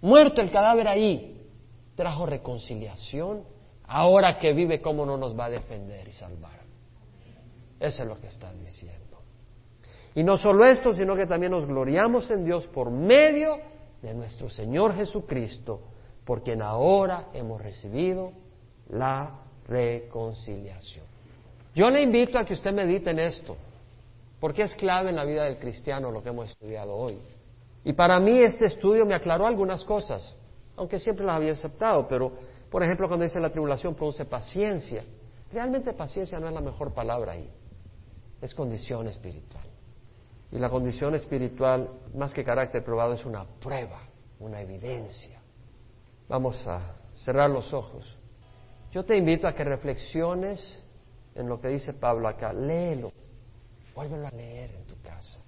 muerto 0.00 0.40
el 0.40 0.50
cadáver 0.50 0.88
ahí, 0.88 1.40
trajo 1.96 2.26
reconciliación, 2.26 3.44
ahora 3.86 4.38
que 4.38 4.52
vive, 4.52 4.80
¿cómo 4.80 5.04
no 5.04 5.16
nos 5.16 5.38
va 5.38 5.46
a 5.46 5.50
defender 5.50 6.06
y 6.06 6.12
salvar? 6.12 6.60
Eso 7.80 8.02
es 8.02 8.08
lo 8.08 8.20
que 8.20 8.28
está 8.28 8.52
diciendo. 8.54 9.18
Y 10.14 10.24
no 10.24 10.36
solo 10.36 10.64
esto, 10.64 10.92
sino 10.92 11.14
que 11.14 11.26
también 11.26 11.52
nos 11.52 11.66
gloriamos 11.66 12.30
en 12.30 12.44
Dios 12.44 12.66
por 12.68 12.90
medio 12.90 13.56
de 14.02 14.14
nuestro 14.14 14.48
Señor 14.48 14.94
Jesucristo, 14.94 15.80
por 16.24 16.42
quien 16.42 16.62
ahora 16.62 17.28
hemos 17.32 17.60
recibido 17.60 18.32
la 18.90 19.40
reconciliación. 19.66 21.04
Yo 21.74 21.90
le 21.90 22.02
invito 22.02 22.38
a 22.38 22.44
que 22.44 22.54
usted 22.54 22.72
medite 22.72 23.10
en 23.10 23.20
esto, 23.20 23.56
porque 24.40 24.62
es 24.62 24.74
clave 24.74 25.10
en 25.10 25.16
la 25.16 25.24
vida 25.24 25.44
del 25.44 25.58
cristiano 25.58 26.10
lo 26.10 26.22
que 26.22 26.30
hemos 26.30 26.50
estudiado 26.50 26.94
hoy. 26.94 27.18
Y 27.88 27.94
para 27.94 28.20
mí 28.20 28.38
este 28.42 28.66
estudio 28.66 29.06
me 29.06 29.14
aclaró 29.14 29.46
algunas 29.46 29.82
cosas, 29.82 30.36
aunque 30.76 30.98
siempre 30.98 31.24
las 31.24 31.36
había 31.36 31.52
aceptado, 31.52 32.06
pero 32.06 32.30
por 32.68 32.82
ejemplo 32.82 33.08
cuando 33.08 33.24
dice 33.24 33.40
la 33.40 33.48
tribulación 33.48 33.94
produce 33.94 34.26
paciencia, 34.26 35.02
realmente 35.50 35.94
paciencia 35.94 36.38
no 36.38 36.48
es 36.48 36.52
la 36.52 36.60
mejor 36.60 36.92
palabra 36.92 37.32
ahí, 37.32 37.50
es 38.42 38.54
condición 38.54 39.08
espiritual. 39.08 39.64
Y 40.52 40.58
la 40.58 40.68
condición 40.68 41.14
espiritual, 41.14 41.88
más 42.14 42.34
que 42.34 42.44
carácter 42.44 42.84
probado, 42.84 43.14
es 43.14 43.24
una 43.24 43.46
prueba, 43.58 44.02
una 44.38 44.60
evidencia. 44.60 45.40
Vamos 46.28 46.66
a 46.66 46.94
cerrar 47.14 47.48
los 47.48 47.72
ojos. 47.72 48.18
Yo 48.92 49.02
te 49.06 49.16
invito 49.16 49.48
a 49.48 49.54
que 49.54 49.64
reflexiones 49.64 50.78
en 51.34 51.48
lo 51.48 51.58
que 51.58 51.68
dice 51.68 51.94
Pablo 51.94 52.28
acá. 52.28 52.52
Léelo, 52.52 53.12
vuélvelo 53.94 54.26
a 54.26 54.30
leer 54.30 54.74
en 54.74 54.84
tu 54.84 55.00
casa. 55.00 55.40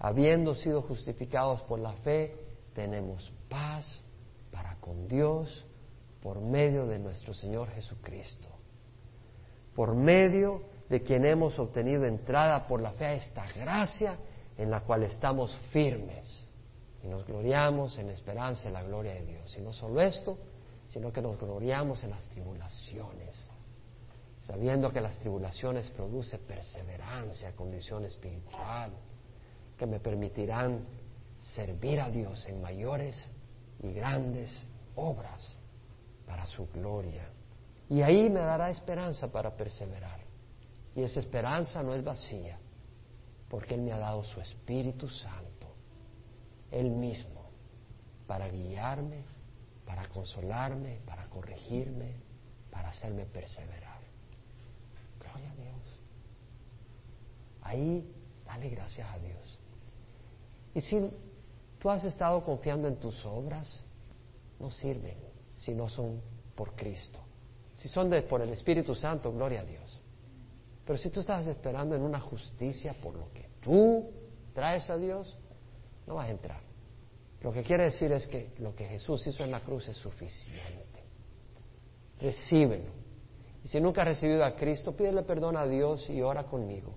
Habiendo 0.00 0.54
sido 0.54 0.82
justificados 0.82 1.62
por 1.62 1.78
la 1.80 1.92
fe, 1.92 2.36
tenemos 2.74 3.32
paz 3.48 4.02
para 4.52 4.76
con 4.76 5.08
Dios 5.08 5.64
por 6.22 6.40
medio 6.40 6.86
de 6.86 6.98
nuestro 6.98 7.34
Señor 7.34 7.68
Jesucristo. 7.70 8.48
Por 9.74 9.94
medio 9.94 10.62
de 10.88 11.02
quien 11.02 11.24
hemos 11.24 11.58
obtenido 11.58 12.04
entrada 12.04 12.66
por 12.66 12.80
la 12.80 12.92
fe 12.92 13.06
a 13.06 13.14
esta 13.14 13.46
gracia 13.52 14.18
en 14.56 14.70
la 14.70 14.80
cual 14.80 15.02
estamos 15.02 15.56
firmes 15.72 16.48
y 17.02 17.08
nos 17.08 17.26
gloriamos 17.26 17.98
en 17.98 18.06
la 18.08 18.12
esperanza 18.12 18.68
y 18.68 18.72
la 18.72 18.82
gloria 18.82 19.14
de 19.14 19.24
Dios. 19.24 19.56
Y 19.56 19.60
no 19.60 19.72
solo 19.72 20.00
esto, 20.00 20.38
sino 20.88 21.12
que 21.12 21.22
nos 21.22 21.38
gloriamos 21.38 22.02
en 22.04 22.10
las 22.10 22.24
tribulaciones, 22.28 23.48
sabiendo 24.38 24.90
que 24.90 25.00
las 25.00 25.18
tribulaciones 25.20 25.90
producen 25.90 26.40
perseverancia, 26.40 27.54
condición 27.54 28.04
espiritual, 28.04 28.92
que 29.78 29.86
me 29.86 30.00
permitirán 30.00 30.84
servir 31.38 32.00
a 32.00 32.10
Dios 32.10 32.46
en 32.48 32.60
mayores 32.60 33.30
y 33.82 33.92
grandes 33.92 34.50
obras 34.96 35.56
para 36.26 36.44
su 36.46 36.66
gloria. 36.68 37.28
Y 37.88 38.02
ahí 38.02 38.28
me 38.28 38.40
dará 38.40 38.70
esperanza 38.70 39.28
para 39.28 39.56
perseverar. 39.56 40.20
Y 40.94 41.02
esa 41.02 41.20
esperanza 41.20 41.82
no 41.82 41.94
es 41.94 42.02
vacía, 42.02 42.58
porque 43.48 43.74
Él 43.74 43.82
me 43.82 43.92
ha 43.92 43.98
dado 43.98 44.24
su 44.24 44.40
Espíritu 44.40 45.08
Santo, 45.08 45.68
Él 46.72 46.90
mismo, 46.90 47.48
para 48.26 48.48
guiarme, 48.48 49.22
para 49.86 50.08
consolarme, 50.08 51.00
para 51.06 51.26
corregirme, 51.28 52.16
para 52.70 52.88
hacerme 52.88 53.24
perseverar. 53.26 54.00
Gloria 55.20 55.50
a 55.50 55.54
Dios. 55.54 56.00
Ahí, 57.62 58.12
dale 58.44 58.68
gracias 58.70 59.08
a 59.08 59.18
Dios. 59.18 59.58
Y 60.74 60.80
si 60.80 61.10
tú 61.78 61.90
has 61.90 62.04
estado 62.04 62.42
confiando 62.42 62.88
en 62.88 62.96
tus 62.96 63.24
obras, 63.24 63.82
no 64.58 64.70
sirven 64.70 65.16
si 65.54 65.74
no 65.74 65.88
son 65.88 66.20
por 66.54 66.74
Cristo. 66.74 67.20
Si 67.74 67.88
son 67.88 68.10
por 68.28 68.42
el 68.42 68.50
Espíritu 68.50 68.94
Santo, 68.94 69.32
gloria 69.32 69.60
a 69.60 69.64
Dios. 69.64 70.00
Pero 70.84 70.98
si 70.98 71.10
tú 71.10 71.20
estás 71.20 71.46
esperando 71.46 71.94
en 71.94 72.02
una 72.02 72.18
justicia 72.20 72.94
por 72.94 73.14
lo 73.14 73.32
que 73.32 73.48
tú 73.60 74.10
traes 74.54 74.88
a 74.90 74.96
Dios, 74.96 75.36
no 76.06 76.14
vas 76.14 76.28
a 76.28 76.30
entrar. 76.30 76.60
Lo 77.42 77.52
que 77.52 77.62
quiere 77.62 77.84
decir 77.84 78.10
es 78.10 78.26
que 78.26 78.52
lo 78.58 78.74
que 78.74 78.86
Jesús 78.86 79.24
hizo 79.26 79.44
en 79.44 79.50
la 79.50 79.60
cruz 79.60 79.88
es 79.88 79.96
suficiente. 79.96 81.04
Recíbelo. 82.20 82.90
Y 83.62 83.68
si 83.68 83.80
nunca 83.80 84.02
has 84.02 84.08
recibido 84.08 84.44
a 84.44 84.56
Cristo, 84.56 84.96
pídele 84.96 85.22
perdón 85.22 85.56
a 85.56 85.66
Dios 85.66 86.08
y 86.10 86.20
ora 86.20 86.44
conmigo. 86.44 86.94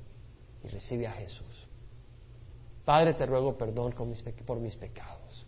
Y 0.63 0.67
recibe 0.67 1.07
a 1.07 1.11
Jesús. 1.11 1.67
Padre, 2.85 3.13
te 3.13 3.25
ruego 3.25 3.57
perdón 3.57 3.93
por 3.93 4.59
mis 4.59 4.75
pecados. 4.75 5.45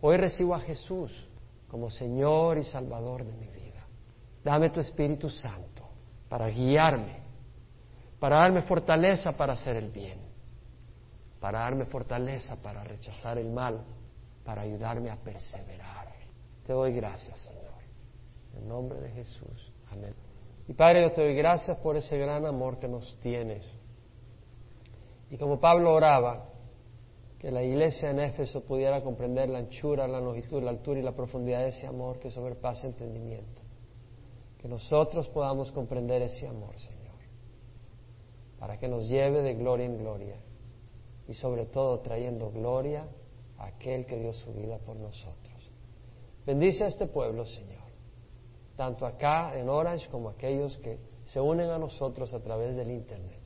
Hoy 0.00 0.16
recibo 0.16 0.54
a 0.54 0.60
Jesús 0.60 1.10
como 1.68 1.90
Señor 1.90 2.58
y 2.58 2.64
Salvador 2.64 3.24
de 3.24 3.32
mi 3.32 3.46
vida. 3.46 3.86
Dame 4.44 4.70
tu 4.70 4.80
Espíritu 4.80 5.30
Santo 5.30 5.88
para 6.28 6.48
guiarme, 6.48 7.22
para 8.20 8.36
darme 8.36 8.62
fortaleza 8.62 9.32
para 9.32 9.54
hacer 9.54 9.76
el 9.76 9.90
bien, 9.90 10.18
para 11.40 11.60
darme 11.60 11.86
fortaleza 11.86 12.56
para 12.62 12.84
rechazar 12.84 13.38
el 13.38 13.50
mal, 13.50 13.82
para 14.44 14.62
ayudarme 14.62 15.10
a 15.10 15.16
perseverar. 15.16 16.12
Te 16.66 16.72
doy 16.72 16.92
gracias, 16.92 17.38
Señor. 17.38 17.64
En 18.56 18.68
nombre 18.68 19.00
de 19.00 19.10
Jesús. 19.10 19.72
Amén. 19.90 20.14
Y 20.68 20.72
Padre, 20.74 21.02
yo 21.02 21.12
te 21.12 21.22
doy 21.22 21.34
gracias 21.34 21.78
por 21.78 21.96
ese 21.96 22.16
gran 22.16 22.46
amor 22.46 22.78
que 22.78 22.88
nos 22.88 23.18
tienes. 23.20 23.74
Y 25.30 25.36
como 25.36 25.58
Pablo 25.58 25.94
oraba, 25.94 26.48
que 27.38 27.50
la 27.50 27.62
iglesia 27.62 28.10
en 28.10 28.20
Éfeso 28.20 28.64
pudiera 28.64 29.02
comprender 29.02 29.48
la 29.50 29.58
anchura, 29.58 30.08
la 30.08 30.20
longitud, 30.20 30.62
la 30.62 30.70
altura 30.70 31.00
y 31.00 31.02
la 31.02 31.12
profundidad 31.12 31.60
de 31.60 31.68
ese 31.68 31.86
amor 31.86 32.18
que 32.18 32.30
sobrepasa 32.30 32.86
entendimiento 32.86 33.64
que 34.64 34.68
nosotros 34.70 35.28
podamos 35.28 35.70
comprender 35.72 36.22
ese 36.22 36.48
amor, 36.48 36.78
Señor, 36.78 37.18
para 38.58 38.78
que 38.78 38.88
nos 38.88 39.06
lleve 39.10 39.42
de 39.42 39.52
gloria 39.52 39.84
en 39.84 39.98
gloria 39.98 40.36
y 41.28 41.34
sobre 41.34 41.66
todo 41.66 42.00
trayendo 42.00 42.50
gloria 42.50 43.06
a 43.58 43.66
aquel 43.66 44.06
que 44.06 44.18
dio 44.18 44.32
su 44.32 44.54
vida 44.54 44.78
por 44.78 44.96
nosotros. 44.96 45.70
Bendice 46.46 46.84
a 46.84 46.86
este 46.86 47.06
pueblo, 47.06 47.44
Señor, 47.44 47.84
tanto 48.74 49.04
acá 49.04 49.54
en 49.54 49.68
Orange 49.68 50.08
como 50.08 50.30
aquellos 50.30 50.78
que 50.78 50.98
se 51.24 51.42
unen 51.42 51.68
a 51.68 51.76
nosotros 51.76 52.32
a 52.32 52.40
través 52.40 52.74
del 52.74 52.90
Internet. 52.90 53.43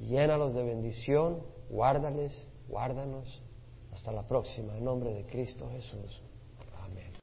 Llénalos 0.00 0.54
de 0.54 0.62
bendición, 0.62 1.42
guárdales, 1.68 2.48
guárdanos. 2.68 3.42
Hasta 3.92 4.12
la 4.12 4.26
próxima, 4.26 4.76
en 4.76 4.84
nombre 4.84 5.12
de 5.12 5.26
Cristo 5.26 5.68
Jesús. 5.70 6.22